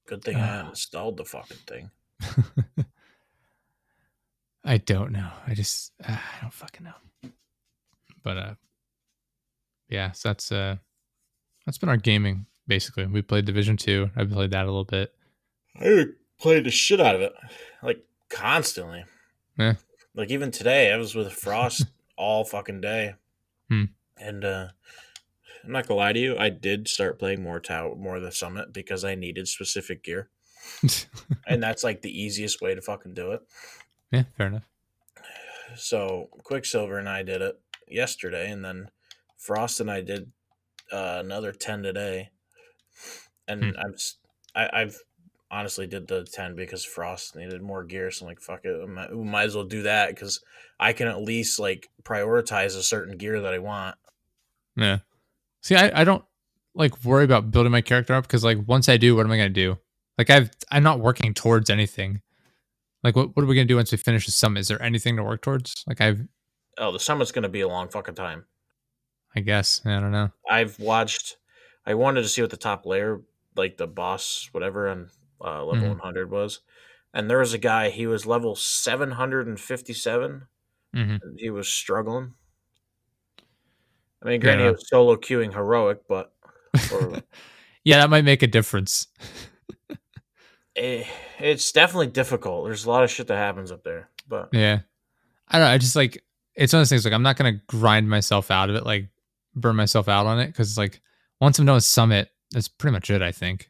Good 0.05 0.23
thing 0.23 0.37
I 0.37 0.61
Ah. 0.61 0.69
installed 0.69 1.17
the 1.17 1.25
fucking 1.25 1.57
thing. 1.67 1.91
I 4.65 4.77
don't 4.77 5.11
know. 5.11 5.29
I 5.47 5.53
just 5.53 5.91
uh, 6.07 6.11
I 6.17 6.41
don't 6.41 6.53
fucking 6.53 6.83
know. 6.85 7.29
But 8.23 8.37
uh 8.37 8.53
yeah, 9.89 10.11
so 10.11 10.29
that's 10.29 10.51
uh 10.51 10.75
that's 11.65 11.77
been 11.77 11.89
our 11.89 11.97
gaming 11.97 12.45
basically. 12.69 13.05
We 13.07 13.21
played 13.21 13.43
Division 13.45 13.75
2. 13.75 14.11
I 14.15 14.23
played 14.23 14.51
that 14.51 14.63
a 14.63 14.67
little 14.71 14.85
bit. 14.85 15.13
I 15.77 16.05
played 16.39 16.63
the 16.63 16.71
shit 16.71 17.01
out 17.01 17.15
of 17.15 17.21
it, 17.21 17.33
like 17.83 18.05
constantly. 18.29 19.03
Yeah. 19.57 19.73
Like 20.15 20.31
even 20.31 20.51
today, 20.51 20.93
I 20.93 20.97
was 20.97 21.13
with 21.15 21.33
Frost 21.33 21.85
all 22.17 22.45
fucking 22.45 22.79
day, 22.81 23.15
Hmm. 23.69 23.85
and 24.17 24.45
uh 24.45 24.67
I'm 25.63 25.71
not 25.73 25.87
gonna 25.87 25.97
lie 25.99 26.13
to 26.13 26.19
you, 26.19 26.37
I 26.37 26.49
did 26.49 26.87
start 26.87 27.19
playing 27.19 27.43
more 27.43 27.59
Tower, 27.59 27.95
more 27.95 28.15
of 28.15 28.23
the 28.23 28.31
Summit 28.31 28.71
because 28.71 29.03
I 29.03 29.15
needed 29.15 29.47
specific 29.47 30.03
gear, 30.03 30.29
and 31.47 31.61
that's 31.61 31.83
like 31.83 32.01
the 32.01 32.21
easiest 32.21 32.61
way 32.61 32.73
to 32.75 32.81
fucking 32.81 33.13
do 33.13 33.31
it. 33.33 33.41
yeah, 34.11 34.23
fair 34.37 34.47
enough. 34.47 34.63
So 35.75 36.29
Quicksilver 36.43 36.97
and 36.97 37.07
I 37.09 37.23
did 37.23 37.41
it 37.41 37.59
yesterday, 37.87 38.49
and 38.51 38.63
then 38.63 38.89
Frost 39.37 39.79
and 39.79 39.91
I 39.91 40.01
did 40.01 40.31
uh, 40.91 41.17
another 41.23 41.51
ten 41.51 41.83
today. 41.83 42.29
And 43.47 43.75
Hmm. 43.75 43.93
S- 43.93 44.15
I, 44.55 44.69
I've 44.81 44.97
honestly 45.51 45.87
did 45.87 46.07
the 46.07 46.23
ten 46.25 46.55
because 46.55 46.85
Frost 46.85 47.35
needed 47.35 47.61
more 47.61 47.83
gear, 47.83 48.11
so 48.11 48.25
I'm 48.25 48.29
like, 48.29 48.41
fuck 48.41 48.65
it, 48.65 48.79
we 48.79 48.93
might, 48.93 49.15
we 49.15 49.23
might 49.23 49.43
as 49.45 49.55
well 49.55 49.65
do 49.65 49.83
that 49.83 50.09
because 50.09 50.39
I 50.79 50.93
can 50.93 51.07
at 51.07 51.21
least 51.21 51.59
like 51.59 51.89
prioritize 52.03 52.77
a 52.77 52.83
certain 52.83 53.17
gear 53.17 53.41
that 53.41 53.53
I 53.53 53.59
want. 53.59 53.95
Yeah. 54.75 54.99
See, 55.61 55.75
I, 55.75 56.01
I 56.01 56.03
don't 56.03 56.23
like 56.75 57.03
worry 57.03 57.25
about 57.25 57.51
building 57.51 57.71
my 57.71 57.81
character 57.81 58.13
up 58.13 58.25
because 58.25 58.43
like 58.43 58.59
once 58.67 58.87
I 58.87 58.97
do, 58.97 59.15
what 59.15 59.25
am 59.25 59.31
I 59.31 59.37
gonna 59.37 59.49
do? 59.49 59.77
Like 60.17 60.29
I've 60.29 60.51
I'm 60.71 60.83
not 60.83 60.99
working 60.99 61.33
towards 61.33 61.69
anything. 61.69 62.21
Like 63.03 63.15
what 63.15 63.35
what 63.35 63.43
are 63.43 63.47
we 63.47 63.55
gonna 63.55 63.65
do 63.65 63.77
once 63.77 63.91
we 63.91 63.97
finish 63.97 64.25
the 64.25 64.31
summit? 64.31 64.59
Is 64.61 64.67
there 64.67 64.81
anything 64.81 65.15
to 65.15 65.23
work 65.23 65.41
towards? 65.41 65.83
Like 65.87 66.01
I've 66.01 66.21
Oh, 66.77 66.91
the 66.91 66.99
summit's 66.99 67.31
gonna 67.31 67.49
be 67.49 67.61
a 67.61 67.67
long 67.67 67.89
fucking 67.89 68.15
time. 68.15 68.45
I 69.35 69.41
guess 69.41 69.81
I 69.85 69.99
don't 69.99 70.11
know. 70.11 70.29
I've 70.49 70.79
watched. 70.79 71.37
I 71.89 71.95
wanted 71.95 72.21
to 72.21 72.29
see 72.29 72.41
what 72.41 72.51
the 72.51 72.57
top 72.57 72.85
layer, 72.85 73.19
like 73.55 73.77
the 73.77 73.87
boss, 73.87 74.47
whatever, 74.51 74.87
on 74.89 75.09
uh, 75.43 75.65
level 75.65 75.87
Mhm. 75.87 75.97
100 75.97 76.29
was, 76.29 76.59
and 77.15 77.29
there 77.29 77.39
was 77.39 77.53
a 77.53 77.57
guy. 77.57 77.89
He 77.89 78.05
was 78.05 78.25
level 78.27 78.55
757. 78.55 80.47
hmm 80.93 81.15
He 81.37 81.49
was 81.49 81.67
struggling. 81.67 82.35
I 84.21 84.25
mean, 84.27 84.39
granted, 84.41 84.63
Yeah. 84.63 84.69
he 84.69 84.71
was 84.73 84.87
solo 84.87 85.15
queuing 85.15 85.53
heroic, 85.53 86.01
but 86.07 86.33
or, 86.93 87.21
yeah, 87.83 87.97
that 87.97 88.09
might 88.11 88.25
make 88.25 88.43
a 88.43 88.47
difference. 88.47 89.07
eh, 90.75 91.05
it's 91.39 91.71
definitely 91.71 92.07
difficult. 92.07 92.65
There's 92.65 92.85
a 92.85 92.89
lot 92.89 93.03
of 93.03 93.09
shit 93.09 93.27
that 93.27 93.37
happens 93.37 93.71
up 93.71 93.83
there, 93.83 94.09
but 94.27 94.49
Yeah. 94.51 94.81
I 95.47 95.57
don't 95.57 95.67
know. 95.67 95.73
I 95.73 95.77
just 95.79 95.95
like 95.95 96.23
it's 96.53 96.73
one 96.73 96.79
of 96.79 96.81
those 96.81 96.89
things 96.89 97.05
like 97.05 97.13
I'm 97.15 97.23
not 97.23 97.37
gonna 97.37 97.61
grind 97.65 98.07
myself 98.09 98.51
out 98.51 98.69
of 98.69 98.75
it, 98.75 98.85
like 98.85 99.07
burn 99.55 99.75
myself 99.75 100.07
out 100.07 100.27
on 100.27 100.37
it, 100.39 100.47
because 100.47 100.69
it's 100.69 100.77
like 100.77 101.01
once 101.39 101.59
I'm 101.59 101.65
done 101.65 101.75
with 101.75 101.83
Summit, 101.83 102.29
that's 102.51 102.67
pretty 102.67 102.93
much 102.93 103.09
it, 103.09 103.21
I 103.21 103.31
think. 103.31 103.69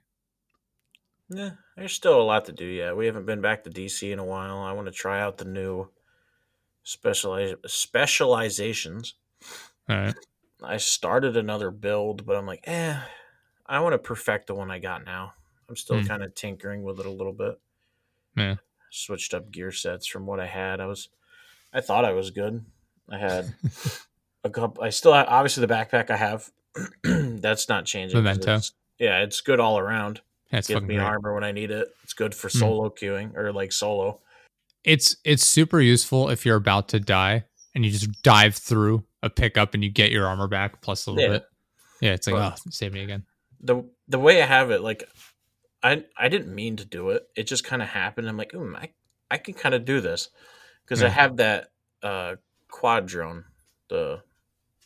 yeah, 1.29 1.51
there's 1.77 1.93
still 1.93 2.21
a 2.21 2.23
lot 2.23 2.45
to 2.45 2.51
do. 2.51 2.65
Yeah, 2.65 2.93
we 2.93 3.05
haven't 3.05 3.25
been 3.25 3.41
back 3.41 3.63
to 3.63 3.69
DC 3.69 4.11
in 4.11 4.19
a 4.19 4.25
while. 4.25 4.59
I 4.59 4.71
want 4.73 4.87
to 4.87 4.91
try 4.93 5.21
out 5.21 5.37
the 5.37 5.45
new 5.45 5.87
specialize 6.83 7.53
specializations. 7.67 9.15
All 9.89 9.95
right. 9.97 10.15
I 10.63 10.77
started 10.77 11.37
another 11.37 11.71
build, 11.71 12.25
but 12.25 12.35
I'm 12.35 12.45
like, 12.45 12.61
eh, 12.65 12.99
I 13.65 13.79
want 13.79 13.93
to 13.93 13.97
perfect 13.99 14.47
the 14.47 14.55
one 14.55 14.71
I 14.71 14.79
got 14.79 15.05
now. 15.05 15.33
I'm 15.69 15.75
still 15.75 16.01
Hmm. 16.01 16.07
kind 16.07 16.23
of 16.23 16.33
tinkering 16.35 16.83
with 16.83 16.99
it 16.99 17.05
a 17.05 17.09
little 17.11 17.33
bit. 17.33 17.59
Yeah. 18.35 18.55
Switched 18.91 19.33
up 19.33 19.51
gear 19.51 19.71
sets 19.71 20.07
from 20.07 20.25
what 20.25 20.39
I 20.39 20.47
had. 20.47 20.81
I 20.81 20.87
was, 20.87 21.09
I 21.71 21.81
thought 21.81 22.05
I 22.05 22.11
was 22.13 22.31
good. 22.31 22.65
I 23.09 23.17
had 23.19 23.53
a 24.43 24.49
couple. 24.49 24.83
I 24.83 24.89
still 24.89 25.13
have, 25.13 25.27
obviously 25.27 25.65
the 25.65 25.73
backpack 25.73 26.09
I 26.09 26.17
have. 26.17 26.49
that's 27.41 27.69
not 27.69 27.85
changing. 27.85 28.17
Memento. 28.17 28.41
it's- 28.51 28.71
Yeah, 28.99 29.19
it's 29.21 29.41
good 29.41 29.59
all 29.59 29.77
around. 29.79 30.21
That's 30.51 30.67
Gives 30.67 30.75
fucking 30.77 30.87
me 30.87 30.95
great. 30.95 31.05
armor 31.05 31.33
when 31.33 31.43
I 31.43 31.51
need 31.51 31.71
it. 31.71 31.87
It's 32.03 32.13
good 32.13 32.33
for 32.35 32.49
Hmm. 32.49 32.57
solo 32.57 32.89
queuing 32.89 33.35
or 33.37 33.53
like 33.53 33.71
solo. 33.71 34.19
It's 34.83 35.15
it's 35.23 35.45
super 35.45 35.79
useful 35.81 36.29
if 36.29 36.45
you're 36.45 36.55
about 36.55 36.87
to 36.89 36.99
die 36.99 37.45
and 37.75 37.85
you 37.85 37.91
just 37.91 38.21
dive 38.23 38.55
through 38.55 39.05
a 39.21 39.29
pickup 39.29 39.73
and 39.73 39.83
you 39.83 39.89
get 39.89 40.11
your 40.11 40.25
armor 40.27 40.47
back 40.47 40.81
plus 40.81 41.05
a 41.05 41.11
little 41.11 41.23
Yeah. 41.31 41.37
bit. 41.39 41.47
Yeah, 42.01 42.11
it's 42.13 42.27
like 42.27 42.35
But- 42.35 42.59
oh, 42.65 42.69
save 42.71 42.93
me 42.93 43.03
again. 43.03 43.25
the 43.61 43.83
The 44.07 44.17
way 44.19 44.41
I 44.41 44.45
have 44.45 44.71
it, 44.71 44.81
like, 44.81 45.03
I 45.83 46.03
I 46.17 46.29
didn't 46.29 46.53
mean 46.55 46.77
to 46.77 46.85
do 46.85 47.09
it. 47.11 47.29
It 47.35 47.43
just 47.43 47.63
kind 47.63 47.81
of 47.81 47.89
happened. 47.89 48.27
I'm 48.27 48.37
like, 48.37 48.51
mm, 48.53 48.75
I 48.75 48.91
I 49.29 49.37
can 49.37 49.53
kind 49.53 49.75
of 49.75 49.85
do 49.85 50.01
this 50.01 50.29
because 50.83 51.03
I 51.03 51.09
have 51.09 51.37
that 51.37 51.71
uh 52.01 52.35
quad 52.69 53.05
drone, 53.05 53.45
the 53.89 54.23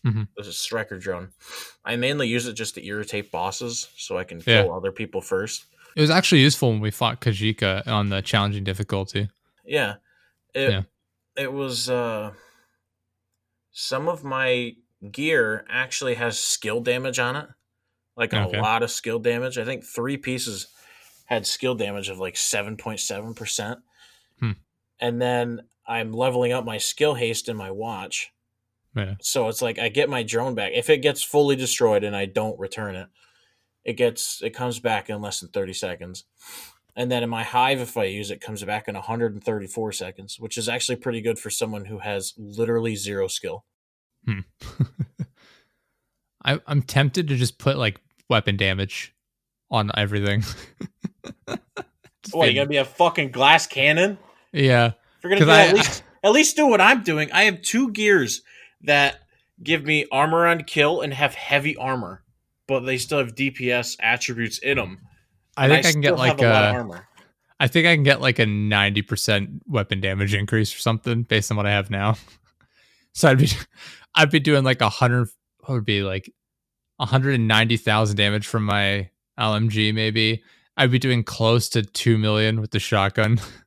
Mhm. 0.06 0.28
the 0.36 0.52
striker 0.52 0.98
drone. 1.00 1.32
I 1.86 1.96
mainly 1.96 2.28
use 2.28 2.46
it 2.46 2.54
just 2.54 2.76
to 2.76 2.86
irritate 2.86 3.32
bosses, 3.32 3.88
so 3.98 4.18
I 4.18 4.24
can 4.26 4.40
Yeah. 4.46 4.64
kill 4.64 4.74
other 4.74 4.92
people 4.92 5.22
first. 5.22 5.66
It 5.96 6.02
was 6.02 6.10
actually 6.10 6.42
useful 6.42 6.72
when 6.72 6.82
we 6.82 6.92
fought 6.92 7.22
Kajika 7.22 7.88
on 7.88 8.10
the 8.10 8.22
challenging 8.22 8.64
difficulty. 8.64 9.30
Yeah. 9.66 9.96
It, 10.54 10.70
Yeah. 10.72 10.82
It 11.36 11.52
was 11.54 11.90
uh 11.90 12.34
some 13.72 14.08
of 14.08 14.24
my 14.24 14.76
gear 15.12 15.66
actually 15.70 16.16
has 16.16 16.38
skill 16.40 16.82
damage 16.82 17.20
on 17.20 17.36
it. 17.36 17.48
Like 18.16 18.34
a 18.34 18.46
lot 18.48 18.84
of 18.84 18.92
skill 18.92 19.18
damage. 19.20 19.58
I 19.58 19.66
think 19.66 19.84
three 19.84 20.18
pieces 20.18 20.68
had 21.26 21.48
skill 21.48 21.74
damage 21.74 22.10
of 22.10 22.20
like 22.20 22.36
7.7%. 22.36 23.82
Hmm. 24.40 24.52
And 25.00 25.20
then 25.22 25.62
I'm 25.88 26.14
leveling 26.14 26.52
up 26.52 26.64
my 26.66 26.78
skill 26.78 27.16
haste 27.16 27.50
in 27.50 27.58
my 27.58 27.72
watch. 27.72 28.32
Yeah. 28.96 29.16
So 29.22 29.48
it's 29.48 29.62
like 29.62 29.80
I 29.80 29.90
get 29.90 30.10
my 30.10 30.24
drone 30.24 30.56
back. 30.56 30.72
If 30.74 30.90
it 30.90 30.98
gets 31.00 31.24
fully 31.24 31.56
destroyed 31.56 32.04
and 32.04 32.16
I 32.16 32.26
don't 32.26 32.60
return 32.60 32.96
it, 32.96 33.08
it 33.84 33.94
gets 33.94 34.42
it 34.44 34.52
comes 34.52 34.80
back 34.80 35.10
in 35.10 35.22
less 35.22 35.40
than 35.40 35.50
30 35.50 35.74
seconds. 35.74 36.26
And 36.96 37.12
then 37.12 37.24
in 37.24 37.30
my 37.30 37.42
hive, 37.44 37.80
if 37.80 37.98
I 37.98 38.04
use 38.04 38.30
it, 38.30 38.40
comes 38.40 38.64
back 38.64 38.88
in 38.88 38.94
134 38.94 39.92
seconds, 39.94 40.40
which 40.40 40.60
is 40.60 40.70
actually 40.70 40.98
pretty 40.98 41.22
good 41.22 41.40
for 41.40 41.50
someone 41.50 41.86
who 41.86 41.98
has 42.00 42.34
literally 42.38 42.96
zero 42.96 43.28
skill. 43.28 43.66
Hmm. 44.28 44.40
I, 46.46 46.60
I'm 46.68 46.82
tempted 46.84 47.30
to 47.30 47.36
just 47.36 47.58
put 47.58 47.78
like 47.78 48.00
weapon 48.30 48.58
damage 48.58 49.16
on 49.72 49.92
everything. 49.96 50.44
What, 52.32 52.46
you 52.46 52.52
be- 52.52 52.56
gotta 52.56 52.70
be 52.70 52.78
a 52.78 52.86
fucking 52.86 53.32
glass 53.32 53.68
cannon? 53.68 54.18
yeah, 54.54 54.88
If 54.88 54.96
you're 55.24 55.30
gonna 55.34 55.46
do 55.46 55.52
I- 55.52 55.68
at 55.68 55.74
least 55.76 56.04
at 56.24 56.32
least 56.32 56.56
do 56.56 56.68
what 56.68 56.80
I'm 56.80 57.04
doing. 57.04 57.30
I 57.34 57.44
have 57.44 57.62
two 57.62 57.92
gears 57.92 58.42
that 58.84 59.20
give 59.62 59.84
me 59.84 60.06
armor 60.12 60.48
on 60.48 60.64
kill 60.64 61.02
and 61.02 61.14
have 61.14 61.36
heavy 61.36 61.76
armor, 61.78 62.24
but 62.68 62.82
they 62.82 62.98
still 62.98 63.20
have 63.20 63.36
DPS 63.36 63.98
attributes 64.00 64.60
in 64.60 64.78
them. 64.78 65.00
I 65.56 65.68
think 65.68 65.86
I, 65.86 65.92
can 65.92 66.02
get 66.02 66.18
like 66.18 66.40
a 66.40 66.46
lot 66.46 66.64
of 66.66 66.76
armor. 66.76 67.08
I 67.60 67.68
think 67.68 67.88
I 67.88 67.96
can 67.96 68.04
get 68.04 68.22
like 68.22 68.40
a 68.40 68.46
ninety 68.46 69.02
percent 69.02 69.62
weapon 69.68 70.02
damage 70.02 70.34
increase 70.34 70.74
or 70.76 70.80
something 70.80 71.24
based 71.24 71.52
on 71.52 71.58
what 71.58 71.66
I 71.66 71.72
have 71.72 71.90
now. 71.90 72.16
So 73.16 73.30
I'd 73.30 73.38
be, 73.38 73.48
I'd 74.16 74.32
be 74.32 74.40
doing 74.40 74.64
like 74.64 74.82
a 74.82 74.90
hundred. 74.90 75.28
What 75.60 75.76
would 75.76 75.86
be 75.86 76.02
like 76.02 76.34
hundred 77.00 77.36
and 77.36 77.48
ninety 77.48 77.78
thousand 77.78 78.18
damage 78.18 78.48
from 78.48 78.66
my 78.66 79.12
LMG 79.40 79.94
maybe. 79.94 80.42
I'd 80.76 80.90
be 80.90 80.98
doing 80.98 81.24
close 81.24 81.70
to 81.70 81.84
two 81.84 82.18
million 82.18 82.60
with 82.60 82.72
the 82.72 82.80
shotgun, 82.80 83.40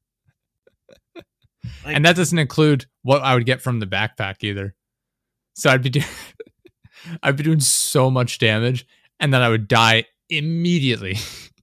Like, 1.85 1.97
and 1.97 2.05
that 2.05 2.17
doesn't 2.17 2.39
include 2.39 2.87
what 3.03 3.23
I 3.23 3.35
would 3.35 3.47
get 3.47 3.63
from 3.63 3.79
the 3.79 3.87
backpack 3.87 4.37
either. 4.43 4.75
So 5.57 5.71
I'd 5.71 5.83
be 5.83 5.91
doing, 5.91 6.07
I'd 7.23 7.37
be 7.37 7.43
doing 7.43 7.61
so 7.61 8.11
much 8.11 8.39
damage, 8.39 8.87
and 9.19 9.33
then 9.33 9.41
I 9.43 9.49
would 9.49 9.69
die 9.69 10.05
immediately. 10.29 11.17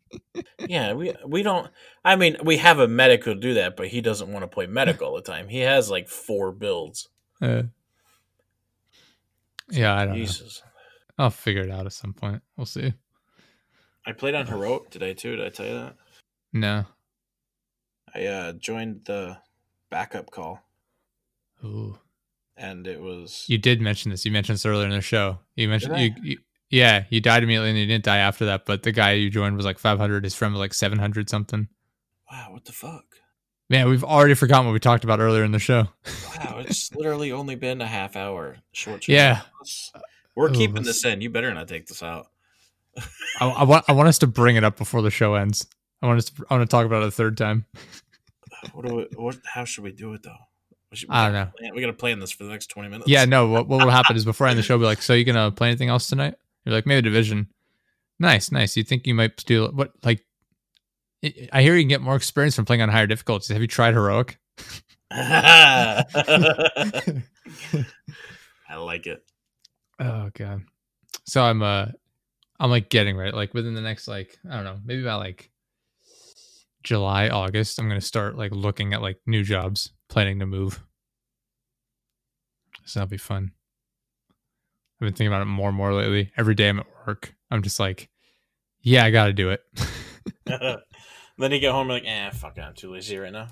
yeah, 0.67 0.93
we 0.93 1.13
we 1.25 1.43
don't. 1.43 1.69
I 2.03 2.15
mean, 2.15 2.37
we 2.43 2.57
have 2.57 2.79
a 2.79 2.87
medic 2.87 3.23
who'll 3.23 3.35
do 3.35 3.53
that, 3.53 3.77
but 3.77 3.87
he 3.87 4.01
doesn't 4.01 4.31
want 4.31 4.43
to 4.43 4.47
play 4.47 4.65
medic 4.65 5.01
all 5.01 5.15
the 5.15 5.21
time. 5.21 5.47
He 5.47 5.59
has 5.59 5.89
like 5.91 6.09
four 6.09 6.51
builds. 6.51 7.09
Uh, 7.39 7.63
yeah, 9.69 9.95
I 9.95 10.05
don't 10.05 10.19
know. 10.19 10.27
I'll 11.19 11.29
figure 11.29 11.61
it 11.61 11.69
out 11.71 11.85
at 11.85 11.93
some 11.93 12.13
point. 12.13 12.41
We'll 12.57 12.65
see. 12.65 12.93
I 14.05 14.11
played 14.11 14.33
on 14.33 14.47
heroic 14.47 14.89
today 14.89 15.13
too. 15.13 15.35
Did 15.35 15.45
I 15.45 15.49
tell 15.49 15.65
you 15.67 15.73
that? 15.73 15.95
No. 16.51 16.85
I 18.15 18.25
uh, 18.25 18.53
joined 18.53 19.01
the 19.05 19.37
backup 19.89 20.31
call, 20.31 20.59
Ooh. 21.63 21.97
And 22.57 22.87
it 22.87 23.01
was 23.01 23.45
You 23.47 23.57
did 23.57 23.81
mention 23.81 24.11
this. 24.11 24.25
You 24.25 24.31
mentioned 24.31 24.55
this 24.55 24.65
earlier 24.65 24.85
in 24.85 24.91
the 24.91 25.01
show. 25.01 25.39
You 25.55 25.67
mentioned 25.69 25.97
you, 25.97 26.11
you 26.21 26.37
yeah, 26.69 27.03
you 27.09 27.21
died 27.21 27.43
immediately 27.43 27.69
and 27.69 27.77
you 27.77 27.85
didn't 27.85 28.05
die 28.05 28.17
after 28.17 28.45
that, 28.45 28.65
but 28.65 28.81
the 28.81 28.91
guy 28.91 29.11
you 29.11 29.29
joined 29.29 29.55
was 29.55 29.65
like 29.65 29.77
500, 29.77 30.23
his 30.23 30.33
friend 30.33 30.53
was 30.53 30.59
like 30.59 30.73
700 30.73 31.29
something. 31.29 31.67
wow. 32.31 32.47
What 32.49 32.65
the 32.65 32.71
fuck? 32.71 33.05
Man, 33.69 33.89
we've 33.89 34.03
already 34.03 34.33
forgotten 34.33 34.65
what 34.65 34.73
we 34.73 34.79
talked 34.79 35.03
about 35.03 35.19
earlier 35.19 35.43
in 35.43 35.51
the 35.51 35.59
show. 35.59 35.87
Wow, 36.37 36.57
it's 36.59 36.93
literally 36.95 37.31
only 37.31 37.55
been 37.55 37.81
a 37.81 37.87
half 37.87 38.15
hour. 38.15 38.57
Short. 38.71 39.07
Yeah. 39.07 39.41
we're 40.35 40.49
Ooh, 40.49 40.53
keeping 40.53 40.83
this 40.83 41.05
in. 41.05 41.21
You 41.21 41.29
better 41.29 41.53
not 41.53 41.67
take 41.67 41.87
this 41.87 42.03
out. 42.03 42.27
I, 43.39 43.49
I 43.49 43.63
want 43.63 43.85
I 43.87 43.93
want 43.93 44.09
us 44.09 44.19
to 44.19 44.27
bring 44.27 44.55
it 44.55 44.63
up 44.63 44.77
before 44.77 45.01
the 45.01 45.09
show 45.09 45.35
ends. 45.35 45.65
I 46.01 46.07
want 46.07 46.19
us 46.19 46.25
to, 46.25 46.45
I 46.49 46.55
want 46.55 46.69
to 46.69 46.71
talk 46.71 46.85
about 46.85 47.03
it 47.03 47.07
a 47.07 47.11
third 47.11 47.37
time. 47.37 47.65
What 48.73 48.85
do 48.85 48.95
we, 48.95 49.07
what? 49.15 49.37
How 49.45 49.65
should 49.65 49.83
we 49.83 49.91
do 49.91 50.13
it 50.13 50.23
though? 50.23 50.35
We, 50.93 50.97
should, 50.97 51.09
we 51.09 51.15
I 51.15 51.23
don't 51.25 51.33
know. 51.33 51.49
plan- 51.57 51.73
we 51.73 51.81
got 51.81 51.87
to 51.87 51.93
plan 51.93 52.19
this 52.19 52.29
for 52.31 52.43
the 52.43 52.51
next 52.51 52.67
twenty 52.67 52.87
minutes. 52.87 53.09
Yeah, 53.09 53.25
no, 53.25 53.47
what, 53.47 53.67
what 53.67 53.83
will 53.83 53.89
happen 53.99 54.15
is 54.15 54.23
before 54.25 54.45
I 54.45 54.51
end 54.51 54.59
the 54.59 54.63
show, 54.63 54.75
I'll 54.75 54.79
be 54.79 54.85
like, 54.85 55.01
so 55.01 55.13
you 55.13 55.25
gonna 55.25 55.49
play 55.51 55.69
anything 55.69 55.89
else 55.89 56.07
tonight? 56.07 56.35
You're 56.65 56.75
like, 56.75 56.85
maybe 56.85 57.01
division. 57.01 57.47
Nice, 58.19 58.51
nice. 58.51 58.77
You 58.77 58.83
think 58.83 59.07
you 59.07 59.15
might 59.15 59.35
do 59.45 59.67
what 59.73 59.91
like 60.03 60.23
I- 61.51 61.61
hear 61.63 61.75
you 61.75 61.81
can 61.81 61.87
get 61.89 62.01
more 62.01 62.15
experience 62.15 62.55
from 62.55 62.65
playing 62.65 62.83
on 62.83 62.89
higher 62.89 63.07
difficulties. 63.07 63.47
Have 63.49 63.61
you 63.61 63.67
tried 63.67 63.95
heroic? 63.95 64.37
I 65.11 66.03
like 68.77 69.07
it. 69.07 69.23
Oh 69.99 70.29
god. 70.33 70.61
So 71.25 71.41
I'm 71.43 71.61
uh 71.63 71.87
I'm 72.59 72.69
like 72.69 72.89
getting 72.89 73.17
ready. 73.17 73.31
Like 73.31 73.53
within 73.53 73.73
the 73.73 73.81
next 73.81 74.07
like 74.07 74.37
I 74.49 74.55
don't 74.55 74.63
know, 74.65 74.79
maybe 74.85 75.01
about 75.01 75.19
like 75.21 75.49
July, 76.83 77.29
August, 77.29 77.79
I'm 77.79 77.87
gonna 77.87 78.01
start 78.01 78.37
like 78.37 78.51
looking 78.51 78.93
at 78.93 79.01
like 79.01 79.17
new 79.25 79.43
jobs, 79.43 79.91
planning 80.09 80.39
to 80.39 80.45
move. 80.45 80.81
So 82.85 82.99
that'll 82.99 83.09
be 83.09 83.17
fun. 83.17 83.51
I've 84.95 85.05
been 85.07 85.13
thinking 85.13 85.27
about 85.27 85.41
it 85.41 85.45
more 85.45 85.69
and 85.69 85.77
more 85.77 85.93
lately. 85.93 86.31
Every 86.37 86.55
day 86.55 86.69
I'm 86.69 86.79
at 86.79 86.85
work, 87.07 87.33
I'm 87.51 87.61
just 87.63 87.79
like, 87.79 88.09
yeah, 88.81 89.03
I 89.05 89.11
gotta 89.11 89.33
do 89.33 89.49
it. 89.49 89.61
then 90.45 91.51
you 91.51 91.59
get 91.59 91.71
home, 91.71 91.87
you're 91.87 91.97
like, 91.97 92.07
eh, 92.07 92.29
fuck 92.31 92.57
it, 92.57 92.61
I'm 92.61 92.73
too 92.73 92.91
lazy 92.93 93.17
right 93.17 93.31
now. 93.31 93.47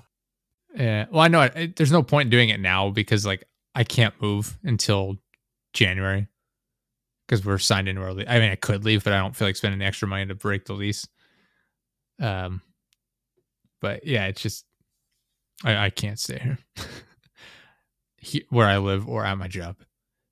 yeah. 0.74 1.06
Well, 1.10 1.22
I 1.22 1.28
know 1.28 1.42
it, 1.42 1.52
it- 1.56 1.76
there's 1.76 1.92
no 1.92 2.02
point 2.02 2.26
in 2.26 2.30
doing 2.30 2.48
it 2.50 2.60
now 2.60 2.90
because 2.90 3.26
like 3.26 3.44
I 3.74 3.84
can't 3.84 4.14
move 4.20 4.58
until 4.62 5.16
January 5.72 6.28
because 7.26 7.44
we're 7.44 7.58
signed 7.58 7.88
in 7.88 7.96
early. 7.98 8.28
I 8.28 8.38
mean, 8.38 8.50
I 8.50 8.56
could 8.56 8.84
leave, 8.84 9.04
but 9.04 9.12
I 9.14 9.18
don't 9.18 9.34
feel 9.34 9.48
like 9.48 9.56
spending 9.56 9.78
the 9.78 9.86
extra 9.86 10.06
money 10.08 10.26
to 10.26 10.34
break 10.34 10.66
the 10.66 10.74
lease. 10.74 11.06
Um, 12.20 12.60
but 13.80 14.06
yeah, 14.06 14.26
it's 14.26 14.42
just 14.42 14.64
I, 15.64 15.86
I 15.86 15.90
can't 15.90 16.18
stay 16.18 16.38
here, 16.38 16.58
he, 18.16 18.44
where 18.50 18.66
I 18.66 18.78
live 18.78 19.08
or 19.08 19.24
at 19.24 19.38
my 19.38 19.48
job. 19.48 19.76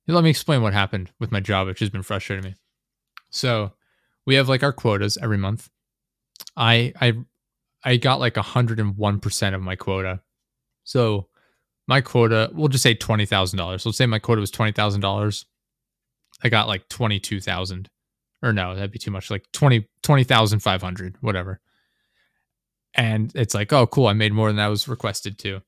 Let 0.07 0.23
me 0.23 0.29
explain 0.29 0.61
what 0.61 0.73
happened 0.73 1.11
with 1.19 1.31
my 1.31 1.39
job, 1.39 1.67
which 1.67 1.79
has 1.79 1.89
been 1.89 2.03
frustrating 2.03 2.43
me. 2.43 2.55
So 3.29 3.73
we 4.25 4.35
have 4.35 4.49
like 4.49 4.63
our 4.63 4.73
quotas 4.73 5.17
every 5.17 5.37
month. 5.37 5.69
I 6.57 6.93
I 6.99 7.13
I 7.83 7.97
got 7.97 8.19
like 8.19 8.35
hundred 8.35 8.79
and 8.79 8.97
one 8.97 9.19
percent 9.19 9.55
of 9.55 9.61
my 9.61 9.75
quota. 9.75 10.21
So 10.83 11.27
my 11.87 12.01
quota, 12.01 12.49
we'll 12.53 12.67
just 12.67 12.83
say 12.83 12.93
twenty 12.93 13.25
thousand 13.25 13.57
dollars. 13.57 13.85
Let's 13.85 13.97
say 13.97 14.05
my 14.05 14.19
quota 14.19 14.41
was 14.41 14.51
twenty 14.51 14.71
thousand 14.71 15.01
dollars. 15.01 15.45
I 16.43 16.49
got 16.49 16.67
like 16.67 16.89
twenty 16.89 17.19
two 17.19 17.39
thousand, 17.39 17.89
or 18.43 18.51
no, 18.51 18.75
that'd 18.75 18.91
be 18.91 18.99
too 18.99 19.11
much. 19.11 19.29
Like 19.31 19.45
twenty 19.53 19.87
twenty 20.03 20.23
thousand 20.23 20.59
five 20.59 20.81
hundred, 20.81 21.15
whatever. 21.21 21.61
And 22.93 23.31
it's 23.35 23.53
like, 23.53 23.71
oh, 23.71 23.87
cool, 23.87 24.07
I 24.07 24.13
made 24.13 24.33
more 24.33 24.49
than 24.49 24.59
I 24.59 24.67
was 24.67 24.87
requested 24.87 25.37
to, 25.39 25.61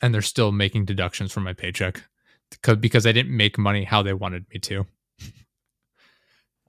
and 0.00 0.14
they're 0.14 0.22
still 0.22 0.52
making 0.52 0.86
deductions 0.86 1.32
from 1.32 1.44
my 1.44 1.52
paycheck 1.52 2.02
because 2.50 2.76
because 2.78 3.06
I 3.06 3.12
didn't 3.12 3.36
make 3.36 3.58
money 3.58 3.84
how 3.84 4.02
they 4.02 4.14
wanted 4.14 4.46
me 4.52 4.60
to. 4.60 4.86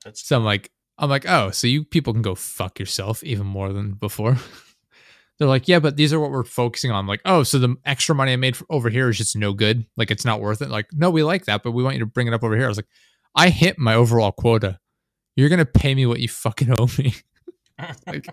That's 0.03 0.25
So 0.25 0.37
I'm 0.37 0.43
like, 0.43 0.71
I'm 0.97 1.09
like, 1.09 1.27
oh, 1.27 1.51
so 1.51 1.67
you 1.67 1.83
people 1.83 2.13
can 2.13 2.21
go 2.21 2.35
fuck 2.35 2.79
yourself 2.79 3.23
even 3.23 3.45
more 3.45 3.73
than 3.73 3.93
before. 3.93 4.37
They're 5.37 5.47
like, 5.49 5.67
yeah, 5.67 5.79
but 5.79 5.97
these 5.97 6.13
are 6.13 6.19
what 6.19 6.31
we're 6.31 6.43
focusing 6.45 6.91
on. 6.91 6.99
I'm 6.99 7.07
like, 7.07 7.21
oh, 7.25 7.43
so 7.43 7.59
the 7.59 7.75
extra 7.83 8.15
money 8.15 8.31
I 8.31 8.37
made 8.37 8.55
over 8.69 8.89
here 8.89 9.09
is 9.09 9.17
just 9.17 9.35
no 9.35 9.51
good. 9.51 9.85
Like 9.97 10.09
it's 10.09 10.23
not 10.23 10.39
worth 10.39 10.61
it. 10.61 10.69
Like, 10.69 10.87
no, 10.93 11.09
we 11.09 11.23
like 11.23 11.45
that, 11.45 11.61
but 11.61 11.71
we 11.71 11.83
want 11.83 11.95
you 11.95 11.99
to 11.99 12.05
bring 12.05 12.27
it 12.27 12.33
up 12.33 12.43
over 12.43 12.55
here. 12.55 12.65
I 12.65 12.69
was 12.69 12.77
like, 12.77 12.87
I 13.35 13.49
hit 13.49 13.77
my 13.77 13.95
overall 13.95 14.31
quota. 14.31 14.79
you're 15.35 15.49
gonna 15.49 15.65
pay 15.65 15.93
me 15.93 16.05
what 16.05 16.21
you 16.21 16.29
fucking 16.29 16.71
owe 16.71 16.87
me. 16.97 17.15
like, 18.07 18.29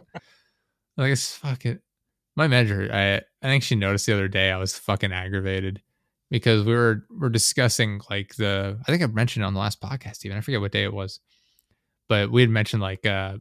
like 0.97 1.12
it's 1.12 1.34
fucking. 1.36 1.78
My 2.34 2.49
manager, 2.49 2.88
I 2.93 3.16
I 3.16 3.51
think 3.51 3.62
she 3.62 3.76
noticed 3.76 4.07
the 4.07 4.14
other 4.14 4.28
day 4.28 4.51
I 4.51 4.57
was 4.57 4.76
fucking 4.76 5.12
aggravated 5.12 5.82
because 6.30 6.64
we 6.64 6.72
were 6.72 7.05
we're 7.11 7.28
discussing 7.28 8.01
like 8.09 8.36
the 8.36 8.78
I 8.86 8.90
think 8.90 9.03
I 9.03 9.07
mentioned 9.07 9.45
on 9.45 9.53
the 9.53 9.61
last 9.61 9.82
podcast 9.82 10.24
even 10.24 10.38
I 10.38 10.40
forget 10.40 10.61
what 10.61 10.72
day 10.72 10.84
it 10.84 10.95
was, 10.95 11.20
but 12.09 12.30
we 12.30 12.40
had 12.40 12.51
mentioned 12.51 12.82
like 12.82 13.05
uh 13.05 13.36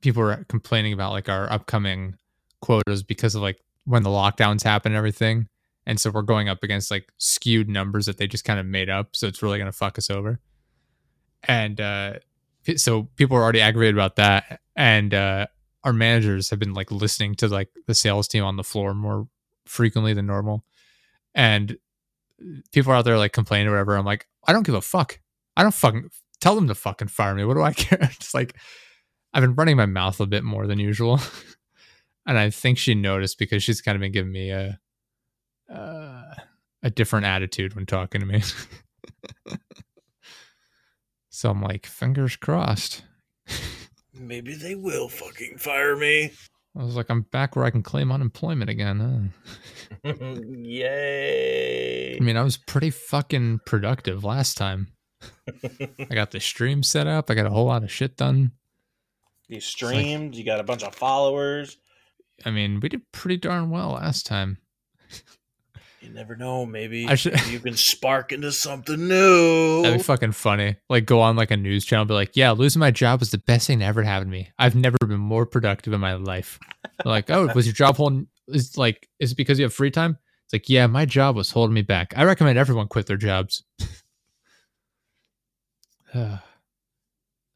people 0.00 0.22
were 0.22 0.44
complaining 0.48 0.92
about 0.92 1.12
like 1.12 1.28
our 1.28 1.50
upcoming 1.52 2.16
quotas 2.60 3.04
because 3.04 3.36
of 3.36 3.42
like 3.42 3.60
when 3.84 4.02
the 4.02 4.10
lockdowns 4.10 4.64
happen 4.64 4.90
and 4.90 4.98
everything, 4.98 5.46
and 5.86 6.00
so 6.00 6.10
we're 6.10 6.22
going 6.22 6.48
up 6.48 6.64
against 6.64 6.90
like 6.90 7.12
skewed 7.18 7.68
numbers 7.68 8.06
that 8.06 8.18
they 8.18 8.26
just 8.26 8.44
kind 8.44 8.58
of 8.58 8.66
made 8.66 8.90
up, 8.90 9.14
so 9.14 9.28
it's 9.28 9.40
really 9.42 9.58
gonna 9.58 9.70
fuck 9.70 9.98
us 9.98 10.10
over, 10.10 10.40
and 11.44 11.80
uh 11.80 12.14
so 12.76 13.04
people 13.14 13.36
were 13.36 13.42
already 13.44 13.60
aggravated 13.60 13.94
about 13.94 14.16
that, 14.16 14.60
and 14.74 15.14
uh 15.14 15.46
our 15.84 15.92
managers 15.92 16.50
have 16.50 16.58
been 16.58 16.74
like 16.74 16.90
listening 16.90 17.34
to 17.36 17.48
like 17.48 17.68
the 17.86 17.94
sales 17.94 18.28
team 18.28 18.44
on 18.44 18.56
the 18.56 18.64
floor 18.64 18.94
more 18.94 19.28
frequently 19.66 20.14
than 20.14 20.26
normal. 20.26 20.64
And 21.34 21.76
people 22.72 22.92
are 22.92 22.96
out 22.96 23.04
there 23.04 23.18
like 23.18 23.32
complaining 23.32 23.68
or 23.68 23.72
whatever. 23.72 23.96
I'm 23.96 24.04
like, 24.04 24.26
I 24.46 24.52
don't 24.52 24.66
give 24.66 24.74
a 24.74 24.82
fuck. 24.82 25.20
I 25.56 25.62
don't 25.62 25.74
fucking 25.74 26.10
tell 26.40 26.54
them 26.54 26.68
to 26.68 26.74
fucking 26.74 27.08
fire 27.08 27.34
me. 27.34 27.44
What 27.44 27.54
do 27.54 27.62
I 27.62 27.72
care? 27.74 27.98
It's 28.02 28.34
like 28.34 28.56
I've 29.32 29.42
been 29.42 29.54
running 29.54 29.76
my 29.76 29.86
mouth 29.86 30.20
a 30.20 30.26
bit 30.26 30.44
more 30.44 30.66
than 30.66 30.78
usual. 30.78 31.20
and 32.26 32.38
I 32.38 32.50
think 32.50 32.78
she 32.78 32.94
noticed 32.94 33.38
because 33.38 33.62
she's 33.62 33.80
kind 33.80 33.96
of 33.96 34.00
been 34.00 34.12
giving 34.12 34.32
me 34.32 34.50
a 34.50 34.78
uh, 35.72 36.34
a 36.82 36.90
different 36.90 37.26
attitude 37.26 37.74
when 37.74 37.86
talking 37.86 38.20
to 38.20 38.26
me. 38.26 38.42
so 41.30 41.50
I'm 41.50 41.62
like, 41.62 41.86
fingers 41.86 42.36
crossed. 42.36 43.02
Maybe 44.14 44.54
they 44.54 44.74
will 44.74 45.08
fucking 45.08 45.58
fire 45.58 45.96
me. 45.96 46.32
I 46.76 46.82
was 46.82 46.96
like, 46.96 47.10
I'm 47.10 47.22
back 47.22 47.54
where 47.54 47.64
I 47.66 47.70
can 47.70 47.82
claim 47.82 48.10
unemployment 48.10 48.70
again. 48.70 49.32
Huh? 50.04 50.12
Yay. 50.48 52.16
I 52.16 52.20
mean, 52.20 52.36
I 52.36 52.42
was 52.42 52.56
pretty 52.56 52.90
fucking 52.90 53.60
productive 53.66 54.24
last 54.24 54.56
time. 54.56 54.88
I 55.64 56.14
got 56.14 56.30
the 56.30 56.40
stream 56.40 56.82
set 56.82 57.06
up. 57.06 57.30
I 57.30 57.34
got 57.34 57.46
a 57.46 57.50
whole 57.50 57.66
lot 57.66 57.82
of 57.82 57.92
shit 57.92 58.16
done. 58.16 58.52
you 59.48 59.60
streamed, 59.60 60.34
you 60.34 60.44
got 60.44 60.60
a 60.60 60.64
bunch 60.64 60.82
of 60.82 60.94
followers. 60.94 61.76
I 62.44 62.50
mean, 62.50 62.80
we 62.80 62.88
did 62.88 63.02
pretty 63.12 63.36
darn 63.36 63.70
well 63.70 63.90
last 63.90 64.26
time. 64.26 64.58
You 66.02 66.10
never 66.10 66.34
know. 66.34 66.66
Maybe 66.66 67.06
I 67.06 67.14
should- 67.14 67.40
you 67.46 67.60
can 67.60 67.76
spark 67.76 68.32
into 68.32 68.50
something 68.50 69.06
new. 69.08 69.82
That'd 69.82 69.98
be 69.98 70.02
fucking 70.02 70.32
funny. 70.32 70.74
Like, 70.90 71.06
go 71.06 71.20
on 71.20 71.36
like 71.36 71.52
a 71.52 71.56
news 71.56 71.84
channel, 71.84 72.04
be 72.04 72.14
like, 72.14 72.32
"Yeah, 72.36 72.50
losing 72.50 72.80
my 72.80 72.90
job 72.90 73.20
was 73.20 73.30
the 73.30 73.38
best 73.38 73.68
thing 73.68 73.78
that 73.78 73.84
ever 73.86 74.02
happened 74.02 74.32
to 74.32 74.36
me. 74.36 74.50
I've 74.58 74.74
never 74.74 74.98
been 75.06 75.20
more 75.20 75.46
productive 75.46 75.92
in 75.92 76.00
my 76.00 76.14
life." 76.14 76.58
Like, 77.04 77.30
"Oh, 77.30 77.46
was 77.54 77.66
your 77.66 77.72
job 77.74 77.96
holding? 77.96 78.26
Is 78.48 78.76
like, 78.76 79.08
is 79.20 79.30
it 79.32 79.36
because 79.36 79.58
you 79.60 79.64
have 79.64 79.72
free 79.72 79.92
time?" 79.92 80.18
It's 80.44 80.52
like, 80.52 80.68
"Yeah, 80.68 80.88
my 80.88 81.04
job 81.04 81.36
was 81.36 81.52
holding 81.52 81.74
me 81.74 81.82
back. 81.82 82.12
I 82.16 82.24
recommend 82.24 82.58
everyone 82.58 82.88
quit 82.88 83.06
their 83.06 83.16
jobs." 83.16 83.62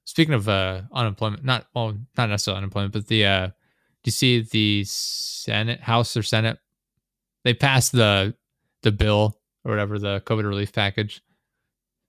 Speaking 0.05 0.35
of 0.35 0.49
uh, 0.49 0.83
unemployment, 0.93 1.45
not 1.45 1.67
well, 1.75 1.99
not 2.17 2.29
necessarily 2.31 2.59
unemployment, 2.59 2.93
but 2.93 3.09
the 3.09 3.27
uh, 3.27 3.47
do 3.49 3.53
you 4.05 4.13
see 4.13 4.41
the 4.41 4.85
Senate, 4.87 5.81
House 5.81 6.17
or 6.17 6.23
Senate? 6.23 6.59
They 7.47 7.55
passed 7.55 7.93
the 7.93 8.35
the 8.83 8.91
bill 8.91 9.39
or 9.65 9.71
whatever 9.71 10.01
the 10.01 10.21
COVID 10.27 10.43
relief 10.43 10.73
package. 10.73 11.23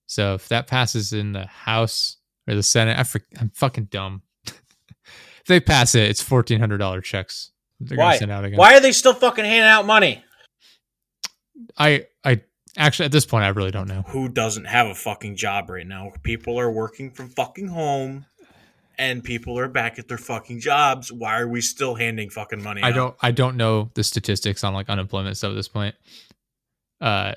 So 0.07 0.33
if 0.33 0.49
that 0.49 0.65
passes 0.65 1.13
in 1.13 1.33
the 1.33 1.45
House 1.45 2.17
or 2.47 2.55
the 2.55 2.63
Senate, 2.63 2.97
I 2.97 3.03
for, 3.03 3.21
I'm 3.39 3.51
fucking 3.51 3.85
dumb. 3.91 4.23
if 4.47 5.45
they 5.45 5.59
pass 5.59 5.93
it, 5.93 6.09
it's 6.09 6.23
fourteen 6.23 6.59
hundred 6.59 6.79
dollar 6.79 7.01
checks. 7.01 7.51
They're 7.79 7.99
Why? 7.99 8.05
gonna 8.05 8.17
send 8.17 8.31
out 8.31 8.45
again. 8.45 8.57
Why 8.57 8.75
are 8.75 8.79
they 8.79 8.91
still 8.91 9.13
fucking 9.13 9.45
handing 9.45 9.69
out 9.69 9.85
money? 9.85 10.23
I 11.77 12.07
I 12.23 12.41
actually 12.75 13.05
at 13.05 13.11
this 13.11 13.27
point 13.27 13.43
I 13.43 13.49
really 13.49 13.69
don't 13.69 13.87
know. 13.87 14.05
Who 14.07 14.29
doesn't 14.29 14.65
have 14.65 14.87
a 14.87 14.95
fucking 14.95 15.35
job 15.35 15.69
right 15.69 15.85
now? 15.85 16.13
People 16.23 16.59
are 16.59 16.71
working 16.71 17.11
from 17.11 17.29
fucking 17.29 17.67
home 17.67 18.25
and 18.97 19.23
people 19.23 19.57
are 19.59 19.67
back 19.67 19.99
at 19.99 20.07
their 20.07 20.17
fucking 20.17 20.59
jobs. 20.59 21.11
Why 21.11 21.39
are 21.39 21.47
we 21.47 21.61
still 21.61 21.95
handing 21.95 22.29
fucking 22.29 22.61
money 22.61 22.81
I 22.81 22.89
out? 22.89 22.95
don't 22.95 23.15
I 23.21 23.31
don't 23.31 23.57
know 23.57 23.91
the 23.93 24.03
statistics 24.03 24.63
on 24.63 24.73
like 24.73 24.89
unemployment 24.89 25.37
stuff 25.37 25.51
at 25.51 25.55
this 25.55 25.67
point. 25.67 25.95
Uh 26.99 27.33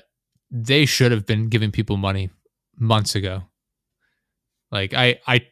they 0.49 0.85
should 0.85 1.11
have 1.11 1.25
been 1.25 1.47
giving 1.47 1.71
people 1.71 1.97
money 1.97 2.29
months 2.77 3.15
ago. 3.15 3.43
Like 4.71 4.93
I 4.93 5.19
I 5.27 5.47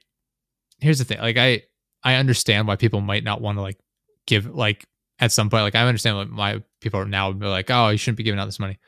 here's 0.79 0.99
the 0.99 1.05
thing. 1.05 1.19
Like 1.19 1.37
I 1.37 1.63
I 2.03 2.15
understand 2.15 2.67
why 2.67 2.75
people 2.75 3.01
might 3.01 3.23
not 3.23 3.41
want 3.41 3.57
to 3.57 3.61
like 3.61 3.77
give 4.25 4.45
like 4.47 4.85
at 5.19 5.31
some 5.31 5.49
point 5.49 5.63
like 5.63 5.75
I 5.75 5.85
understand 5.87 6.17
like 6.17 6.29
why 6.29 6.63
people 6.81 6.99
are 6.99 7.05
now 7.05 7.31
be 7.31 7.45
like, 7.45 7.69
"Oh, 7.69 7.89
you 7.89 7.97
shouldn't 7.97 8.17
be 8.17 8.23
giving 8.23 8.39
out 8.39 8.45
this 8.45 8.59
money." 8.59 8.79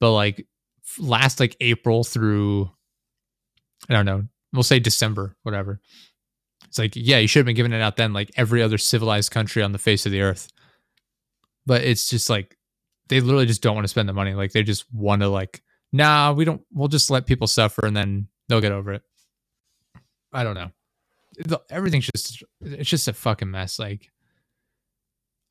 But 0.00 0.12
like 0.12 0.46
last 0.98 1.40
like 1.40 1.56
April 1.60 2.04
through 2.04 2.70
I 3.88 3.94
don't 3.94 4.06
know, 4.06 4.24
we'll 4.52 4.62
say 4.62 4.78
December, 4.78 5.36
whatever. 5.42 5.80
It's 6.74 6.78
like, 6.80 6.96
yeah, 6.96 7.18
you 7.18 7.28
should 7.28 7.38
have 7.38 7.46
been 7.46 7.54
giving 7.54 7.72
it 7.72 7.80
out 7.80 7.94
then, 7.94 8.12
like 8.12 8.32
every 8.34 8.60
other 8.60 8.78
civilized 8.78 9.30
country 9.30 9.62
on 9.62 9.70
the 9.70 9.78
face 9.78 10.06
of 10.06 10.12
the 10.12 10.22
earth. 10.22 10.48
But 11.66 11.84
it's 11.84 12.10
just 12.10 12.28
like 12.28 12.58
they 13.08 13.20
literally 13.20 13.46
just 13.46 13.62
don't 13.62 13.76
want 13.76 13.84
to 13.84 13.88
spend 13.88 14.08
the 14.08 14.12
money. 14.12 14.34
Like 14.34 14.50
they 14.50 14.64
just 14.64 14.92
want 14.92 15.22
to 15.22 15.28
like, 15.28 15.62
nah, 15.92 16.32
we 16.32 16.44
don't. 16.44 16.62
We'll 16.72 16.88
just 16.88 17.12
let 17.12 17.26
people 17.26 17.46
suffer 17.46 17.86
and 17.86 17.96
then 17.96 18.26
they'll 18.48 18.60
get 18.60 18.72
over 18.72 18.92
it. 18.92 19.02
I 20.32 20.42
don't 20.42 20.56
know. 20.56 20.72
Everything's 21.70 22.10
just 22.12 22.42
it's 22.60 22.90
just 22.90 23.06
a 23.06 23.12
fucking 23.12 23.52
mess. 23.52 23.78
Like, 23.78 24.10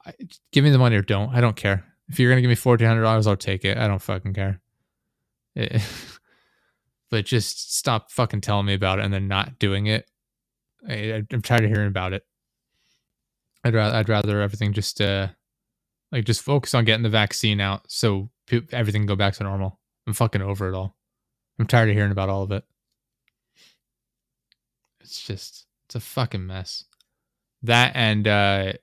I, 0.05 0.11
give 0.51 0.65
me 0.65 0.71
the 0.71 0.77
money 0.77 0.97
or 0.97 1.03
don't. 1.03 1.33
I 1.33 1.39
don't 1.39 1.55
care. 1.55 1.85
If 2.09 2.19
you're 2.19 2.31
gonna 2.31 2.41
give 2.41 2.49
me 2.49 2.55
fourteen 2.55 2.89
hundred 2.89 3.03
dollars, 3.03 3.27
I'll 3.27 3.37
take 3.37 3.63
it. 3.63 3.77
I 3.77 3.87
don't 3.87 4.01
fucking 4.01 4.33
care. 4.33 4.59
Eh, 5.55 5.79
but 7.09 7.23
just 7.23 7.77
stop 7.77 8.11
fucking 8.11 8.41
telling 8.41 8.65
me 8.65 8.73
about 8.73 8.99
it 8.99 9.05
and 9.05 9.13
then 9.13 9.29
not 9.29 9.57
doing 9.57 9.85
it. 9.85 10.05
I, 10.87 11.23
I'm 11.31 11.41
tired 11.41 11.63
of 11.63 11.69
hearing 11.69 11.87
about 11.87 12.13
it. 12.13 12.23
I'd 13.63 13.73
rather 13.73 13.95
I'd 13.95 14.09
rather 14.09 14.41
everything 14.41 14.73
just 14.73 14.99
uh 14.99 15.27
like 16.11 16.25
just 16.25 16.41
focus 16.41 16.73
on 16.73 16.85
getting 16.85 17.03
the 17.03 17.09
vaccine 17.09 17.61
out 17.61 17.83
so 17.87 18.29
everything 18.71 19.05
go 19.05 19.15
back 19.15 19.33
to 19.35 19.43
normal. 19.43 19.79
I'm 20.05 20.13
fucking 20.13 20.41
over 20.41 20.69
it 20.69 20.75
all. 20.75 20.95
I'm 21.57 21.67
tired 21.67 21.89
of 21.89 21.95
hearing 21.95 22.11
about 22.11 22.29
all 22.29 22.43
of 22.43 22.51
it. 22.51 22.63
It's 24.99 25.21
just 25.25 25.65
it's 25.85 25.95
a 25.95 25.99
fucking 25.99 26.45
mess. 26.45 26.85
That 27.61 27.93
and 27.95 28.27
uh 28.27 28.73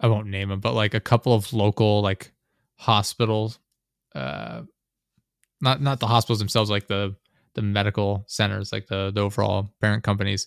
I 0.00 0.06
won't 0.06 0.28
name 0.28 0.48
them, 0.50 0.60
but 0.60 0.74
like 0.74 0.94
a 0.94 1.00
couple 1.00 1.34
of 1.34 1.52
local 1.52 2.02
like 2.02 2.32
hospitals, 2.76 3.58
uh, 4.14 4.62
not 5.60 5.82
not 5.82 5.98
the 6.00 6.06
hospitals 6.06 6.38
themselves, 6.38 6.70
like 6.70 6.86
the 6.86 7.16
the 7.54 7.62
medical 7.62 8.24
centers, 8.28 8.72
like 8.72 8.86
the 8.86 9.10
the 9.12 9.20
overall 9.20 9.72
parent 9.80 10.04
companies, 10.04 10.46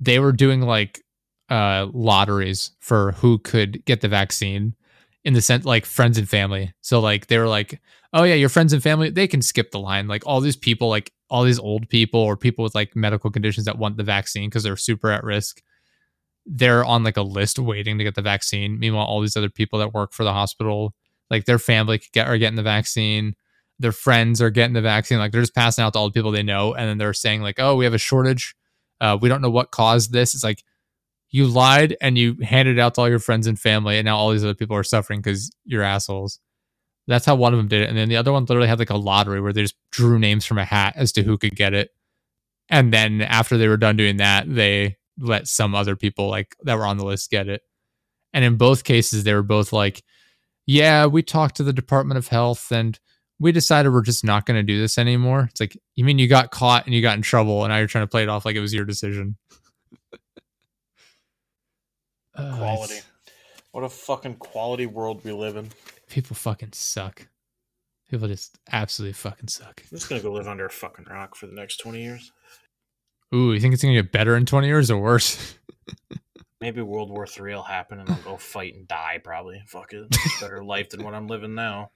they 0.00 0.18
were 0.18 0.32
doing 0.32 0.62
like 0.62 1.02
uh 1.48 1.86
lotteries 1.92 2.72
for 2.80 3.12
who 3.12 3.38
could 3.38 3.84
get 3.84 4.00
the 4.00 4.08
vaccine 4.08 4.74
in 5.24 5.34
the 5.34 5.40
sense 5.40 5.64
like 5.64 5.84
friends 5.86 6.18
and 6.18 6.28
family. 6.28 6.72
So 6.82 7.00
like 7.00 7.26
they 7.26 7.38
were 7.38 7.48
like, 7.48 7.80
oh 8.12 8.22
yeah, 8.24 8.34
your 8.34 8.48
friends 8.48 8.72
and 8.72 8.82
family 8.82 9.10
they 9.10 9.26
can 9.28 9.42
skip 9.42 9.70
the 9.70 9.80
line. 9.80 10.08
Like 10.08 10.24
all 10.26 10.40
these 10.40 10.56
people, 10.56 10.88
like 10.88 11.12
all 11.30 11.44
these 11.44 11.58
old 11.58 11.88
people 11.88 12.20
or 12.20 12.36
people 12.36 12.62
with 12.62 12.74
like 12.74 12.94
medical 12.96 13.30
conditions 13.30 13.66
that 13.66 13.78
want 13.78 13.96
the 13.96 14.04
vaccine 14.04 14.48
because 14.48 14.62
they're 14.62 14.76
super 14.76 15.10
at 15.10 15.24
risk 15.24 15.62
they're 16.46 16.84
on 16.84 17.02
like 17.02 17.16
a 17.16 17.22
list 17.22 17.58
waiting 17.58 17.98
to 17.98 18.04
get 18.04 18.14
the 18.14 18.22
vaccine. 18.22 18.78
Meanwhile, 18.78 19.06
all 19.06 19.20
these 19.20 19.36
other 19.36 19.50
people 19.50 19.78
that 19.80 19.92
work 19.92 20.12
for 20.12 20.24
the 20.24 20.32
hospital, 20.32 20.94
like 21.30 21.44
their 21.44 21.58
family 21.58 22.00
get 22.12 22.28
are 22.28 22.38
getting 22.38 22.56
the 22.56 22.62
vaccine, 22.62 23.34
their 23.78 23.92
friends 23.92 24.40
are 24.40 24.50
getting 24.50 24.74
the 24.74 24.80
vaccine. 24.80 25.18
Like 25.18 25.32
they're 25.32 25.42
just 25.42 25.54
passing 25.54 25.82
out 25.84 25.92
to 25.94 25.98
all 25.98 26.06
the 26.06 26.12
people 26.12 26.30
they 26.30 26.42
know, 26.42 26.74
and 26.74 26.88
then 26.88 26.98
they're 26.98 27.12
saying 27.12 27.42
like, 27.42 27.56
"Oh, 27.58 27.74
we 27.76 27.84
have 27.84 27.94
a 27.94 27.98
shortage. 27.98 28.54
Uh, 29.00 29.18
we 29.20 29.28
don't 29.28 29.42
know 29.42 29.50
what 29.50 29.70
caused 29.70 30.12
this." 30.12 30.34
It's 30.34 30.44
like 30.44 30.64
you 31.30 31.46
lied 31.46 31.96
and 32.00 32.16
you 32.16 32.36
handed 32.42 32.78
it 32.78 32.80
out 32.80 32.94
to 32.94 33.02
all 33.02 33.08
your 33.08 33.18
friends 33.18 33.46
and 33.46 33.58
family, 33.58 33.98
and 33.98 34.06
now 34.06 34.16
all 34.16 34.30
these 34.30 34.44
other 34.44 34.54
people 34.54 34.76
are 34.76 34.84
suffering 34.84 35.20
because 35.20 35.50
you're 35.64 35.82
assholes. 35.82 36.40
That's 37.08 37.26
how 37.26 37.36
one 37.36 37.52
of 37.54 37.58
them 37.58 37.68
did 37.68 37.82
it, 37.82 37.88
and 37.88 37.98
then 37.98 38.08
the 38.08 38.16
other 38.16 38.32
one 38.32 38.44
literally 38.44 38.68
had 38.68 38.78
like 38.78 38.90
a 38.90 38.96
lottery 38.96 39.40
where 39.40 39.52
they 39.52 39.62
just 39.62 39.76
drew 39.92 40.18
names 40.18 40.44
from 40.44 40.58
a 40.58 40.64
hat 40.64 40.94
as 40.96 41.12
to 41.12 41.22
who 41.22 41.38
could 41.38 41.56
get 41.56 41.74
it, 41.74 41.90
and 42.68 42.92
then 42.92 43.22
after 43.22 43.56
they 43.56 43.68
were 43.68 43.76
done 43.76 43.96
doing 43.96 44.16
that, 44.18 44.52
they 44.52 44.96
let 45.18 45.48
some 45.48 45.74
other 45.74 45.96
people 45.96 46.28
like 46.28 46.56
that 46.62 46.76
were 46.76 46.86
on 46.86 46.98
the 46.98 47.04
list 47.04 47.30
get 47.30 47.48
it. 47.48 47.62
And 48.32 48.44
in 48.44 48.56
both 48.56 48.84
cases, 48.84 49.24
they 49.24 49.34
were 49.34 49.42
both 49.42 49.72
like, 49.72 50.02
yeah, 50.66 51.06
we 51.06 51.22
talked 51.22 51.56
to 51.56 51.62
the 51.62 51.72
Department 51.72 52.18
of 52.18 52.28
Health 52.28 52.70
and 52.70 52.98
we 53.38 53.52
decided 53.52 53.90
we're 53.92 54.02
just 54.02 54.24
not 54.24 54.46
going 54.46 54.56
to 54.58 54.62
do 54.62 54.80
this 54.80 54.98
anymore. 54.98 55.48
It's 55.50 55.60
like, 55.60 55.76
you 55.94 56.04
mean 56.04 56.18
you 56.18 56.28
got 56.28 56.50
caught 56.50 56.86
and 56.86 56.94
you 56.94 57.02
got 57.02 57.16
in 57.16 57.22
trouble 57.22 57.64
and 57.64 57.70
now 57.72 57.78
you're 57.78 57.86
trying 57.86 58.04
to 58.04 58.10
play 58.10 58.22
it 58.22 58.28
off 58.28 58.44
like 58.44 58.56
it 58.56 58.60
was 58.60 58.72
your 58.74 58.84
decision. 58.84 59.36
Uh, 62.34 62.56
Quality. 62.56 63.00
What 63.72 63.84
a 63.84 63.88
fucking 63.88 64.36
quality 64.36 64.86
world 64.86 65.22
we 65.24 65.32
live 65.32 65.56
in. 65.56 65.68
people 66.08 66.34
fucking 66.36 66.72
suck. 66.72 67.26
People 68.10 68.28
just 68.28 68.58
absolutely 68.72 69.14
fucking 69.14 69.48
suck. 69.48 69.82
I'm 69.82 69.96
just 69.98 70.08
gonna 70.08 70.20
go 70.22 70.32
live 70.32 70.46
under 70.48 70.66
a 70.66 70.70
fucking 70.70 71.06
rock 71.10 71.34
for 71.34 71.46
the 71.46 71.52
next 71.54 71.78
twenty 71.78 72.02
years. 72.02 72.32
Ooh, 73.34 73.52
you 73.52 73.60
think 73.60 73.74
it's 73.74 73.82
gonna 73.82 73.94
get 73.94 74.12
better 74.12 74.36
in 74.36 74.46
20 74.46 74.66
years 74.68 74.90
or 74.90 74.98
worse? 75.00 75.56
Maybe 76.60 76.80
World 76.80 77.10
War 77.10 77.26
Three 77.26 77.54
will 77.54 77.62
happen 77.62 77.98
and 78.00 78.08
I'll 78.08 78.16
go 78.22 78.36
fight 78.36 78.74
and 78.74 78.86
die. 78.86 79.20
Probably. 79.22 79.62
Fuck 79.66 79.92
it. 79.92 80.06
Better 80.40 80.64
life 80.64 80.90
than 80.90 81.02
what 81.02 81.14
I'm 81.14 81.26
living 81.26 81.54
now. 81.54 81.90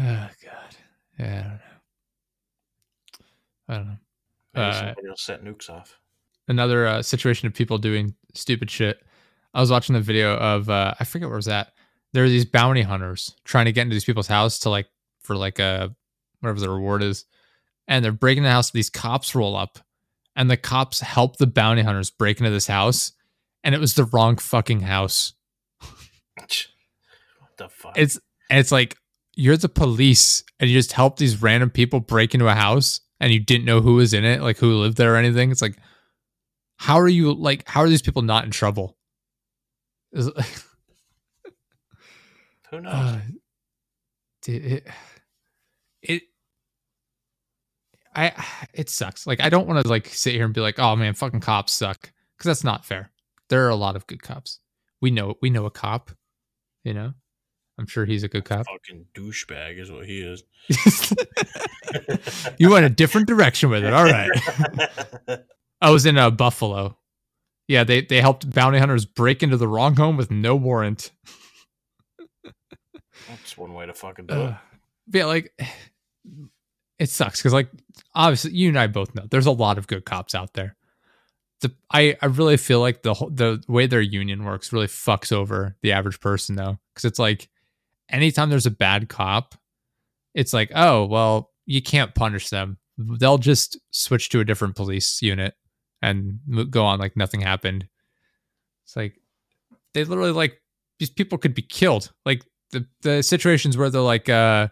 Oh 0.00 0.28
god. 0.44 0.76
Yeah, 1.18 1.26
I 1.26 1.42
don't 1.42 1.50
know. 1.58 1.58
I 3.68 3.74
don't 3.76 3.86
know. 3.88 3.96
Maybe 4.54 4.66
Uh, 4.68 4.94
will 5.08 5.16
set 5.16 5.44
nukes 5.44 5.68
off. 5.70 5.98
another 6.48 6.86
uh, 6.86 7.02
situation 7.02 7.46
of 7.46 7.54
people 7.54 7.78
doing 7.78 8.14
stupid 8.34 8.70
shit. 8.70 9.02
I 9.54 9.60
was 9.60 9.70
watching 9.70 9.94
the 9.94 10.00
video 10.00 10.36
of 10.36 10.68
uh, 10.70 10.94
I 10.98 11.04
forget 11.04 11.28
where 11.28 11.36
it 11.36 11.38
was 11.38 11.48
at. 11.48 11.72
There 12.12 12.24
are 12.24 12.28
these 12.28 12.44
bounty 12.46 12.82
hunters 12.82 13.34
trying 13.44 13.66
to 13.66 13.72
get 13.72 13.82
into 13.82 13.94
these 13.94 14.04
people's 14.04 14.26
house 14.28 14.60
to 14.60 14.70
like 14.70 14.86
for 15.20 15.36
like 15.36 15.58
a 15.58 15.94
whatever 16.40 16.60
the 16.60 16.70
reward 16.70 17.02
is, 17.02 17.24
and 17.86 18.04
they're 18.04 18.12
breaking 18.12 18.44
the 18.44 18.50
house. 18.50 18.70
These 18.70 18.90
cops 18.90 19.34
roll 19.34 19.56
up, 19.56 19.78
and 20.36 20.50
the 20.50 20.56
cops 20.56 21.00
help 21.00 21.36
the 21.36 21.46
bounty 21.46 21.82
hunters 21.82 22.10
break 22.10 22.38
into 22.38 22.50
this 22.50 22.66
house, 22.66 23.12
and 23.64 23.74
it 23.74 23.80
was 23.80 23.94
the 23.94 24.04
wrong 24.04 24.36
fucking 24.36 24.80
house. 24.80 25.34
What 26.38 27.56
the 27.56 27.68
fuck? 27.68 27.98
It's 27.98 28.18
and 28.48 28.58
it's 28.60 28.72
like 28.72 28.96
you're 29.38 29.56
the 29.56 29.68
police 29.68 30.42
and 30.58 30.68
you 30.68 30.76
just 30.76 30.90
help 30.90 31.16
these 31.16 31.40
random 31.40 31.70
people 31.70 32.00
break 32.00 32.34
into 32.34 32.48
a 32.48 32.54
house 32.54 33.00
and 33.20 33.32
you 33.32 33.38
didn't 33.38 33.64
know 33.64 33.80
who 33.80 33.94
was 33.94 34.12
in 34.12 34.24
it, 34.24 34.42
like 34.42 34.58
who 34.58 34.74
lived 34.74 34.96
there 34.96 35.14
or 35.14 35.16
anything. 35.16 35.52
It's 35.52 35.62
like, 35.62 35.76
how 36.76 36.98
are 36.98 37.06
you 37.08 37.32
like? 37.32 37.66
How 37.68 37.82
are 37.82 37.88
these 37.88 38.02
people 38.02 38.22
not 38.22 38.44
in 38.44 38.50
trouble? 38.50 38.96
Is- 40.12 40.28
Who 42.70 42.80
knows? 42.80 42.92
uh, 42.92 43.20
it, 44.46 44.86
it, 46.02 46.22
I, 48.14 48.32
it 48.74 48.90
sucks. 48.90 49.26
Like 49.26 49.40
I 49.40 49.48
don't 49.48 49.68
want 49.68 49.82
to 49.82 49.88
like 49.88 50.08
sit 50.08 50.34
here 50.34 50.44
and 50.44 50.52
be 50.54 50.60
like, 50.60 50.80
oh 50.80 50.96
man, 50.96 51.14
fucking 51.14 51.40
cops 51.40 51.72
suck, 51.72 52.10
because 52.36 52.48
that's 52.48 52.64
not 52.64 52.84
fair. 52.84 53.10
There 53.48 53.64
are 53.66 53.70
a 53.70 53.76
lot 53.76 53.94
of 53.96 54.06
good 54.08 54.22
cops. 54.22 54.58
We 55.00 55.12
know 55.12 55.36
we 55.40 55.48
know 55.50 55.64
a 55.66 55.70
cop, 55.70 56.10
you 56.82 56.92
know. 56.92 57.14
I'm 57.78 57.86
sure 57.86 58.04
he's 58.04 58.24
a 58.24 58.28
good 58.28 58.44
cop. 58.44 58.66
Fucking 58.66 59.06
douchebag 59.14 59.78
is 59.78 59.90
what 59.90 60.04
he 60.04 60.20
is. 60.20 60.42
you 62.58 62.70
went 62.70 62.84
a 62.84 62.90
different 62.90 63.28
direction 63.28 63.70
with 63.70 63.84
it. 63.84 63.92
All 63.92 64.04
right. 64.04 64.30
I 65.80 65.90
was 65.90 66.04
in 66.04 66.18
uh, 66.18 66.30
Buffalo. 66.30 66.98
Yeah, 67.68 67.84
they 67.84 68.00
they 68.00 68.20
helped 68.20 68.50
bounty 68.50 68.78
hunters 68.78 69.04
break 69.04 69.42
into 69.42 69.56
the 69.56 69.68
wrong 69.68 69.94
home 69.94 70.16
with 70.16 70.30
no 70.30 70.56
warrant. 70.56 71.12
That's 73.28 73.56
one 73.56 73.74
way 73.74 73.86
to 73.86 73.94
fucking 73.94 74.26
do 74.26 74.34
it. 74.34 74.46
Uh, 74.46 74.56
yeah, 75.12 75.24
like 75.26 75.52
it 76.98 77.10
sucks 77.10 77.40
because 77.40 77.52
like 77.52 77.68
obviously 78.14 78.52
you 78.52 78.68
and 78.68 78.78
I 78.78 78.88
both 78.88 79.14
know 79.14 79.26
there's 79.30 79.46
a 79.46 79.52
lot 79.52 79.78
of 79.78 79.86
good 79.86 80.04
cops 80.04 80.34
out 80.34 80.54
there. 80.54 80.74
The, 81.60 81.72
I 81.92 82.16
I 82.20 82.26
really 82.26 82.56
feel 82.56 82.80
like 82.80 83.02
the 83.02 83.14
the 83.14 83.62
way 83.68 83.86
their 83.86 84.00
union 84.00 84.44
works 84.44 84.72
really 84.72 84.86
fucks 84.86 85.30
over 85.30 85.76
the 85.82 85.92
average 85.92 86.20
person 86.20 86.56
though 86.56 86.78
because 86.94 87.04
it's 87.04 87.18
like 87.18 87.48
anytime 88.10 88.50
there's 88.50 88.66
a 88.66 88.70
bad 88.70 89.08
cop, 89.08 89.54
it's 90.34 90.52
like 90.52 90.70
oh 90.74 91.04
well 91.04 91.50
you 91.66 91.82
can't 91.82 92.14
punish 92.14 92.48
them. 92.48 92.78
They'll 92.96 93.38
just 93.38 93.78
switch 93.90 94.28
to 94.30 94.40
a 94.40 94.44
different 94.44 94.76
police 94.76 95.20
unit 95.22 95.54
and 96.02 96.38
go 96.70 96.84
on 96.84 96.98
like 96.98 97.16
nothing 97.16 97.40
happened. 97.40 97.86
It's 98.84 98.96
like 98.96 99.20
they 99.94 100.04
literally 100.04 100.32
like 100.32 100.60
these 100.98 101.10
people 101.10 101.38
could 101.38 101.54
be 101.54 101.62
killed. 101.62 102.12
Like 102.24 102.42
the 102.70 102.86
the 103.02 103.22
situations 103.22 103.76
where 103.76 103.90
they're 103.90 104.00
like 104.00 104.28
uh 104.28 104.68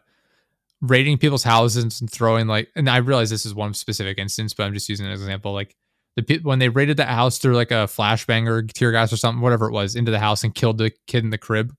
raiding 0.82 1.18
people's 1.18 1.42
houses 1.42 2.00
and 2.00 2.10
throwing 2.10 2.46
like 2.46 2.68
and 2.76 2.88
I 2.88 2.98
realize 2.98 3.30
this 3.30 3.46
is 3.46 3.54
one 3.54 3.74
specific 3.74 4.18
instance, 4.18 4.54
but 4.54 4.64
I'm 4.64 4.74
just 4.74 4.88
using 4.88 5.06
an 5.06 5.12
example. 5.12 5.52
Like 5.52 5.76
the 6.16 6.22
pe- 6.22 6.40
when 6.40 6.58
they 6.58 6.68
raided 6.68 6.96
that 6.96 7.08
house 7.08 7.38
through 7.38 7.54
like 7.54 7.70
a 7.70 7.86
flashbang 7.86 8.48
or 8.48 8.62
tear 8.62 8.92
gas 8.92 9.12
or 9.12 9.16
something, 9.16 9.42
whatever 9.42 9.66
it 9.66 9.72
was, 9.72 9.94
into 9.94 10.10
the 10.10 10.18
house 10.18 10.44
and 10.44 10.54
killed 10.54 10.78
the 10.78 10.92
kid 11.06 11.24
in 11.24 11.30
the 11.30 11.38
crib. 11.38 11.74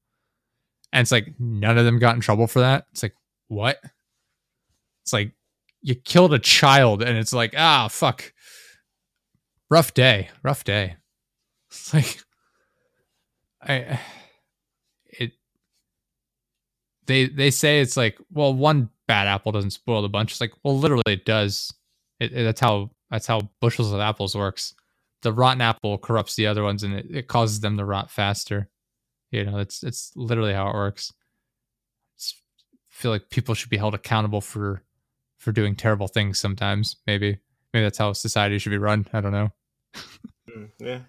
And 0.93 1.01
it's 1.01 1.11
like 1.11 1.33
none 1.39 1.77
of 1.77 1.85
them 1.85 1.99
got 1.99 2.15
in 2.15 2.21
trouble 2.21 2.47
for 2.47 2.59
that. 2.61 2.85
It's 2.91 3.03
like, 3.03 3.15
what? 3.49 3.79
It's 5.03 5.13
like 5.13 5.33
you 5.81 5.95
killed 5.95 6.33
a 6.33 6.39
child 6.39 7.01
and 7.03 7.17
it's 7.17 7.33
like, 7.33 7.53
ah 7.57 7.87
fuck. 7.89 8.33
Rough 9.69 9.93
day. 9.93 10.29
Rough 10.43 10.63
day. 10.63 10.95
It's 11.69 11.93
like 11.93 12.17
I 13.61 13.99
it 15.05 15.33
they 17.05 17.27
they 17.27 17.51
say 17.51 17.79
it's 17.81 17.97
like 17.97 18.17
well 18.31 18.53
one 18.53 18.89
bad 19.07 19.27
apple 19.27 19.51
doesn't 19.51 19.71
spoil 19.71 20.01
the 20.01 20.09
bunch 20.09 20.31
it's 20.31 20.41
like 20.41 20.53
well 20.63 20.77
literally 20.77 21.03
it 21.07 21.25
does 21.25 21.73
it, 22.19 22.31
it- 22.33 22.43
that's 22.43 22.59
how 22.61 22.89
that's 23.09 23.27
how 23.27 23.41
bushels 23.61 23.91
of 23.93 23.99
apples 23.99 24.35
works 24.35 24.73
the 25.21 25.31
rotten 25.31 25.61
apple 25.61 25.97
corrupts 25.97 26.35
the 26.35 26.47
other 26.47 26.63
ones 26.63 26.83
and 26.83 26.93
it, 26.93 27.05
it 27.09 27.27
causes 27.27 27.59
them 27.59 27.77
to 27.77 27.85
rot 27.85 28.11
faster 28.11 28.69
you 29.31 29.43
know 29.43 29.57
it's 29.57 29.83
it's 29.83 30.11
literally 30.15 30.53
how 30.53 30.67
it 30.69 30.73
works 30.73 31.11
It's- 32.15 32.33
I 32.73 32.93
feel 33.01 33.11
like 33.11 33.29
people 33.29 33.53
should 33.55 33.69
be 33.69 33.77
held 33.77 33.93
accountable 33.93 34.41
for 34.41 34.83
for 35.37 35.51
doing 35.51 35.75
terrible 35.75 36.07
things 36.07 36.39
sometimes 36.39 36.95
maybe 37.05 37.37
maybe 37.73 37.83
that's 37.83 37.97
how 37.97 38.13
society 38.13 38.57
should 38.59 38.71
be 38.71 38.77
run 38.77 39.05
i 39.13 39.21
don't 39.21 39.31
know 39.31 39.51
Mm, 40.49 40.69
yeah. 40.79 40.99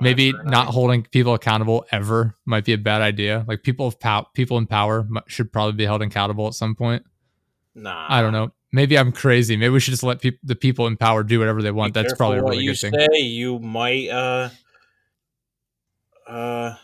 maybe 0.00 0.32
not 0.44 0.66
holding 0.68 1.02
people 1.04 1.34
accountable 1.34 1.86
ever 1.92 2.36
might 2.44 2.64
be 2.64 2.72
a 2.72 2.78
bad 2.78 3.02
idea. 3.02 3.44
Like 3.46 3.62
people 3.62 3.86
of 3.86 4.00
pow- 4.00 4.26
people 4.34 4.58
in 4.58 4.66
power 4.66 5.06
should 5.28 5.52
probably 5.52 5.74
be 5.74 5.84
held 5.84 6.02
accountable 6.02 6.48
at 6.48 6.54
some 6.54 6.74
point. 6.74 7.04
Nah. 7.76 8.06
I 8.08 8.20
don't 8.20 8.32
know. 8.32 8.50
Maybe 8.72 8.98
I'm 8.98 9.12
crazy. 9.12 9.56
Maybe 9.56 9.68
we 9.70 9.78
should 9.80 9.92
just 9.92 10.02
let 10.02 10.20
peop 10.20 10.40
the 10.42 10.56
people 10.56 10.88
in 10.88 10.96
power 10.96 11.22
do 11.22 11.38
whatever 11.38 11.62
they 11.62 11.68
Be 11.70 11.74
want. 11.76 11.94
That's 11.94 12.14
probably 12.14 12.38
a 12.38 12.42
what 12.42 12.50
really 12.50 12.64
you 12.64 12.72
good 12.72 12.80
thing. 12.80 12.94
say. 13.12 13.18
You 13.20 13.58
might. 13.60 14.08
uh 14.08 14.48
Uh. 16.26 16.74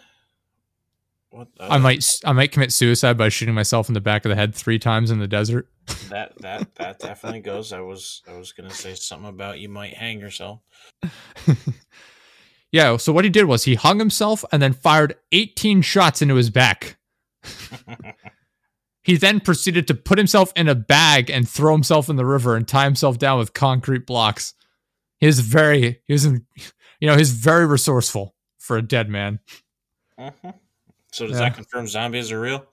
What? 1.36 1.48
Uh, 1.60 1.68
I 1.70 1.76
might 1.76 2.20
I 2.24 2.32
might 2.32 2.50
commit 2.50 2.72
suicide 2.72 3.18
by 3.18 3.28
shooting 3.28 3.54
myself 3.54 3.88
in 3.88 3.94
the 3.94 4.00
back 4.00 4.24
of 4.24 4.30
the 4.30 4.36
head 4.36 4.54
three 4.54 4.78
times 4.78 5.10
in 5.10 5.18
the 5.18 5.28
desert. 5.28 5.68
That 6.08 6.32
that 6.40 6.74
that 6.76 6.98
definitely 6.98 7.40
goes. 7.40 7.72
I 7.72 7.80
was 7.80 8.22
I 8.26 8.36
was 8.36 8.52
gonna 8.52 8.70
say 8.70 8.94
something 8.94 9.28
about 9.28 9.58
you 9.60 9.68
might 9.68 9.94
hang 9.94 10.18
yourself. 10.18 10.60
yeah. 12.72 12.96
So 12.96 13.12
what 13.12 13.24
he 13.24 13.30
did 13.30 13.44
was 13.44 13.64
he 13.64 13.74
hung 13.74 13.98
himself 13.98 14.44
and 14.50 14.62
then 14.62 14.72
fired 14.72 15.16
18 15.32 15.82
shots 15.82 16.22
into 16.22 16.36
his 16.36 16.50
back. 16.50 16.96
He 19.02 19.16
then 19.16 19.38
proceeded 19.38 19.86
to 19.86 19.94
put 19.94 20.18
himself 20.18 20.52
in 20.56 20.66
a 20.66 20.74
bag 20.74 21.30
and 21.30 21.48
throw 21.48 21.72
himself 21.72 22.08
in 22.08 22.16
the 22.16 22.26
river 22.26 22.56
and 22.56 22.66
tie 22.66 22.82
himself 22.82 23.18
down 23.18 23.38
with 23.38 23.52
concrete 23.54 24.04
blocks. 24.04 24.52
He 25.20 25.26
was 25.26 25.38
very, 25.38 26.02
he 26.06 26.12
was, 26.12 26.24
in, 26.24 26.44
you 26.98 27.06
know, 27.06 27.16
he's 27.16 27.30
very 27.30 27.66
resourceful 27.66 28.34
for 28.58 28.76
a 28.76 28.82
dead 28.82 29.08
man. 29.08 29.38
Mhm. 30.18 30.54
So 31.16 31.26
does 31.26 31.38
Yeah. 31.40 31.48
that 31.48 31.54
confirm 31.54 31.88
zombies 31.88 32.30
are 32.30 32.38
real? 32.38 32.66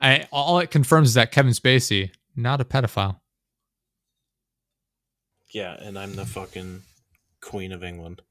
I, 0.00 0.26
all 0.32 0.58
it 0.58 0.72
confirms 0.72 1.10
is 1.10 1.14
that 1.14 1.30
Kevin 1.30 1.52
Spacey, 1.52 2.10
not 2.34 2.60
a 2.60 2.64
pedophile. 2.64 3.20
Yeah, 5.50 5.74
and 5.80 5.96
I'm 5.96 6.16
the 6.16 6.26
fucking 6.26 6.82
queen 7.40 7.70
of 7.70 7.84
England. 7.84 8.22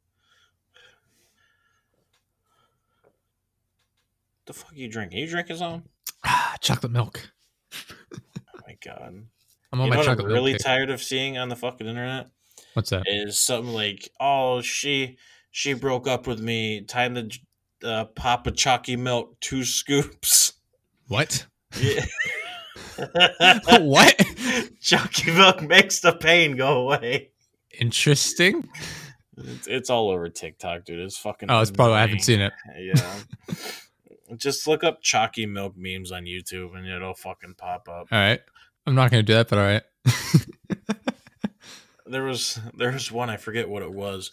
The 4.46 4.54
fuck 4.54 4.74
you 4.76 4.90
drinking? 4.90 5.20
You 5.20 5.28
drinking 5.28 5.56
some? 5.56 5.86
Ah, 6.26 6.58
chocolate 6.60 6.92
milk. 6.92 7.32
Oh 7.74 8.60
my 8.68 8.76
god. 8.84 9.26
I'm 9.72 9.80
on 9.80 9.86
you 9.86 9.90
my 9.90 9.96
know 9.96 9.98
what 10.02 10.08
I'm 10.10 10.18
chocolate 10.18 10.34
really 10.34 10.52
milk. 10.52 10.62
tired 10.62 10.90
of 10.90 11.02
seeing 11.02 11.38
on 11.38 11.48
the 11.48 11.56
fucking 11.56 11.88
internet 11.88 12.28
What's 12.74 12.90
that? 12.90 13.04
is 13.06 13.40
something 13.40 13.74
like, 13.74 14.10
"Oh, 14.20 14.62
she 14.62 15.18
she 15.52 15.74
broke 15.74 16.10
up 16.10 16.28
with 16.28 16.42
me. 16.42 16.82
Time 16.82 17.16
to 17.16 17.30
uh, 17.84 18.06
pop 18.06 18.48
a 18.48 18.52
chalky 18.52 18.96
milk, 18.96 19.40
two 19.40 19.64
scoops." 19.64 20.54
What? 21.08 21.46
Yeah. 21.80 22.06
what? 23.80 24.22
Chalky 24.82 25.32
milk 25.32 25.62
makes 25.62 26.00
the 26.00 26.14
pain 26.14 26.56
go 26.56 26.82
away. 26.82 27.32
Interesting. 27.80 28.70
It's, 29.38 29.68
it's 29.68 29.90
all 29.90 30.10
over 30.10 30.30
TikTok, 30.30 30.86
dude. 30.86 31.00
It's 31.00 31.18
fucking. 31.18 31.50
Oh, 31.50 31.62
it's 31.62 31.72
probably 31.72 31.96
I 31.96 32.02
haven't 32.02 32.22
seen 32.22 32.42
it. 32.42 32.54
Yeah. 32.78 33.16
Just 34.38 34.68
look 34.68 34.84
up 34.84 35.02
chalky 35.02 35.46
milk 35.46 35.76
memes 35.78 36.12
on 36.12 36.24
YouTube 36.24 36.76
and 36.76 36.88
it'll 36.88 37.14
fucking 37.14 37.56
pop 37.56 37.88
up. 37.88 38.08
All 38.12 38.18
right. 38.20 38.42
I'm 38.86 38.96
not 38.96 39.12
gonna 39.12 39.24
do 39.24 39.34
that, 39.34 39.50
but 39.50 39.60
all 39.60 39.66
right. 39.66 39.84
There 42.06 42.24
was 42.24 42.60
there 42.78 42.92
was 42.92 43.12
one 43.12 43.30
I 43.32 43.38
forget 43.38 43.68
what 43.70 43.82
it 43.82 43.92
was. 43.92 44.32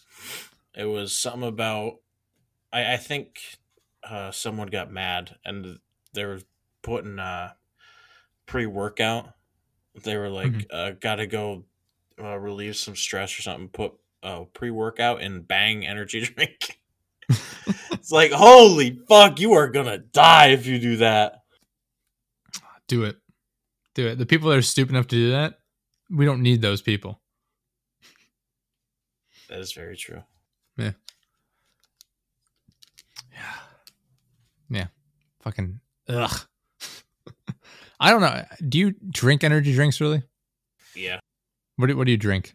It 0.74 0.84
was 0.84 1.16
something 1.16 1.48
about 1.48 1.94
I 2.72 2.94
I 2.94 2.96
think 2.96 3.40
uh, 4.02 4.30
someone 4.30 4.68
got 4.68 4.90
mad 4.92 5.36
and 5.44 5.78
they 6.14 6.24
were 6.24 6.40
putting 6.82 7.18
uh, 7.18 7.52
pre 8.46 8.66
workout. 8.66 9.34
They 10.02 10.16
were 10.16 10.28
like, 10.30 10.52
Mhm. 10.52 10.66
uh, 10.70 10.90
"Gotta 11.00 11.26
go 11.26 11.64
uh, 12.20 12.38
relieve 12.38 12.76
some 12.76 12.96
stress 12.96 13.38
or 13.38 13.42
something." 13.42 13.68
Put 13.68 13.92
uh, 14.22 14.44
pre 14.52 14.70
workout 14.70 15.20
in 15.22 15.42
Bang 15.42 15.86
energy 15.86 16.20
drink. 16.24 16.78
it's 17.28 18.10
like, 18.12 18.32
holy 18.32 18.98
fuck, 19.08 19.38
you 19.40 19.52
are 19.52 19.68
gonna 19.68 19.98
die 19.98 20.48
if 20.48 20.66
you 20.66 20.78
do 20.78 20.96
that. 20.98 21.42
do 22.88 23.04
it. 23.04 23.16
Do 23.94 24.08
it. 24.08 24.16
The 24.18 24.26
people 24.26 24.48
that 24.50 24.58
are 24.58 24.62
stupid 24.62 24.90
enough 24.94 25.06
to 25.08 25.16
do 25.16 25.30
that, 25.30 25.60
we 26.10 26.24
don't 26.24 26.42
need 26.42 26.60
those 26.60 26.82
people. 26.82 27.20
That 29.48 29.60
is 29.60 29.72
very 29.72 29.96
true. 29.96 30.22
Yeah. 30.76 30.92
Yeah. 34.70 34.86
Fucking 35.42 35.80
ugh. 36.08 36.40
I 38.00 38.10
don't 38.10 38.20
know. 38.20 38.44
Do 38.66 38.78
you 38.78 38.94
drink 39.10 39.44
energy 39.44 39.74
drinks 39.74 40.00
really? 40.00 40.22
Yeah. 40.94 41.20
What 41.76 41.88
do, 41.88 41.96
what 41.96 42.04
do 42.04 42.12
you 42.12 42.16
drink? 42.18 42.54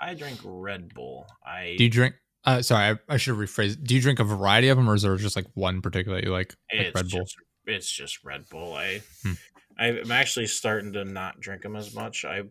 I 0.00 0.14
drink 0.14 0.38
Red 0.44 0.94
Bull. 0.94 1.26
I 1.44 1.74
Do 1.76 1.84
you 1.84 1.90
drink 1.90 2.14
uh 2.44 2.62
sorry, 2.62 2.96
I, 3.08 3.14
I 3.14 3.16
should 3.18 3.36
have 3.36 3.48
rephrased. 3.48 3.84
Do 3.84 3.94
you 3.94 4.00
drink 4.00 4.18
a 4.18 4.24
variety 4.24 4.68
of 4.68 4.76
them 4.76 4.88
or 4.88 4.94
is 4.94 5.02
there 5.02 5.16
just 5.16 5.36
like 5.36 5.46
one 5.54 5.80
particular 5.82 6.18
that 6.18 6.24
you 6.24 6.32
like? 6.32 6.54
Like 6.72 6.86
it's 6.86 6.94
Red 6.94 7.10
Bull. 7.10 7.20
just 7.20 7.36
it's 7.66 7.90
just 7.90 8.24
Red 8.24 8.48
Bull. 8.48 8.74
I 8.74 9.02
Hmm. 9.22 9.32
I'm 9.78 10.12
actually 10.12 10.46
starting 10.48 10.92
to 10.94 11.04
not 11.04 11.40
drink 11.40 11.62
them 11.62 11.76
as 11.76 11.94
much. 11.94 12.24
I 12.24 12.42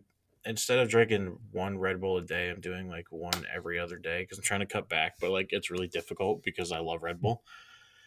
instead 0.44 0.80
of 0.80 0.88
drinking 0.88 1.38
one 1.52 1.78
Red 1.78 2.00
Bull 2.00 2.18
a 2.18 2.22
day, 2.22 2.50
I'm 2.50 2.60
doing 2.60 2.88
like 2.88 3.06
one 3.10 3.46
every 3.54 3.78
other 3.78 3.96
day 3.96 4.22
because 4.22 4.38
I'm 4.38 4.44
trying 4.44 4.60
to 4.60 4.66
cut 4.66 4.88
back. 4.88 5.14
But 5.20 5.30
like 5.30 5.48
it's 5.50 5.70
really 5.70 5.88
difficult 5.88 6.42
because 6.42 6.72
I 6.72 6.78
love 6.78 7.02
Red 7.02 7.20
Bull. 7.20 7.42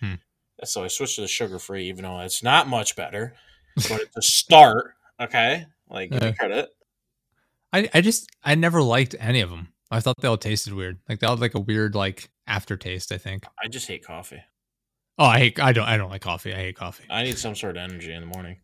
Hmm. 0.01 0.15
So 0.63 0.83
I 0.83 0.87
switched 0.87 1.15
to 1.15 1.21
the 1.21 1.27
sugar 1.27 1.59
free, 1.59 1.87
even 1.89 2.03
though 2.03 2.19
it's 2.21 2.41
not 2.43 2.67
much 2.67 2.95
better, 2.95 3.35
but 3.75 4.01
it's 4.01 4.17
a 4.17 4.21
start. 4.21 4.93
Okay, 5.19 5.65
like 5.89 6.11
give 6.11 6.21
me 6.21 6.27
Uh. 6.29 6.33
credit. 6.33 6.69
I, 7.73 7.89
I 7.93 8.01
just 8.01 8.29
I 8.43 8.55
never 8.55 8.81
liked 8.81 9.15
any 9.19 9.41
of 9.41 9.49
them. 9.49 9.69
I 9.91 9.99
thought 9.99 10.15
they 10.21 10.27
all 10.27 10.37
tasted 10.37 10.73
weird. 10.73 10.99
Like 11.09 11.19
they 11.19 11.27
all 11.27 11.33
had 11.35 11.41
like 11.41 11.55
a 11.55 11.59
weird 11.59 11.93
like 11.95 12.29
aftertaste. 12.47 13.11
I 13.11 13.17
think. 13.17 13.45
I 13.61 13.67
just 13.67 13.87
hate 13.87 14.05
coffee. 14.05 14.41
Oh, 15.17 15.25
I 15.25 15.37
hate. 15.39 15.59
I 15.59 15.71
don't. 15.73 15.87
I 15.87 15.97
don't 15.97 16.09
like 16.09 16.21
coffee. 16.21 16.53
I 16.53 16.57
hate 16.57 16.75
coffee. 16.77 17.05
I 17.09 17.23
need 17.23 17.37
some 17.37 17.55
sort 17.55 17.77
of 17.77 17.83
energy 17.83 18.11
in 18.13 18.21
the 18.21 18.27
morning. 18.27 18.57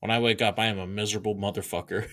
When 0.00 0.10
I 0.10 0.18
wake 0.20 0.40
up, 0.42 0.58
I 0.58 0.66
am 0.66 0.78
a 0.78 0.86
miserable 0.86 1.34
motherfucker. 1.36 2.08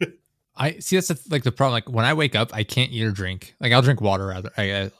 I 0.56 0.78
see. 0.78 0.96
That's 0.96 1.08
the, 1.08 1.20
like 1.30 1.42
the 1.42 1.52
problem. 1.52 1.72
Like 1.74 1.88
when 1.90 2.04
I 2.04 2.14
wake 2.14 2.34
up, 2.34 2.50
I 2.54 2.64
can't 2.64 2.90
eat 2.92 3.02
or 3.04 3.12
drink. 3.12 3.54
Like 3.60 3.72
I'll 3.72 3.82
drink 3.82 4.00
water. 4.00 4.26
Rather, 4.28 4.50
I 4.56 4.82
I, 4.84 4.90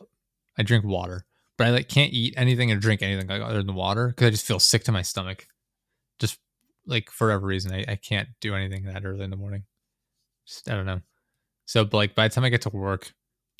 I 0.58 0.62
drink 0.62 0.84
water, 0.84 1.24
but 1.56 1.66
I 1.66 1.70
like 1.70 1.88
can't 1.88 2.12
eat 2.12 2.34
anything 2.36 2.70
or 2.70 2.76
drink 2.76 3.02
anything 3.02 3.28
like 3.28 3.42
other 3.42 3.62
than 3.62 3.74
water 3.74 4.08
because 4.08 4.26
I 4.26 4.30
just 4.30 4.46
feel 4.46 4.58
sick 4.58 4.84
to 4.84 4.92
my 4.92 5.02
stomach. 5.02 5.46
Just 6.18 6.38
like 6.86 7.10
for 7.10 7.28
whatever 7.28 7.46
reason, 7.46 7.72
I, 7.72 7.84
I 7.88 7.96
can't 7.96 8.28
do 8.40 8.54
anything 8.54 8.84
that 8.84 9.04
early 9.04 9.24
in 9.24 9.30
the 9.30 9.36
morning. 9.36 9.64
Just 10.46 10.68
I 10.70 10.74
don't 10.74 10.86
know. 10.86 11.00
So, 11.66 11.88
like 11.92 12.14
by 12.14 12.28
the 12.28 12.34
time 12.34 12.44
I 12.44 12.48
get 12.48 12.62
to 12.62 12.70
work, 12.70 13.12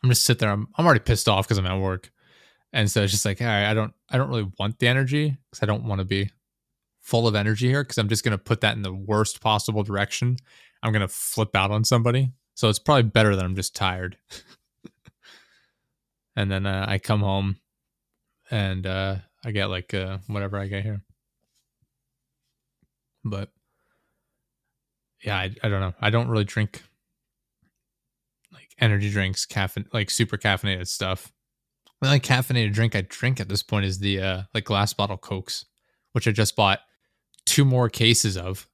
I'm 0.02 0.10
just 0.10 0.24
sit 0.24 0.38
there. 0.38 0.50
I'm 0.50 0.68
I'm 0.76 0.84
already 0.84 1.00
pissed 1.00 1.28
off 1.28 1.46
because 1.46 1.58
I'm 1.58 1.66
at 1.66 1.80
work, 1.80 2.10
and 2.72 2.90
so 2.90 3.02
it's 3.02 3.12
just 3.12 3.24
like, 3.24 3.40
all 3.40 3.46
right, 3.46 3.68
I 3.68 3.74
don't 3.74 3.92
I 4.10 4.18
don't 4.18 4.28
really 4.28 4.50
want 4.58 4.78
the 4.78 4.88
energy 4.88 5.36
because 5.50 5.62
I 5.62 5.66
don't 5.66 5.84
want 5.84 6.00
to 6.00 6.04
be 6.04 6.30
full 7.00 7.28
of 7.28 7.34
energy 7.34 7.68
here 7.68 7.82
because 7.82 7.98
I'm 7.98 8.08
just 8.08 8.24
gonna 8.24 8.38
put 8.38 8.60
that 8.60 8.76
in 8.76 8.82
the 8.82 8.92
worst 8.92 9.40
possible 9.40 9.82
direction. 9.82 10.36
I'm 10.82 10.92
gonna 10.92 11.08
flip 11.08 11.56
out 11.56 11.70
on 11.70 11.84
somebody. 11.84 12.32
So 12.54 12.68
it's 12.68 12.78
probably 12.78 13.02
better 13.04 13.36
that 13.36 13.44
I'm 13.44 13.56
just 13.56 13.74
tired. 13.76 14.16
and 16.36 16.50
then 16.50 16.64
uh, 16.64 16.86
I 16.88 16.98
come 16.98 17.20
home, 17.20 17.56
and 18.50 18.86
uh, 18.86 19.16
I 19.44 19.50
get 19.50 19.66
like 19.66 19.94
uh, 19.94 20.18
whatever 20.26 20.58
I 20.58 20.66
get 20.66 20.82
here. 20.82 21.02
But 23.24 23.50
yeah, 25.22 25.36
I, 25.36 25.50
I 25.62 25.68
don't 25.68 25.80
know. 25.80 25.94
I 26.00 26.10
don't 26.10 26.28
really 26.28 26.44
drink 26.44 26.82
like 28.52 28.68
energy 28.78 29.10
drinks, 29.10 29.46
caffeine, 29.46 29.86
like 29.92 30.10
super 30.10 30.36
caffeinated 30.36 30.86
stuff. 30.86 31.32
The 32.00 32.08
only 32.08 32.20
caffeinated 32.20 32.72
drink 32.74 32.94
I 32.94 33.06
drink 33.08 33.40
at 33.40 33.48
this 33.48 33.62
point 33.62 33.86
is 33.86 33.98
the 33.98 34.20
uh, 34.20 34.42
like 34.54 34.64
glass 34.64 34.92
bottle 34.92 35.16
cokes, 35.16 35.64
which 36.12 36.28
I 36.28 36.32
just 36.32 36.54
bought 36.54 36.80
two 37.46 37.64
more 37.64 37.88
cases 37.88 38.36
of. 38.36 38.68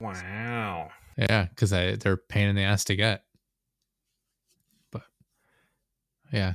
wow. 0.00 0.90
Yeah, 1.16 1.46
because 1.46 1.72
I 1.72 1.96
they're 1.96 2.14
a 2.14 2.18
pain 2.18 2.48
in 2.48 2.56
the 2.56 2.62
ass 2.62 2.84
to 2.84 2.96
get. 2.96 3.24
But 4.90 5.02
yeah, 6.32 6.54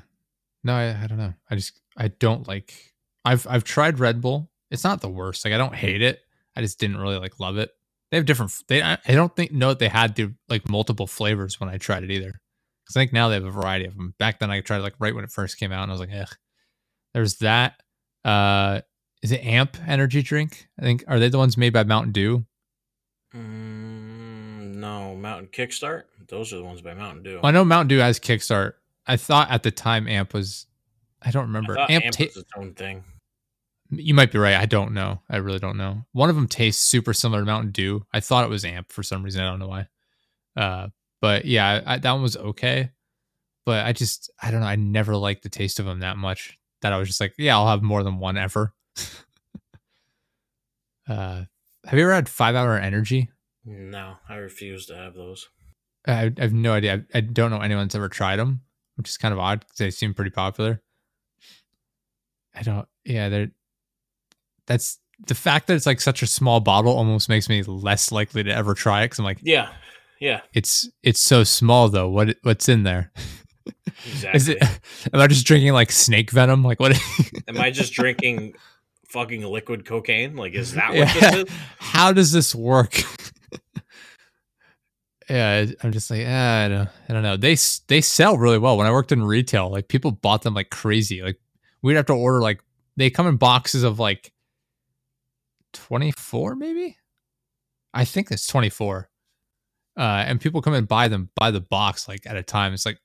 no, 0.67 0.73
I, 0.75 1.03
I 1.03 1.07
don't 1.07 1.17
know. 1.17 1.33
I 1.49 1.55
just 1.55 1.79
I 1.97 2.09
don't 2.09 2.47
like. 2.47 2.93
I've 3.25 3.47
I've 3.49 3.63
tried 3.63 3.99
Red 3.99 4.21
Bull. 4.21 4.51
It's 4.69 4.83
not 4.83 5.01
the 5.01 5.09
worst. 5.09 5.45
Like 5.45 5.53
I 5.53 5.57
don't 5.57 5.73
hate 5.73 6.01
it. 6.01 6.19
I 6.55 6.61
just 6.61 6.77
didn't 6.77 6.97
really 6.97 7.17
like 7.17 7.39
love 7.39 7.57
it. 7.57 7.71
They 8.11 8.17
have 8.17 8.25
different. 8.25 8.53
They 8.67 8.81
I, 8.81 8.97
don't 9.07 9.35
think 9.35 9.51
know 9.51 9.69
that 9.69 9.79
they 9.79 9.87
had 9.87 10.15
the 10.15 10.33
like 10.49 10.69
multiple 10.69 11.07
flavors 11.07 11.59
when 11.59 11.69
I 11.69 11.77
tried 11.77 12.03
it 12.03 12.11
either. 12.11 12.39
Because 12.83 12.95
I 12.95 12.99
think 13.01 13.13
now 13.13 13.29
they 13.29 13.35
have 13.35 13.45
a 13.45 13.51
variety 13.51 13.85
of 13.85 13.95
them. 13.95 14.13
Back 14.19 14.39
then 14.39 14.51
I 14.51 14.61
tried 14.61 14.79
like 14.79 14.95
right 14.99 15.15
when 15.15 15.23
it 15.23 15.31
first 15.31 15.57
came 15.57 15.71
out, 15.71 15.83
and 15.83 15.91
I 15.91 15.93
was 15.93 15.99
like, 16.01 16.13
ugh. 16.13 16.35
There's 17.13 17.37
that. 17.37 17.81
Uh, 18.25 18.81
is 19.23 19.31
it 19.31 19.43
Amp 19.43 19.77
energy 19.87 20.21
drink? 20.21 20.67
I 20.79 20.83
think 20.83 21.03
are 21.07 21.19
they 21.19 21.29
the 21.29 21.37
ones 21.37 21.57
made 21.57 21.73
by 21.73 21.83
Mountain 21.83 22.11
Dew? 22.11 22.45
Mm, 23.33 24.75
no, 24.75 25.15
Mountain 25.15 25.47
Kickstart. 25.47 26.03
Those 26.27 26.51
are 26.51 26.57
the 26.57 26.63
ones 26.63 26.81
by 26.81 26.93
Mountain 26.93 27.23
Dew. 27.23 27.35
Well, 27.35 27.45
I 27.45 27.51
know 27.51 27.63
Mountain 27.63 27.87
Dew 27.87 27.99
has 27.99 28.19
Kickstart. 28.19 28.73
I 29.07 29.17
thought 29.17 29.49
at 29.49 29.63
the 29.63 29.71
time 29.71 30.07
Amp 30.07 30.33
was. 30.33 30.65
I 31.21 31.31
don't 31.31 31.47
remember. 31.47 31.75
thought 31.75 31.89
Amp. 31.89 32.05
Amp 32.05 32.15
ta- 32.15 32.25
was 32.25 32.37
its 32.37 32.51
own 32.55 32.73
thing. 32.73 33.03
you 33.89 34.13
might 34.13 34.31
be 34.31 34.37
right. 34.37 34.55
I 34.55 34.65
don't 34.65 34.93
know. 34.93 35.21
I 35.29 35.37
really 35.37 35.59
don't 35.59 35.77
know. 35.77 36.05
One 36.11 36.29
of 36.29 36.35
them 36.35 36.47
tastes 36.47 36.83
super 36.83 37.13
similar 37.13 37.41
to 37.41 37.45
Mountain 37.45 37.71
Dew. 37.71 38.05
I 38.13 38.19
thought 38.19 38.43
it 38.43 38.49
was 38.49 38.65
Amp 38.65 38.91
for 38.91 39.03
some 39.03 39.23
reason. 39.23 39.41
I 39.41 39.49
don't 39.49 39.59
know 39.59 39.67
why. 39.67 39.87
Uh, 40.55 40.89
but 41.21 41.45
yeah, 41.45 41.81
I, 41.85 41.97
that 41.97 42.11
one 42.11 42.21
was 42.21 42.37
okay. 42.37 42.91
But 43.65 43.85
I 43.85 43.93
just, 43.93 44.31
I 44.41 44.51
don't 44.51 44.61
know. 44.61 44.67
I 44.67 44.75
never 44.75 45.15
liked 45.15 45.43
the 45.43 45.49
taste 45.49 45.79
of 45.79 45.85
them 45.85 45.99
that 45.99 46.17
much 46.17 46.57
that 46.81 46.93
I 46.93 46.97
was 46.97 47.07
just 47.07 47.19
like, 47.19 47.33
yeah, 47.37 47.55
I'll 47.55 47.67
have 47.67 47.81
more 47.81 48.03
than 48.03 48.19
one 48.19 48.37
ever. 48.37 48.73
uh, 51.09 51.43
have 51.85 51.93
you 51.93 52.03
ever 52.03 52.13
had 52.13 52.29
five 52.29 52.55
hour 52.55 52.77
energy? 52.77 53.29
No, 53.65 54.15
I 54.29 54.35
refuse 54.35 54.85
to 54.87 54.95
have 54.95 55.15
those. 55.15 55.49
I, 56.05 56.31
I 56.37 56.41
have 56.41 56.53
no 56.53 56.73
idea. 56.73 57.05
I, 57.13 57.17
I 57.17 57.21
don't 57.21 57.51
know 57.51 57.59
anyone's 57.59 57.95
ever 57.95 58.07
tried 58.09 58.37
them, 58.37 58.61
which 58.97 59.09
is 59.09 59.17
kind 59.17 59.33
of 59.33 59.39
odd 59.39 59.61
because 59.61 59.77
they 59.77 59.89
seem 59.91 60.13
pretty 60.13 60.31
popular. 60.31 60.81
I 62.53 62.61
don't. 62.63 62.87
Yeah, 63.05 63.29
they're. 63.29 63.51
That's 64.65 64.99
the 65.27 65.35
fact 65.35 65.67
that 65.67 65.75
it's 65.75 65.85
like 65.85 66.01
such 66.01 66.21
a 66.21 66.27
small 66.27 66.59
bottle 66.59 66.91
almost 66.95 67.29
makes 67.29 67.47
me 67.49 67.63
less 67.63 68.11
likely 68.11 68.43
to 68.43 68.51
ever 68.53 68.73
try 68.73 69.01
it 69.01 69.05
because 69.05 69.19
I'm 69.19 69.25
like, 69.25 69.39
Yeah, 69.41 69.69
yeah, 70.19 70.41
it's 70.53 70.89
it's 71.03 71.21
so 71.21 71.43
small 71.43 71.89
though. 71.89 72.09
What 72.09 72.35
what's 72.43 72.67
in 72.67 72.83
there? 72.83 73.11
exactly. 74.05 74.31
Is 74.37 74.47
it? 74.49 74.57
Am 75.13 75.19
I 75.19 75.27
just 75.27 75.45
drinking 75.45 75.73
like 75.73 75.91
snake 75.91 76.31
venom? 76.31 76.63
Like 76.63 76.79
what? 76.79 76.99
Am 77.47 77.57
I 77.59 77.71
just 77.71 77.93
drinking 77.93 78.55
fucking 79.09 79.43
liquid 79.43 79.85
cocaine? 79.85 80.35
Like, 80.35 80.53
is 80.53 80.73
that 80.73 80.89
what 80.93 80.97
Yeah. 80.97 81.13
this 81.31 81.35
is? 81.49 81.55
How 81.79 82.11
does 82.11 82.31
this 82.31 82.53
work? 82.53 83.01
Yeah, 85.29 85.65
I'm 85.83 85.91
just 85.91 86.09
like, 86.09 86.25
ah, 86.25 86.63
I 86.63 86.67
don't, 86.69 86.89
I 87.09 87.13
don't 87.13 87.23
know. 87.23 87.37
They 87.37 87.57
they 87.87 88.01
sell 88.01 88.37
really 88.37 88.57
well. 88.57 88.77
When 88.77 88.87
I 88.87 88.91
worked 88.91 89.11
in 89.11 89.23
retail, 89.23 89.69
like 89.69 89.87
people 89.87 90.11
bought 90.11 90.43
them 90.43 90.53
like 90.53 90.69
crazy. 90.69 91.21
Like 91.21 91.39
we'd 91.81 91.95
have 91.95 92.05
to 92.07 92.13
order 92.13 92.41
like 92.41 92.63
they 92.95 93.09
come 93.09 93.27
in 93.27 93.37
boxes 93.37 93.83
of 93.83 93.99
like 93.99 94.33
24 95.73 96.55
maybe. 96.55 96.97
I 97.93 98.05
think 98.05 98.31
it's 98.31 98.47
24. 98.47 99.09
Uh, 99.97 100.01
and 100.27 100.39
people 100.39 100.61
come 100.61 100.73
and 100.73 100.87
buy 100.87 101.07
them 101.07 101.29
by 101.35 101.51
the 101.51 101.59
box 101.59 102.07
like 102.07 102.25
at 102.25 102.37
a 102.37 102.43
time. 102.43 102.73
It's 102.73 102.85
like, 102.85 102.99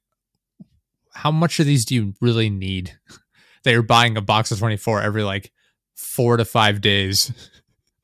how 1.15 1.31
much 1.31 1.59
of 1.59 1.67
these 1.67 1.85
do 1.85 1.95
you 1.95 2.15
really 2.21 2.51
need? 2.51 2.99
that 3.65 3.71
you're 3.71 3.83
buying 3.83 4.17
a 4.17 4.21
box 4.21 4.51
of 4.51 4.59
24 4.59 5.03
every 5.03 5.23
like 5.23 5.53
four 5.95 6.37
to 6.37 6.45
five 6.45 6.81
days. 6.81 7.33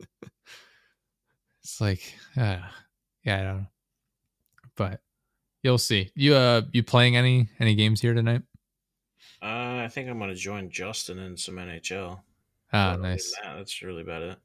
it's 1.62 1.80
like, 1.80 2.00
uh, 2.36 2.58
yeah, 3.24 3.40
I 3.40 3.42
don't 3.42 3.58
know. 3.58 3.66
But 4.78 5.00
you'll 5.62 5.76
see. 5.76 6.10
You 6.14 6.34
uh, 6.34 6.62
you 6.72 6.82
playing 6.82 7.16
any 7.16 7.50
any 7.60 7.74
games 7.74 8.00
here 8.00 8.14
tonight? 8.14 8.42
Uh, 9.42 9.82
I 9.84 9.88
think 9.92 10.08
I'm 10.08 10.18
gonna 10.18 10.34
join 10.34 10.70
Justin 10.70 11.18
in 11.18 11.36
some 11.36 11.56
NHL. 11.56 12.20
Ah, 12.72 12.92
But 12.92 13.00
nice, 13.02 13.34
that, 13.42 13.56
that's 13.56 13.82
really 13.82 14.02
about 14.02 14.22
it. 14.22 14.38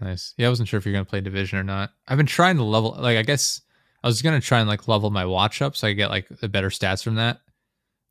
nice. 0.00 0.32
Yeah, 0.38 0.46
I 0.46 0.50
wasn't 0.50 0.68
sure 0.68 0.78
if 0.78 0.86
you're 0.86 0.92
gonna 0.92 1.04
play 1.04 1.20
Division 1.20 1.58
or 1.58 1.64
not. 1.64 1.90
I've 2.08 2.16
been 2.16 2.26
trying 2.26 2.56
to 2.56 2.62
level. 2.64 2.96
Like, 2.98 3.18
I 3.18 3.22
guess 3.22 3.60
I 4.02 4.06
was 4.06 4.22
gonna 4.22 4.40
try 4.40 4.60
and 4.60 4.68
like 4.68 4.86
level 4.88 5.10
my 5.10 5.24
watch 5.26 5.60
up 5.60 5.76
so 5.76 5.88
I 5.88 5.92
get 5.92 6.08
like 6.10 6.28
the 6.28 6.48
better 6.48 6.68
stats 6.70 7.02
from 7.02 7.16
that. 7.16 7.40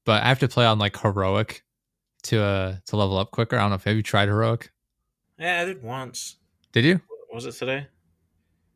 But 0.06 0.22
I 0.24 0.28
have 0.28 0.40
to 0.40 0.48
play 0.50 0.66
on 0.66 0.80
like 0.80 0.98
heroic 1.00 1.64
to 2.24 2.42
uh 2.42 2.76
to 2.88 2.96
level 2.98 3.18
up 3.18 3.32
quicker. 3.32 3.56
I 3.58 3.62
don't 3.62 3.70
know 3.70 3.76
if 3.76 3.86
have 3.86 3.96
you 3.96 4.04
tried 4.04 4.28
heroic? 4.28 4.72
Yeah, 5.40 5.62
I 5.62 5.66
did 5.66 5.82
once. 5.82 6.36
Did 6.74 6.84
you? 6.86 7.02
Was 7.34 7.46
it 7.46 7.54
today? 7.54 7.88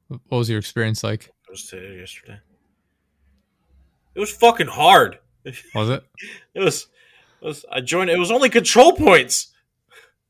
What 0.08 0.38
was 0.38 0.50
your 0.50 0.60
experience 0.60 1.04
like? 1.04 1.26
It 1.26 1.52
was 1.52 1.66
today 1.68 2.00
yesterday. 2.00 2.40
It 4.18 4.20
was 4.20 4.32
fucking 4.32 4.68
hard. 4.68 5.20
Was 5.76 5.90
it? 5.90 6.04
It 6.56 6.60
was. 6.60 6.88
It 7.40 7.46
was. 7.46 7.64
I 7.72 7.82
joined. 7.82 8.10
It 8.10 8.18
was 8.18 8.32
only 8.32 8.50
control 8.50 8.94
points. 8.94 9.54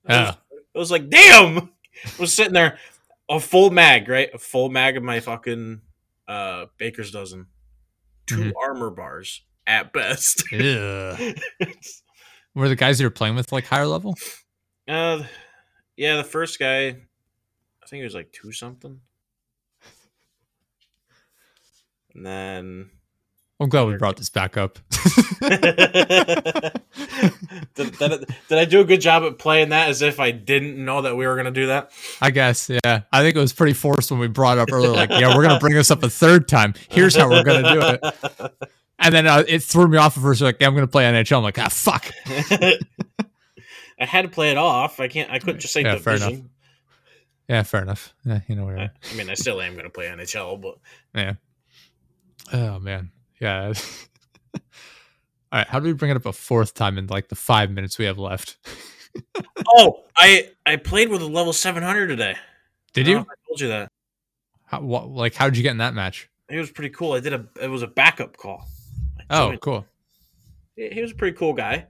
Yeah. 0.07 0.35
It 0.51 0.77
was 0.77 0.91
like, 0.91 1.09
damn. 1.09 1.57
I 1.57 1.69
was 2.19 2.33
sitting 2.33 2.51
there, 2.53 2.77
a 3.29 3.39
full 3.39 3.69
mag, 3.71 4.09
right? 4.09 4.29
A 4.33 4.37
full 4.37 4.67
mag 4.69 4.97
of 4.97 5.03
my 5.03 5.21
fucking 5.21 5.81
uh 6.27 6.65
baker's 6.77 7.11
dozen, 7.11 7.47
2 8.27 8.35
Mhm. 8.35 8.51
armor 8.61 8.89
bars 8.89 9.41
at 9.65 9.93
best. 9.93 10.43
Yeah. 10.51 11.33
Were 12.53 12.67
the 12.67 12.75
guys 12.75 12.99
you 12.99 13.05
were 13.05 13.11
playing 13.11 13.35
with 13.35 13.53
like 13.53 13.65
higher 13.65 13.87
level? 13.87 14.15
uh, 14.89 15.23
yeah, 15.95 16.17
the 16.17 16.23
first 16.25 16.59
guy, 16.59 16.87
I 16.87 17.85
think 17.87 17.99
he 17.99 18.03
was 18.03 18.13
like 18.15 18.33
two 18.33 18.51
something, 18.51 18.99
and 22.13 22.25
then 22.25 22.89
I'm 23.59 23.69
glad 23.69 23.87
we 23.87 23.97
brought 23.97 24.17
this 24.17 24.29
back 24.29 24.55
up. 24.55 24.77
did, 25.39 25.59
did, 27.75 27.97
did 28.49 28.57
I 28.57 28.65
do 28.65 28.81
a 28.81 28.85
good 28.85 29.01
job 29.01 29.23
at 29.23 29.39
playing 29.39 29.69
that 29.69 29.89
as 29.89 30.03
if 30.03 30.19
I 30.19 30.29
didn't 30.29 30.83
know 30.83 31.01
that 31.01 31.15
we 31.15 31.25
were 31.25 31.33
going 31.33 31.45
to 31.45 31.51
do 31.51 31.67
that? 31.67 31.91
I 32.21 32.29
guess, 32.29 32.69
yeah. 32.69 33.01
I 33.11 33.23
think 33.23 33.35
it 33.35 33.39
was 33.39 33.53
pretty 33.53 33.73
forced 33.73 34.11
when 34.11 34.19
we 34.19 34.27
brought 34.27 34.59
it 34.59 34.61
up 34.61 34.71
earlier. 34.71 34.91
Like, 34.91 35.09
yeah, 35.09 35.35
we're 35.35 35.41
going 35.43 35.55
to 35.55 35.59
bring 35.59 35.73
this 35.73 35.89
up 35.89 36.03
a 36.03 36.09
third 36.09 36.47
time. 36.47 36.75
Here's 36.89 37.15
how 37.15 37.29
we're 37.29 37.43
going 37.43 37.63
to 37.63 37.73
do 37.73 37.81
it. 37.81 38.53
And 38.99 39.13
then 39.13 39.27
uh, 39.27 39.43
it 39.47 39.61
threw 39.61 39.87
me 39.87 39.99
off 39.99 40.17
at 40.17 40.23
first. 40.23 40.41
Like, 40.41 40.57
yeah, 40.59 40.65
I'm 40.65 40.73
going 40.73 40.83
to 40.83 40.91
play 40.91 41.03
NHL. 41.03 41.37
I'm 41.37 41.43
like, 41.43 41.59
ah, 41.59 41.69
fuck. 41.69 42.11
I 42.25 42.79
had 43.99 44.23
to 44.23 44.27
play 44.27 44.49
it 44.49 44.57
off. 44.57 44.99
I 44.99 45.07
can't. 45.07 45.29
I 45.29 45.37
couldn't 45.37 45.59
just 45.59 45.71
say 45.71 45.83
Yeah, 45.83 45.99
fair 45.99 46.13
division. 46.13 46.33
enough. 46.33 46.45
Yeah, 47.47 47.63
fair 47.63 47.83
enough. 47.83 48.15
Yeah, 48.25 48.39
you 48.47 48.55
know 48.55 48.65
whatever. 48.65 48.91
I, 48.91 49.13
I 49.13 49.15
mean, 49.15 49.29
I 49.29 49.35
still 49.35 49.61
am 49.61 49.73
going 49.73 49.83
to 49.83 49.91
play 49.91 50.07
NHL, 50.07 50.59
but 50.59 50.79
Yeah. 51.13 51.33
Oh 52.51 52.79
man. 52.79 53.11
Yeah. 53.39 53.73
All 54.53 54.59
right. 55.59 55.67
How 55.67 55.79
do 55.79 55.85
we 55.85 55.93
bring 55.93 56.11
it 56.11 56.17
up 56.17 56.25
a 56.25 56.33
fourth 56.33 56.73
time 56.73 56.97
in 56.97 57.07
like 57.07 57.29
the 57.29 57.35
five 57.35 57.71
minutes 57.71 57.97
we 57.97 58.05
have 58.05 58.17
left? 58.17 58.57
oh, 59.75 60.03
I 60.15 60.49
I 60.65 60.75
played 60.75 61.09
with 61.09 61.21
a 61.21 61.27
level 61.27 61.53
700 61.53 62.07
today. 62.07 62.35
Did 62.93 63.07
I 63.07 63.11
don't 63.11 63.13
know 63.13 63.19
you? 63.19 63.25
I 63.31 63.47
told 63.47 63.61
you 63.61 63.67
that. 63.69 63.91
How, 64.65 64.81
what, 64.81 65.09
like, 65.09 65.33
how 65.33 65.45
did 65.45 65.55
you 65.57 65.63
get 65.63 65.71
in 65.71 65.77
that 65.77 65.93
match? 65.93 66.29
It 66.49 66.57
was 66.57 66.71
pretty 66.71 66.93
cool. 66.93 67.13
I 67.13 67.19
did 67.19 67.33
a. 67.33 67.45
It 67.61 67.69
was 67.69 67.83
a 67.83 67.87
backup 67.87 68.35
call. 68.37 68.65
Oh, 69.29 69.55
cool. 69.61 69.85
he 70.75 70.89
he 70.89 71.01
was 71.01 71.11
a 71.11 71.15
pretty 71.15 71.37
cool 71.37 71.53
guy. 71.53 71.87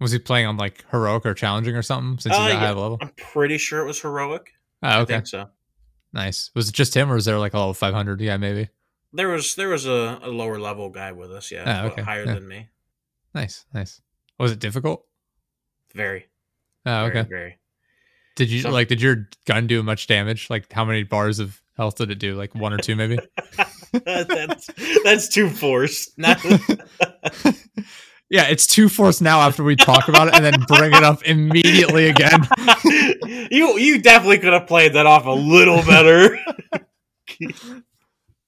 Was 0.00 0.12
he 0.12 0.18
playing 0.18 0.46
on 0.46 0.56
like 0.56 0.84
heroic 0.90 1.26
or 1.26 1.34
challenging 1.34 1.76
or 1.76 1.82
something? 1.82 2.18
Since 2.18 2.34
he's 2.34 2.40
Uh, 2.44 2.48
at 2.48 2.52
yeah. 2.54 2.58
high 2.60 2.68
level. 2.72 2.98
I'm 3.00 3.10
pretty 3.16 3.58
sure 3.58 3.80
it 3.80 3.86
was 3.86 4.00
heroic. 4.00 4.50
Oh, 4.82 4.88
I 4.88 5.00
okay. 5.00 5.14
think 5.14 5.26
so. 5.26 5.48
Nice. 6.12 6.50
Was 6.54 6.68
it 6.68 6.74
just 6.74 6.96
him, 6.96 7.10
or 7.10 7.14
was 7.14 7.24
there 7.24 7.38
like 7.38 7.54
a 7.54 7.58
level 7.58 7.74
five 7.74 7.94
hundred? 7.94 8.20
Yeah, 8.20 8.36
maybe. 8.36 8.68
There 9.12 9.28
was 9.28 9.54
there 9.56 9.68
was 9.68 9.86
a, 9.86 10.18
a 10.22 10.28
lower 10.28 10.58
level 10.58 10.88
guy 10.90 11.12
with 11.12 11.32
us. 11.32 11.50
Yeah, 11.50 11.64
Ah, 11.66 11.82
but 11.84 11.92
okay, 11.92 12.02
higher 12.02 12.24
yeah. 12.24 12.34
than 12.34 12.46
me. 12.46 12.68
Nice, 13.34 13.64
nice. 13.74 14.00
Was 14.38 14.52
it 14.52 14.58
difficult? 14.58 15.04
Very. 15.94 16.26
Oh, 16.86 17.04
okay. 17.06 17.22
Very. 17.28 17.58
Did 18.36 18.50
you 18.50 18.60
Some- 18.62 18.72
like? 18.72 18.88
Did 18.88 19.02
your 19.02 19.28
gun 19.46 19.66
do 19.66 19.82
much 19.82 20.06
damage? 20.06 20.48
Like, 20.48 20.72
how 20.72 20.84
many 20.84 21.02
bars 21.02 21.38
of 21.40 21.60
health 21.76 21.96
did 21.96 22.10
it 22.10 22.18
do? 22.18 22.34
Like 22.36 22.54
one 22.54 22.72
or 22.72 22.78
two, 22.78 22.94
maybe. 22.96 23.18
that's 23.92 24.70
that's 25.04 25.28
too 25.28 25.48
forced. 25.50 26.16
Not, 26.18 26.42
yeah, 28.30 28.44
it's 28.48 28.66
two 28.66 28.88
force 28.88 29.20
now 29.20 29.40
after 29.40 29.64
we 29.64 29.74
talk 29.76 30.08
about 30.08 30.28
it, 30.28 30.34
and 30.34 30.44
then 30.44 30.60
bring 30.68 30.92
it 30.94 31.02
up 31.02 31.22
immediately 31.24 32.06
again. 32.08 32.46
you 33.50 33.76
you 33.78 34.00
definitely 34.00 34.38
could 34.38 34.52
have 34.52 34.68
played 34.68 34.92
that 34.94 35.06
off 35.06 35.26
a 35.26 35.30
little 35.30 35.82
better. 35.82 36.38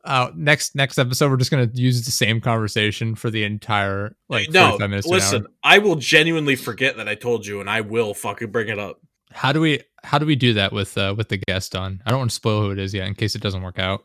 Uh, 0.05 0.30
next 0.34 0.74
next 0.74 0.98
episode, 0.98 1.30
we're 1.30 1.36
just 1.36 1.50
gonna 1.50 1.70
use 1.74 2.05
the 2.05 2.11
same 2.11 2.40
conversation 2.40 3.14
for 3.14 3.30
the 3.30 3.44
entire 3.44 4.16
like 4.28 4.50
no, 4.50 4.76
minutes. 4.78 5.07
to 5.07 5.14
an 5.14 5.14
hour. 5.14 5.20
listen. 5.20 5.46
I 5.62 5.78
will 5.78 5.96
genuinely 5.96 6.57
forget 6.57 6.96
that 6.96 7.09
I 7.09 7.14
told 7.14 7.46
you, 7.46 7.61
and 7.61 7.70
I 7.70 7.82
will 7.82 8.12
fucking 8.12 8.50
bring 8.50 8.68
it 8.68 8.78
up. 8.78 9.00
How 9.30 9.53
do 9.53 9.61
we 9.61 9.80
how 10.03 10.18
do 10.18 10.26
we 10.26 10.34
do 10.34 10.55
that 10.55 10.72
with 10.72 10.98
uh 10.98 11.14
with 11.16 11.28
the 11.28 11.38
guest 11.38 11.76
on? 11.76 12.03
I 12.05 12.11
don't 12.11 12.18
want 12.18 12.30
to 12.30 12.34
spoil 12.34 12.62
who 12.62 12.70
it 12.72 12.78
is 12.78 12.92
yet 12.92 13.07
in 13.07 13.14
case 13.14 13.34
it 13.34 13.42
doesn't 13.42 13.62
work 13.62 13.78
out. 13.78 14.05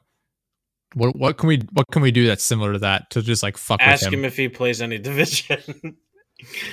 What 0.94 1.16
what 1.16 1.38
can 1.38 1.48
we 1.48 1.64
what 1.74 1.88
can 1.92 2.02
we 2.02 2.12
do 2.12 2.28
that's 2.28 2.44
similar 2.44 2.74
to 2.74 2.80
that 2.80 3.10
to 3.12 3.22
just 3.22 3.42
like 3.42 3.58
fuck 3.58 3.82
Ask 3.82 4.06
him? 4.06 4.14
him 4.14 4.26
if 4.26 4.38
he 4.38 4.50
plays 4.50 4.82
any 4.82 4.98
division. 5.00 5.98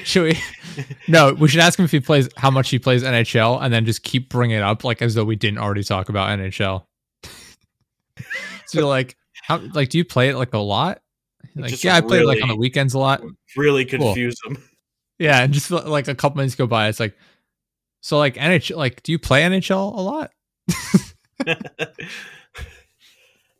Should 0.04 0.22
we? 0.24 0.84
no, 1.08 1.32
we 1.32 1.48
should 1.48 1.60
ask 1.60 1.78
him 1.78 1.86
if 1.86 1.90
he 1.90 2.00
plays 2.00 2.28
how 2.36 2.50
much 2.50 2.68
he 2.68 2.78
plays 2.78 3.02
NHL, 3.02 3.62
and 3.62 3.72
then 3.72 3.86
just 3.86 4.02
keep 4.02 4.28
bringing 4.28 4.58
it 4.58 4.62
up 4.62 4.84
like 4.84 5.00
as 5.00 5.14
though 5.14 5.24
we 5.24 5.36
didn't 5.36 5.58
already 5.58 5.82
talk 5.82 6.10
about 6.10 6.38
NHL. 6.38 6.84
so 8.66 8.88
like 8.88 9.16
how 9.42 9.58
like 9.74 9.88
do 9.90 9.98
you 9.98 10.04
play 10.04 10.28
it 10.30 10.36
like 10.36 10.54
a 10.54 10.58
lot? 10.58 11.00
Like 11.54 11.70
Just 11.70 11.84
yeah, 11.84 11.96
I 11.96 12.00
play 12.00 12.20
it 12.20 12.26
like 12.26 12.42
on 12.42 12.48
the 12.48 12.56
weekends 12.56 12.94
a 12.94 12.98
lot. 12.98 13.22
really 13.56 13.84
Cool. 13.84 13.98
confuse 13.98 14.36
him. 14.44 14.56
Yeah, 15.18 15.42
and 15.42 15.52
just 15.52 15.70
like 15.70 16.08
a 16.08 16.14
couple 16.14 16.38
minutes 16.38 16.54
go 16.56 16.66
by, 16.66 16.88
it's 16.88 16.98
like 17.00 17.16
so 18.00 18.18
like 18.18 18.34
NHL 18.34 18.76
like 18.76 19.02
do 19.02 19.12
you 19.12 19.18
play 19.18 19.42
NHL 19.42 19.96
a 19.96 20.00
lot? 20.00 20.30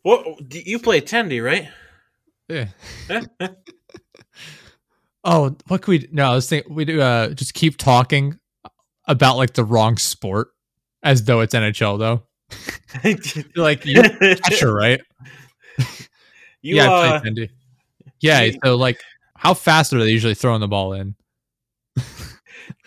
What 0.03 0.47
do- 0.47 0.61
you 0.63 0.77
play 0.79 1.01
Tendy, 1.01 1.43
right? 1.43 1.69
Yeah. 2.47 2.67
Oh, 5.27 5.55
what 5.69 5.81
could 5.81 5.89
we? 6.03 6.07
No, 6.11 6.31
I 6.31 6.35
was 6.35 6.47
thinking 6.47 6.71
we 6.75 6.85
do. 6.85 7.01
Uh, 7.01 7.29
just 7.29 7.55
keep 7.55 7.77
talking 7.77 8.37
about 9.07 9.37
like 9.37 9.53
the 9.55 9.63
wrong 9.63 9.97
sport, 9.97 10.49
as 11.01 11.23
though 11.23 11.39
it's 11.39 11.55
NHL 11.55 11.97
though. 11.97 12.27
Like 13.55 13.85
you're 13.85 14.05
a 14.05 14.35
catcher, 14.35 14.73
right? 14.73 15.01
you 16.61 16.75
yeah, 16.75 16.91
uh, 16.91 17.21
Yeah, 18.19 18.49
so 18.63 18.75
like, 18.75 19.01
how 19.35 19.53
fast 19.53 19.93
are 19.93 19.99
they 19.99 20.09
usually 20.09 20.35
throwing 20.35 20.61
the 20.61 20.67
ball 20.67 20.93
in? 20.93 21.15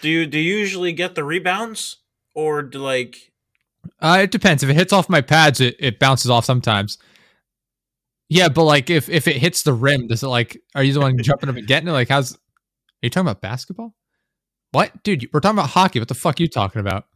do 0.01 0.09
you 0.09 0.27
do 0.27 0.39
you 0.39 0.57
usually 0.57 0.93
get 0.93 1.15
the 1.15 1.25
rebounds 1.25 1.99
or 2.35 2.63
do 2.63 2.79
like 2.79 3.33
Uh, 4.01 4.21
it 4.23 4.31
depends. 4.31 4.63
If 4.63 4.71
it 4.71 4.75
hits 4.75 4.93
off 4.93 5.09
my 5.09 5.21
pads, 5.21 5.61
it, 5.61 5.77
it 5.79 5.99
bounces 5.99 6.31
off 6.31 6.45
sometimes. 6.45 6.99
Yeah, 8.29 8.49
but 8.49 8.65
like 8.65 8.91
if 8.91 9.09
if 9.09 9.27
it 9.27 9.37
hits 9.37 9.63
the 9.63 9.73
rim, 9.73 10.07
does 10.07 10.23
it 10.23 10.29
like? 10.29 10.61
Are 10.75 10.83
you 10.83 10.93
the 10.93 11.01
one 11.01 11.17
jumping 11.19 11.49
up 11.49 11.57
and 11.57 11.67
getting 11.67 11.89
it? 11.89 11.93
Like, 11.93 12.09
how's? 12.09 12.35
Are 12.35 12.39
you 13.03 13.11
talking 13.11 13.27
about 13.27 13.41
basketball? 13.41 13.95
What, 14.73 15.03
dude? 15.03 15.29
We're 15.33 15.41
talking 15.41 15.59
about 15.59 15.71
hockey. 15.71 15.99
What 15.99 16.09
the 16.09 16.15
fuck 16.15 16.39
are 16.39 16.43
you 16.43 16.49
talking 16.49 16.81
about? 16.81 17.07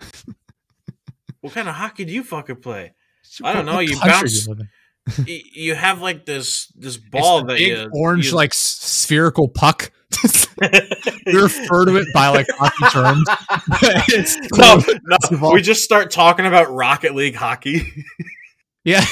What 1.43 1.53
kind 1.53 1.69
of 1.69 1.75
hockey 1.75 2.05
do 2.07 2.13
you 2.13 2.25
fucking 2.25 2.57
play? 2.57 2.95
I 3.45 3.53
don't 3.53 3.67
know, 3.67 3.79
you 3.81 3.99
bounce- 4.01 4.47
you 4.47 4.53
live 4.55 4.61
in? 4.61 4.69
Y- 5.27 5.43
you 5.53 5.75
have 5.75 6.01
like 6.01 6.25
this 6.27 6.69
this 6.77 6.97
ball 6.97 7.41
the 7.41 7.47
that 7.49 7.59
big 7.59 7.69
you 7.69 7.91
orange 7.93 8.27
you- 8.31 8.37
like 8.37 8.55
spherical 8.55 9.49
puck. 9.49 9.91
we 11.27 11.33
refer 11.33 11.85
to 11.87 11.97
it 11.97 12.07
by 12.15 12.29
like 12.29 12.47
hockey 12.51 12.87
terms. 12.93 13.27
it's 14.09 14.37
no, 14.57 14.81
no, 15.41 15.51
we 15.53 15.61
just 15.63 15.83
start 15.83 16.11
talking 16.11 16.47
about 16.47 16.71
Rocket 16.73 17.15
League 17.15 17.35
hockey. 17.35 17.83
yeah, 18.85 19.05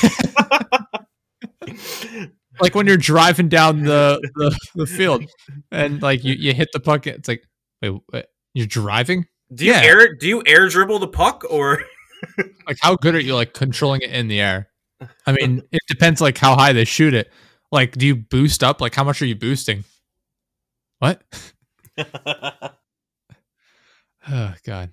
like 2.61 2.75
when 2.75 2.87
you're 2.87 2.97
driving 2.97 3.49
down 3.49 3.83
the, 3.83 4.21
the, 4.35 4.57
the 4.75 4.87
field 4.87 5.25
and 5.71 6.03
like 6.03 6.25
you, 6.25 6.35
you 6.35 6.53
hit 6.55 6.69
the 6.73 6.81
puck. 6.81 7.07
It's 7.07 7.29
like, 7.29 7.43
wait, 7.83 7.95
what? 8.11 8.27
you're 8.55 8.67
driving? 8.67 9.27
Do 9.53 9.65
you 9.65 9.73
Yeah. 9.73 9.81
air 9.83 10.15
do 10.15 10.29
you 10.29 10.43
air 10.47 10.69
dribble 10.69 10.99
the 11.01 11.09
puck 11.09 11.45
or 11.49 11.83
Like 12.67 12.79
how 12.81 12.97
good 12.97 13.15
are 13.15 13.21
you 13.21 13.35
like 13.35 13.53
controlling 13.55 14.03
it 14.03 14.11
in 14.11 14.29
the 14.29 14.41
air? 14.41 14.69
I 15.27 15.33
mean, 15.33 15.63
it 15.73 15.81
depends 15.89 16.21
like 16.21 16.39
how 16.39 16.55
high 16.57 16.73
they 16.73 16.85
shoot 16.85 17.15
it. 17.15 17.31
Like, 17.73 17.93
do 17.93 18.07
you 18.07 18.17
boost 18.17 18.63
up? 18.63 18.81
Like, 18.81 18.95
how 18.95 19.05
much 19.05 19.23
are 19.23 19.27
you 19.27 19.35
boosting? 19.37 19.85
What? 20.99 21.23
Oh 24.29 24.55
God, 24.65 24.91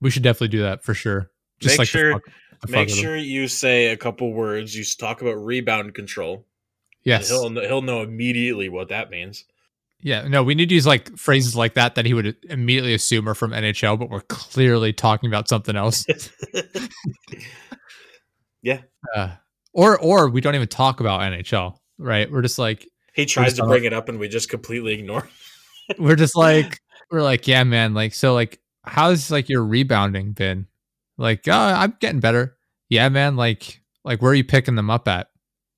we 0.00 0.10
should 0.10 0.22
definitely 0.22 0.48
do 0.48 0.62
that 0.62 0.84
for 0.84 0.94
sure. 0.94 1.30
Make 1.64 1.78
like 1.78 1.88
sure- 1.88 2.12
fuck- 2.12 2.70
make 2.70 2.88
sure 2.90 3.16
you 3.16 3.48
say 3.48 3.86
a 3.86 3.96
couple 3.96 4.32
words. 4.32 4.76
You 4.76 4.84
talk 4.84 5.22
about 5.22 5.42
rebound 5.42 5.94
control. 5.94 6.44
Yes. 7.02 7.28
He'll 7.28 7.48
he'll 7.60 7.82
know 7.82 8.02
immediately 8.02 8.68
what 8.68 8.88
that 8.88 9.10
means. 9.10 9.44
Yeah. 10.00 10.28
No, 10.28 10.42
we 10.42 10.54
need 10.54 10.68
to 10.68 10.74
use 10.74 10.86
like 10.86 11.16
phrases 11.16 11.56
like 11.56 11.74
that 11.74 11.94
that 11.94 12.06
he 12.06 12.14
would 12.14 12.36
immediately 12.48 12.94
assume 12.94 13.28
are 13.28 13.34
from 13.34 13.50
NHL, 13.50 13.98
but 13.98 14.10
we're 14.10 14.20
clearly 14.22 14.92
talking 14.92 15.28
about 15.28 15.48
something 15.48 15.76
else. 15.76 16.04
Yeah. 18.66 18.80
Uh, 19.14 19.28
or 19.72 19.96
or 20.00 20.28
we 20.28 20.40
don't 20.40 20.56
even 20.56 20.66
talk 20.66 20.98
about 20.98 21.20
NHL, 21.20 21.76
right? 21.98 22.28
We're 22.28 22.42
just 22.42 22.58
like 22.58 22.88
He 23.14 23.24
tries 23.24 23.54
to 23.54 23.64
bring 23.64 23.84
it 23.84 23.92
up 23.92 24.08
and 24.08 24.18
we 24.18 24.28
just 24.28 24.48
completely 24.50 24.94
ignore. 24.94 25.28
we're 26.00 26.16
just 26.16 26.36
like 26.36 26.80
we're 27.12 27.22
like 27.22 27.46
yeah, 27.46 27.62
man. 27.62 27.94
Like 27.94 28.12
so, 28.12 28.34
like 28.34 28.58
how's 28.82 29.30
like 29.30 29.48
your 29.48 29.64
rebounding 29.64 30.32
been? 30.32 30.66
Like, 31.16 31.46
oh, 31.46 31.52
I'm 31.52 31.96
getting 32.00 32.18
better. 32.18 32.56
Yeah, 32.88 33.08
man. 33.08 33.36
Like 33.36 33.80
like 34.04 34.20
where 34.20 34.32
are 34.32 34.34
you 34.34 34.42
picking 34.42 34.74
them 34.74 34.90
up 34.90 35.06
at? 35.06 35.28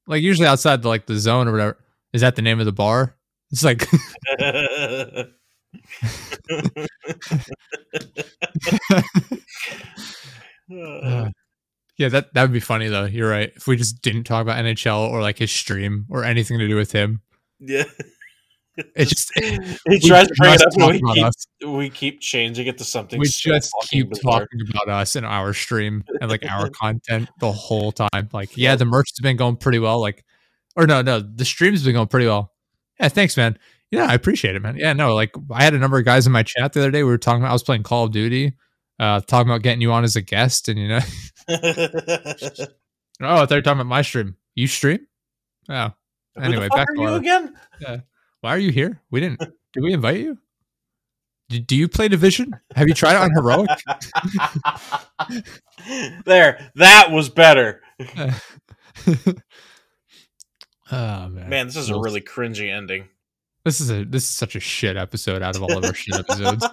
Like 0.07 0.23
usually 0.23 0.49
outside 0.49 0.81
the 0.81 0.89
like 0.89 1.05
the 1.05 1.19
zone 1.19 1.47
or 1.47 1.53
whatever. 1.53 1.79
Is 2.15 2.23
that 2.23 2.37
the 2.37 2.43
name 2.43 2.59
of 2.59 2.65
the 2.65 2.73
bar? 2.73 3.18
It's 3.51 3.65
like 3.65 3.87
Uh, 10.71 11.31
yeah, 11.97 12.09
that 12.09 12.33
that 12.35 12.43
would 12.43 12.53
be 12.53 12.61
funny 12.61 12.89
though. 12.89 13.05
You're 13.05 13.31
right. 13.31 13.51
If 13.57 13.67
we 13.67 13.77
just 13.77 14.03
didn't 14.03 14.25
talk 14.25 14.43
about 14.43 14.63
NHL 14.65 15.11
or 15.11 15.21
like 15.21 15.39
his 15.39 15.51
stream 15.51 16.07
or 16.11 16.25
anything 16.25 16.59
to 16.59 16.69
do 16.69 16.77
with 16.77 16.93
him, 16.93 17.23
yeah. 17.59 17.85
it 18.77 19.07
just 19.07 19.33
he 19.89 19.99
tries 19.99 20.29
to 20.29 20.35
bring 20.39 20.55
it 20.55 20.63
up 20.63 20.93
we 20.93 21.01
keep, 21.15 21.25
us. 21.25 21.47
we 21.67 21.91
keep 21.91 22.21
changing 22.21 22.67
it 22.69 22.79
to 22.79 22.85
something 22.85 23.19
We 23.19 23.27
just 23.27 23.73
keep 23.89 24.11
bizarre. 24.11 24.41
talking 24.41 24.61
about 24.71 24.89
us 24.89 25.17
and 25.17 25.27
our 25.27 25.53
stream 25.53 26.05
and 26.21 26.31
like 26.31 26.45
our 26.49 26.71
content 26.83 27.29
the 27.41 27.51
whole 27.51 27.91
time. 27.93 28.29
Like, 28.33 28.57
yeah, 28.57 28.77
the 28.77 28.85
merch 28.85 29.11
has 29.11 29.23
been 29.23 29.37
going 29.37 29.57
pretty 29.57 29.81
well. 29.81 30.01
Like, 30.01 30.25
or 30.77 30.87
no, 30.87 31.03
no, 31.03 31.21
the 31.21 31.45
stream's 31.45 31.85
been 31.85 31.95
going 31.95 32.09
pretty 32.09 32.27
well. 32.27 32.53
Yeah, 33.01 33.09
thanks, 33.09 33.37
man. 33.37 33.59
Yeah, 33.91 34.07
I 34.07 34.15
appreciate 34.15 34.55
it, 34.55 34.61
man. 34.61 34.77
Yeah, 34.77 34.93
no, 34.93 35.15
like 35.15 35.35
I 35.51 35.63
had 35.63 35.75
a 35.75 35.79
number 35.79 35.99
of 35.99 36.05
guys 36.05 36.27
in 36.27 36.33
my 36.33 36.43
chat 36.43 36.73
the 36.73 36.81
other 36.81 36.91
day. 36.91 37.03
We 37.03 37.11
were 37.11 37.19
talking 37.19 37.43
about 37.43 37.51
I 37.51 37.55
was 37.55 37.63
playing 37.63 37.85
Call 37.85 38.05
of 38.05 38.13
Duty, 38.13 38.53
uh, 38.99 39.21
talking 39.21 39.49
about 39.51 39.63
getting 39.63 39.81
you 39.81 39.93
on 39.93 40.05
as 40.05 40.17
a 40.17 40.21
guest, 40.21 40.69
and 40.69 40.79
you 40.79 40.89
know, 40.89 41.01
oh, 41.49 41.57
I 43.21 43.47
thought 43.47 43.51
you 43.51 43.57
were 43.57 43.63
talking 43.63 43.81
about 43.81 43.87
my 43.87 44.03
stream. 44.03 44.37
You 44.55 44.67
stream? 44.67 45.07
Oh, 45.71 45.93
Who 46.35 46.43
Anyway, 46.43 46.69
back 46.69 46.89
are 46.91 46.95
to 46.95 47.01
you 47.01 47.15
again? 47.15 47.55
Why 48.41 48.51
are 48.51 48.59
you 48.59 48.71
here? 48.71 49.01
We 49.11 49.21
didn't. 49.21 49.41
Did 49.73 49.83
we 49.83 49.93
invite 49.93 50.21
you? 50.21 50.39
Do, 51.49 51.59
do 51.59 51.77
you 51.77 51.89
play 51.89 52.09
Division? 52.09 52.53
Have 52.75 52.89
you 52.89 52.95
tried 52.95 53.15
it 53.15 53.23
on 53.23 53.31
Heroic? 53.33 53.69
there, 56.25 56.71
that 56.75 57.11
was 57.11 57.29
better. 57.29 57.83
Oh 60.93 61.29
man, 61.29 61.49
Man, 61.49 61.67
this 61.67 61.77
is 61.77 61.91
a 61.91 61.99
really 61.99 62.21
cringy 62.21 62.71
ending. 62.75 63.09
This 63.65 63.81
is 63.81 63.91
a 63.91 64.05
this 64.05 64.23
is 64.23 64.31
such 64.31 64.57
a 64.57 64.61
shit 64.61 64.97
episode 64.97 65.43
out 65.43 65.57
of 65.57 65.63
all 65.63 65.77
of 65.77 65.85
our 65.85 65.95
shit 65.95 66.15
episodes. 66.15 66.67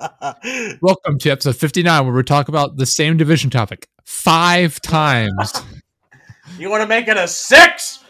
Welcome 0.82 1.18
to 1.18 1.30
episode 1.30 1.56
fifty 1.56 1.82
nine, 1.82 2.04
where 2.04 2.14
we 2.14 2.22
talk 2.22 2.48
about 2.48 2.76
the 2.76 2.86
same 2.86 3.16
division 3.16 3.50
topic 3.50 3.88
five 4.04 4.80
times. 4.82 5.52
you 6.58 6.70
want 6.70 6.82
to 6.82 6.86
make 6.86 7.08
it 7.08 7.16
a 7.16 7.26
six? 7.26 8.04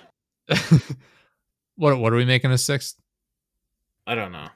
what 1.76 1.98
what 1.98 2.12
are 2.12 2.16
we 2.16 2.24
making 2.24 2.50
a 2.50 2.58
sixth? 2.58 2.96
I 4.06 4.14
don't 4.14 4.32
know. 4.32 4.48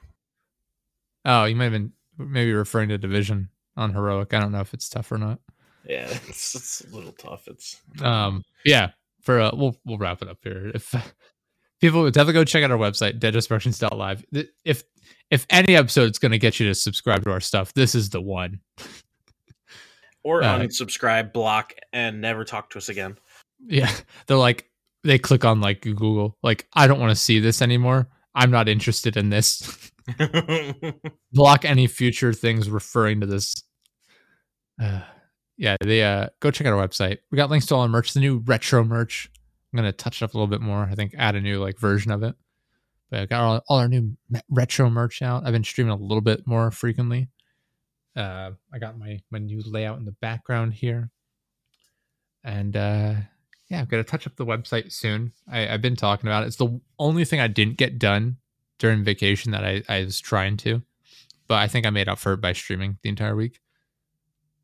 Oh, 1.25 1.45
you 1.45 1.55
might 1.55 1.65
have 1.65 1.73
been 1.73 1.93
maybe 2.17 2.53
referring 2.53 2.89
to 2.89 2.97
division 2.97 3.49
on 3.77 3.93
heroic. 3.93 4.33
I 4.33 4.39
don't 4.39 4.51
know 4.51 4.59
if 4.59 4.73
it's 4.73 4.89
tough 4.89 5.11
or 5.11 5.17
not. 5.17 5.39
Yeah, 5.87 6.07
it's, 6.27 6.55
it's 6.55 6.81
a 6.81 6.95
little 6.95 7.11
tough. 7.13 7.47
It's 7.47 7.81
Um, 8.01 8.43
yeah. 8.65 8.91
For 9.23 9.39
uh, 9.39 9.51
we'll 9.53 9.75
we'll 9.85 9.97
wrap 9.97 10.21
it 10.21 10.27
up 10.27 10.39
here. 10.43 10.71
If 10.75 10.93
people 11.81 12.05
definitely 12.11 12.33
go 12.33 12.43
check 12.43 12.63
out 12.63 12.71
our 12.71 12.77
website 12.77 13.19
deadexpressions.live. 13.19 14.25
If 14.65 14.83
if 15.31 15.45
any 15.49 15.75
episode 15.75 16.11
is 16.11 16.19
going 16.19 16.31
to 16.33 16.37
get 16.37 16.59
you 16.59 16.67
to 16.67 16.75
subscribe 16.75 17.23
to 17.23 17.31
our 17.31 17.39
stuff, 17.39 17.73
this 17.73 17.95
is 17.95 18.09
the 18.09 18.21
one. 18.21 18.59
or 20.23 20.43
Uh, 20.43 20.59
unsubscribe, 20.59 21.33
block, 21.33 21.73
and 21.91 22.21
never 22.21 22.43
talk 22.43 22.69
to 22.71 22.77
us 22.77 22.89
again. 22.89 23.17
Yeah, 23.65 23.91
they're 24.27 24.37
like 24.37 24.69
they 25.03 25.19
click 25.19 25.43
on 25.45 25.61
like 25.61 25.81
Google, 25.81 26.37
like 26.43 26.67
I 26.73 26.87
don't 26.87 26.99
want 26.99 27.11
to 27.11 27.15
see 27.15 27.39
this 27.39 27.61
anymore. 27.61 28.09
I'm 28.35 28.51
not 28.51 28.67
interested 28.67 29.15
in 29.15 29.29
this. 29.29 29.91
Block 31.33 31.65
any 31.65 31.87
future 31.87 32.33
things 32.33 32.69
referring 32.69 33.21
to 33.21 33.25
this. 33.27 33.55
Uh, 34.81 35.01
yeah, 35.57 35.75
they 35.81 36.03
uh 36.03 36.27
go 36.39 36.51
check 36.51 36.67
out 36.67 36.73
our 36.73 36.87
website. 36.87 37.19
We 37.31 37.35
got 37.35 37.49
links 37.49 37.65
to 37.67 37.75
all 37.75 37.81
our 37.81 37.87
merch, 37.87 38.13
the 38.13 38.19
new 38.19 38.39
retro 38.39 38.83
merch. 38.83 39.29
I'm 39.71 39.77
gonna 39.77 39.91
touch 39.91 40.21
it 40.21 40.25
up 40.25 40.33
a 40.33 40.37
little 40.37 40.47
bit 40.47 40.61
more. 40.61 40.87
I 40.89 40.95
think 40.95 41.13
add 41.17 41.35
a 41.35 41.41
new 41.41 41.59
like 41.59 41.79
version 41.79 42.11
of 42.11 42.23
it. 42.23 42.35
But 43.09 43.19
I 43.19 43.25
got 43.27 43.41
all, 43.41 43.61
all 43.67 43.77
our 43.77 43.87
new 43.87 44.17
retro 44.49 44.89
merch 44.89 45.21
out. 45.21 45.45
I've 45.45 45.53
been 45.53 45.63
streaming 45.63 45.93
a 45.93 45.95
little 45.95 46.21
bit 46.21 46.47
more 46.47 46.71
frequently. 46.71 47.27
Uh, 48.15 48.51
I 48.73 48.79
got 48.79 48.97
my 48.97 49.19
my 49.31 49.39
new 49.39 49.61
layout 49.65 49.99
in 49.99 50.05
the 50.05 50.11
background 50.13 50.73
here, 50.73 51.09
and 52.43 52.75
uh, 52.75 53.13
yeah, 53.69 53.79
I'm 53.79 53.85
gonna 53.85 54.03
touch 54.03 54.27
up 54.27 54.35
the 54.35 54.45
website 54.45 54.91
soon. 54.91 55.33
I, 55.51 55.67
I've 55.67 55.81
been 55.81 55.95
talking 55.95 56.27
about 56.27 56.43
it. 56.43 56.47
It's 56.47 56.57
the 56.57 56.79
only 56.99 57.25
thing 57.25 57.39
I 57.39 57.47
didn't 57.47 57.77
get 57.77 57.99
done 57.99 58.37
during 58.79 59.03
vacation 59.03 59.51
that 59.51 59.63
I, 59.63 59.83
I 59.87 60.03
was 60.03 60.19
trying 60.19 60.57
to, 60.57 60.81
but 61.47 61.55
I 61.55 61.67
think 61.67 61.85
I 61.85 61.89
made 61.89 62.09
up 62.09 62.19
for 62.19 62.33
it 62.33 62.41
by 62.41 62.53
streaming 62.53 62.97
the 63.01 63.09
entire 63.09 63.35
week. 63.35 63.59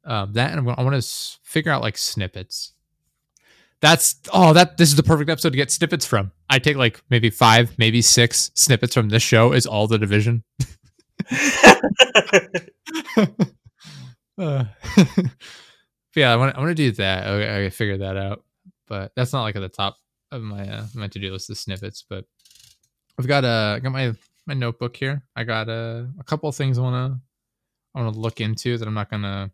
Um, 0.05 0.33
that 0.33 0.51
and 0.57 0.69
I 0.69 0.81
want 0.81 1.01
to 1.01 1.07
figure 1.43 1.71
out 1.71 1.81
like 1.81 1.97
snippets. 1.97 2.73
That's 3.81 4.19
oh 4.33 4.53
that 4.53 4.77
this 4.77 4.89
is 4.89 4.95
the 4.95 5.03
perfect 5.03 5.29
episode 5.29 5.51
to 5.51 5.57
get 5.57 5.71
snippets 5.71 6.05
from. 6.05 6.31
I 6.49 6.59
take 6.59 6.75
like 6.75 7.01
maybe 7.09 7.29
five, 7.29 7.77
maybe 7.77 8.01
six 8.01 8.51
snippets 8.55 8.93
from 8.93 9.09
this 9.09 9.23
show 9.23 9.53
is 9.53 9.65
all 9.65 9.87
the 9.87 9.97
division. 9.97 10.43
Uh, 14.39 14.63
yeah, 16.15 16.31
I 16.31 16.35
want 16.37 16.55
to 16.55 16.73
do 16.73 16.91
that. 16.93 17.27
I, 17.27 17.65
I 17.65 17.69
figured 17.69 17.99
that 17.99 18.15
out, 18.15 18.43
but 18.87 19.11
that's 19.15 19.33
not 19.33 19.43
like 19.43 19.57
at 19.57 19.59
the 19.59 19.67
top 19.67 19.97
of 20.31 20.41
my 20.41 20.61
uh, 20.61 20.85
my 20.95 21.09
to 21.09 21.19
do 21.19 21.31
list 21.31 21.49
of 21.49 21.57
snippets. 21.57 22.05
But 22.07 22.23
I've 23.19 23.27
got 23.27 23.43
uh, 23.43 23.79
got 23.79 23.91
my 23.91 24.13
my 24.47 24.53
notebook 24.53 24.95
here. 24.95 25.23
I 25.35 25.43
got 25.43 25.67
uh, 25.67 26.05
a 26.19 26.23
couple 26.23 26.49
things 26.53 26.79
I 26.79 26.81
wanna 26.81 27.19
I 27.93 27.99
wanna 27.99 28.17
look 28.17 28.39
into 28.39 28.77
that 28.77 28.87
I'm 28.87 28.93
not 28.93 29.11
gonna 29.11 29.51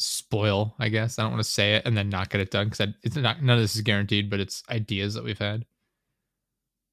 spoil. 0.00 0.74
I 0.78 0.88
guess 0.88 1.18
I 1.18 1.22
don't 1.22 1.32
want 1.32 1.44
to 1.44 1.50
say 1.50 1.74
it 1.74 1.86
and 1.86 1.96
then 1.96 2.08
not 2.08 2.30
get 2.30 2.40
it 2.40 2.50
done 2.50 2.68
because 2.68 2.94
it's 3.02 3.16
not 3.16 3.42
none 3.42 3.56
of 3.56 3.62
this 3.62 3.76
is 3.76 3.82
guaranteed, 3.82 4.30
but 4.30 4.40
it's 4.40 4.62
ideas 4.70 5.14
that 5.14 5.24
we've 5.24 5.38
had. 5.38 5.64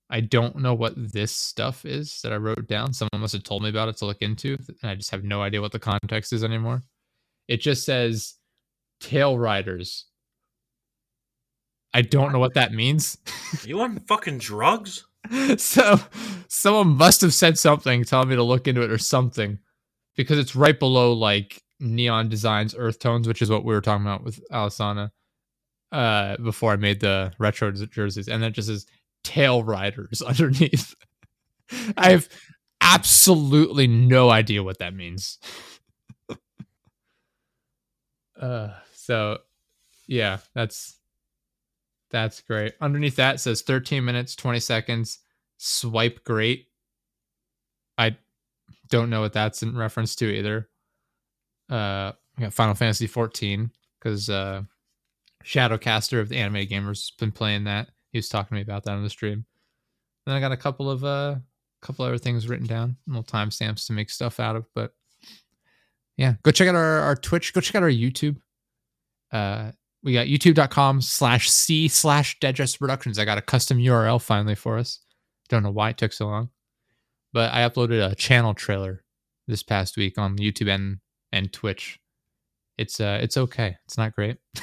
I 0.09 0.21
don't 0.21 0.57
know 0.57 0.73
what 0.73 0.93
this 0.95 1.31
stuff 1.31 1.85
is 1.85 2.21
that 2.21 2.31
I 2.31 2.37
wrote 2.37 2.67
down. 2.67 2.93
Someone 2.93 3.21
must 3.21 3.33
have 3.33 3.43
told 3.43 3.63
me 3.63 3.69
about 3.69 3.89
it 3.89 3.97
to 3.97 4.05
look 4.05 4.21
into, 4.21 4.57
and 4.81 4.91
I 4.91 4.95
just 4.95 5.11
have 5.11 5.23
no 5.23 5.41
idea 5.41 5.61
what 5.61 5.73
the 5.73 5.79
context 5.79 6.31
is 6.31 6.43
anymore. 6.43 6.81
It 7.47 7.57
just 7.57 7.85
says 7.85 8.35
tail 9.01 9.37
riders. 9.37 10.05
I 11.93 12.01
don't 12.01 12.31
know 12.31 12.39
what 12.39 12.53
that 12.53 12.73
means. 12.73 13.17
you 13.65 13.81
on 13.81 13.99
fucking 13.99 14.37
drugs? 14.37 15.05
so 15.57 15.99
someone 16.47 16.89
must 16.89 17.21
have 17.21 17.33
said 17.33 17.57
something 17.57 18.03
telling 18.03 18.29
me 18.29 18.35
to 18.35 18.43
look 18.43 18.67
into 18.67 18.83
it 18.83 18.91
or 18.91 18.97
something 18.97 19.59
because 20.15 20.39
it's 20.39 20.55
right 20.55 20.79
below 20.79 21.13
like 21.13 21.61
neon 21.79 22.29
designs 22.29 22.75
earth 22.77 22.99
tones 22.99 23.27
which 23.27 23.41
is 23.41 23.49
what 23.49 23.63
we 23.63 23.73
were 23.73 23.81
talking 23.81 24.05
about 24.05 24.23
with 24.23 24.39
alisana 24.51 25.11
uh 25.91 26.35
before 26.37 26.73
i 26.73 26.75
made 26.75 26.99
the 26.99 27.31
retro 27.39 27.71
jerseys. 27.71 28.27
And 28.27 28.43
that 28.43 28.51
just 28.53 28.67
says 28.67 28.85
tail 29.23 29.63
riders 29.63 30.21
underneath. 30.25 30.95
I 31.97 32.11
have 32.11 32.29
absolutely 32.81 33.87
no 33.87 34.29
idea 34.29 34.63
what 34.63 34.79
that 34.79 34.93
means. 34.93 35.37
Uh 38.39 38.69
so 38.93 39.39
yeah 40.05 40.37
that's 40.53 40.99
that's 42.11 42.39
great. 42.41 42.73
Underneath 42.79 43.15
that 43.15 43.39
says 43.39 43.63
13 43.63 44.05
minutes 44.05 44.35
20 44.35 44.59
seconds 44.59 45.17
swipe 45.57 46.23
great. 46.23 46.67
I 47.97 48.15
don't 48.89 49.09
know 49.09 49.21
what 49.21 49.33
that's 49.33 49.63
in 49.63 49.75
reference 49.75 50.15
to 50.17 50.27
either 50.27 50.69
uh 51.69 52.11
final 52.51 52.75
fantasy 52.75 53.07
14 53.07 53.71
because 53.99 54.29
uh 54.29 54.61
shadowcaster 55.43 56.19
of 56.19 56.29
the 56.29 56.37
animated 56.37 56.71
gamers 56.71 56.87
has 56.87 57.11
been 57.17 57.31
playing 57.31 57.63
that. 57.65 57.89
He 58.11 58.17
was 58.17 58.29
talking 58.29 58.49
to 58.49 58.55
me 58.55 58.61
about 58.61 58.83
that 58.83 58.91
on 58.91 59.03
the 59.03 59.09
stream. 59.09 59.45
Then 60.25 60.35
i 60.35 60.39
got 60.39 60.51
a 60.51 60.57
couple 60.57 60.89
of 60.89 61.03
uh 61.03 61.35
couple 61.81 62.05
other 62.05 62.17
things 62.17 62.49
written 62.49 62.65
down 62.65 62.97
little 63.05 63.23
timestamps 63.23 63.85
to 63.85 63.93
make 63.93 64.09
stuff 64.09 64.39
out 64.39 64.55
of 64.55 64.65
but 64.73 64.93
yeah 66.17 66.33
go 66.41 66.49
check 66.49 66.67
out 66.67 66.73
our, 66.73 66.99
our 67.01 67.15
twitch 67.15 67.53
go 67.53 67.61
check 67.61 67.75
out 67.75 67.83
our 67.83 67.89
youtube. 67.89 68.37
Uh 69.31 69.71
we 70.03 70.13
got 70.13 70.27
youtube.com 70.27 71.01
slash 71.01 71.49
c 71.49 71.87
slash 71.87 72.39
deadress 72.39 72.77
productions. 72.77 73.19
I 73.19 73.25
got 73.25 73.37
a 73.37 73.41
custom 73.41 73.77
url 73.79 74.21
finally 74.21 74.55
for 74.55 74.77
us. 74.77 74.99
Don't 75.49 75.63
know 75.63 75.71
why 75.71 75.89
it 75.89 75.97
took 75.97 76.13
so 76.13 76.27
long 76.27 76.49
but 77.33 77.53
i 77.53 77.59
uploaded 77.67 78.11
a 78.11 78.15
channel 78.15 78.53
trailer 78.53 79.03
this 79.47 79.63
past 79.63 79.97
week 79.97 80.17
on 80.17 80.37
youtube 80.37 80.73
and 80.73 80.97
and 81.37 81.53
twitch. 81.53 81.99
It's 82.77 82.99
uh 82.99 83.19
it's 83.21 83.37
okay. 83.37 83.77
It's 83.85 83.97
not 83.97 84.13
great. 84.15 84.37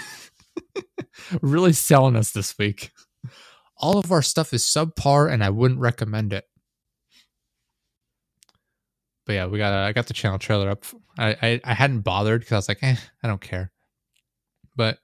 Really 1.42 1.72
selling 1.72 2.16
us 2.16 2.32
this 2.32 2.58
week. 2.58 2.90
All 3.78 3.98
of 3.98 4.12
our 4.12 4.22
stuff 4.22 4.52
is 4.52 4.62
subpar 4.64 5.32
and 5.32 5.42
i 5.44 5.50
wouldn't 5.50 5.80
recommend 5.80 6.32
it. 6.32 6.44
But 9.26 9.32
yeah 9.34 9.46
we 9.46 9.58
got 9.58 9.72
i 9.72 9.92
got 9.92 10.06
the 10.06 10.14
channel 10.14 10.38
trailer 10.38 10.70
up. 10.70 10.84
I 11.18 11.36
i, 11.42 11.60
I 11.64 11.74
hadn't 11.74 12.00
bothered 12.00 12.40
because 12.40 12.52
i 12.52 12.56
was 12.56 12.68
like 12.68 12.82
eh 12.82 12.96
i 13.22 13.28
don't 13.28 13.40
care. 13.40 13.72
But 14.76 14.98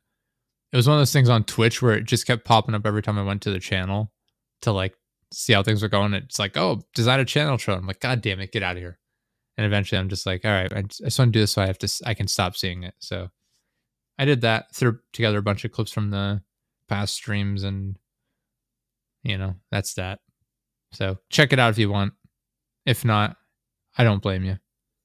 it 0.72 0.76
was 0.76 0.86
one 0.86 0.96
of 0.96 1.00
those 1.00 1.12
things 1.12 1.28
on 1.28 1.44
twitch 1.44 1.80
where 1.80 1.94
it 1.94 2.04
just 2.04 2.26
kept 2.26 2.44
popping 2.44 2.74
up 2.74 2.86
every 2.86 3.02
time 3.02 3.18
i 3.18 3.22
went 3.24 3.42
to 3.42 3.50
the 3.50 3.60
channel 3.60 4.12
to 4.62 4.72
like 4.72 4.94
see 5.32 5.52
how 5.52 5.62
things 5.62 5.82
were 5.82 5.88
going. 5.88 6.14
It's 6.14 6.38
like 6.38 6.56
oh 6.56 6.82
design 6.94 7.20
a 7.20 7.24
channel 7.24 7.58
trailer. 7.58 7.80
I'm 7.80 7.86
like 7.86 8.00
god 8.00 8.20
damn 8.20 8.40
it 8.40 8.52
get 8.52 8.62
out 8.62 8.76
of 8.76 8.82
here 8.82 8.99
and 9.60 9.66
eventually 9.66 9.98
i'm 9.98 10.08
just 10.08 10.24
like 10.24 10.42
all 10.46 10.50
right 10.50 10.72
i 10.72 10.80
just, 10.80 11.02
I 11.02 11.04
just 11.04 11.18
want 11.18 11.34
to 11.34 11.38
do 11.38 11.42
this 11.42 11.52
so 11.52 11.60
i 11.60 11.66
have 11.66 11.76
to 11.80 12.02
I 12.06 12.14
can 12.14 12.26
stop 12.28 12.56
seeing 12.56 12.82
it. 12.82 12.94
So 12.98 13.28
i 14.18 14.24
did 14.24 14.40
that 14.40 14.74
threw 14.74 14.98
together 15.12 15.36
a 15.36 15.42
bunch 15.42 15.66
of 15.66 15.70
clips 15.70 15.92
from 15.92 16.08
the 16.10 16.40
past 16.88 17.12
streams 17.12 17.62
and 17.62 17.98
you 19.22 19.36
know 19.36 19.56
that's 19.70 19.92
that. 19.94 20.20
So 20.92 21.18
check 21.28 21.52
it 21.52 21.58
out 21.58 21.70
if 21.70 21.78
you 21.78 21.90
want. 21.90 22.14
If 22.86 23.04
not 23.04 23.36
i 23.98 24.02
don't 24.02 24.22
blame 24.22 24.44
you. 24.44 24.56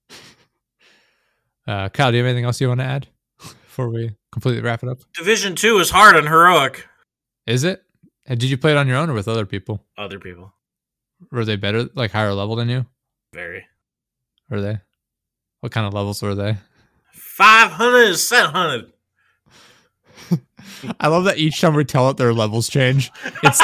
Uh 1.68 1.90
kyle 1.90 2.12
do 2.12 2.18
you 2.18 2.24
have 2.24 2.30
anything 2.30 2.46
else 2.46 2.62
you 2.62 2.68
want 2.70 2.80
to 2.80 2.86
add 2.86 3.08
before 3.40 3.90
we 3.90 4.16
completely 4.32 4.62
wrap 4.62 4.84
it 4.84 4.90
up? 4.90 5.00
Division 5.16 5.56
two 5.56 5.80
is 5.80 5.90
hard 5.90 6.16
and 6.16 6.30
heroic. 6.30 6.88
is 7.46 7.66
it? 7.66 7.82
Did 8.28 8.44
you 8.44 8.58
play 8.58 8.72
it 8.72 8.78
on 8.78 8.88
your 8.88 8.98
own 8.98 9.10
or 9.10 9.14
with 9.14 9.28
other 9.28 9.46
people? 9.46 9.84
Other 9.98 10.20
people, 10.20 10.54
were 11.32 11.44
they 11.44 11.58
better 11.58 11.90
like 11.94 12.12
higher 12.12 12.34
level 12.34 12.56
than 12.56 12.70
you? 12.70 12.86
Very 13.34 13.66
were 14.50 14.62
they 14.62 14.80
what 15.62 15.72
kind 15.72 15.88
of 15.88 15.94
levels 15.94 16.22
were 16.22 16.36
they 16.36 16.58
five 17.36 17.72
hundred, 17.72 18.16
seven 18.16 18.52
hundred. 18.52 18.92
I 21.00 21.08
love 21.10 21.26
that 21.26 21.38
each 21.38 21.60
time 21.60 21.76
we 21.76 21.84
tell 21.84 22.10
it, 22.10 22.18
their 22.18 22.34
levels 22.34 22.70
change. 22.70 23.12
It's 23.44 23.62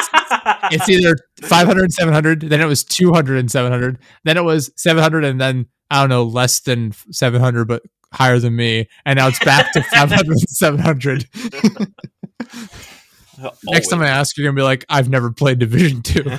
it's 0.70 0.88
either 0.88 1.16
500 1.42 1.82
and 1.82 1.92
700, 1.92 2.40
then 2.42 2.60
it 2.60 2.66
was 2.66 2.84
200 2.84 3.38
and 3.38 3.50
700, 3.50 3.98
then 4.24 4.36
it 4.36 4.44
was 4.44 4.70
700 4.76 5.24
and 5.24 5.40
then 5.40 5.66
I 5.90 6.00
don't 6.00 6.08
know, 6.10 6.24
less 6.24 6.60
than 6.60 6.92
700 7.10 7.66
but 7.66 7.82
higher 8.12 8.38
than 8.38 8.56
me, 8.56 8.88
and 9.06 9.16
now 9.16 9.28
it's 9.28 9.42
back 9.42 9.72
to 9.72 9.82
500 9.94 10.26
and 10.26 10.40
700. 10.40 11.28
Next 13.64 13.88
time 13.88 14.02
I 14.02 14.08
ask, 14.08 14.36
you're 14.36 14.46
gonna 14.46 14.56
be 14.56 14.62
like, 14.62 14.84
"I've 14.88 15.08
never 15.08 15.32
played 15.32 15.58
Division 15.58 16.02
Two. 16.02 16.30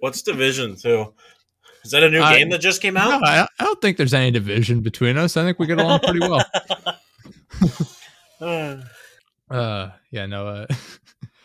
What's 0.00 0.22
Division 0.22 0.76
Two? 0.76 1.12
Is 1.84 1.90
that 1.92 2.02
a 2.02 2.10
new 2.10 2.20
Uh, 2.20 2.32
game 2.32 2.50
that 2.50 2.60
just 2.60 2.82
came 2.82 2.94
no, 2.94 3.00
out? 3.00 3.22
I, 3.24 3.46
I 3.58 3.64
don't 3.64 3.80
think 3.80 3.96
there's 3.96 4.14
any 4.14 4.30
division 4.30 4.80
between 4.80 5.16
us. 5.16 5.36
I 5.36 5.44
think 5.44 5.58
we 5.58 5.66
get 5.66 5.78
along 5.80 6.00
pretty 6.00 6.20
well. 6.20 6.44
Uh, 9.50 9.90
yeah, 10.10 10.26
no, 10.26 10.46
uh, 10.46 10.66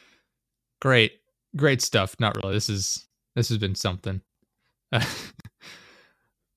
great, 0.81 1.13
great 1.55 1.81
stuff. 1.81 2.15
Not 2.19 2.35
really. 2.35 2.53
This 2.53 2.69
is 2.69 3.05
this 3.35 3.49
has 3.49 3.57
been 3.57 3.75
something. 3.75 4.21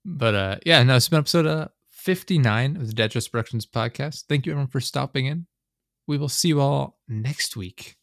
but 0.05 0.35
uh, 0.35 0.57
yeah, 0.67 0.83
no, 0.83 0.97
it's 0.97 1.09
been 1.09 1.21
episode 1.21 1.47
uh 1.47 1.69
59 1.91 2.77
of 2.77 2.87
the 2.89 2.93
Dead 2.93 3.11
Dress 3.11 3.29
Productions 3.29 3.67
podcast. 3.67 4.25
Thank 4.29 4.47
you 4.47 4.53
everyone 4.53 4.69
for 4.69 4.81
stopping 4.81 5.27
in. 5.27 5.47
We 6.07 6.19
will 6.19 6.29
see 6.29 6.49
you 6.49 6.61
all 6.61 6.99
next 7.09 7.57
week. 7.57 7.97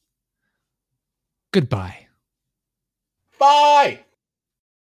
Goodbye. 1.51 2.07
Bye. 3.37 4.05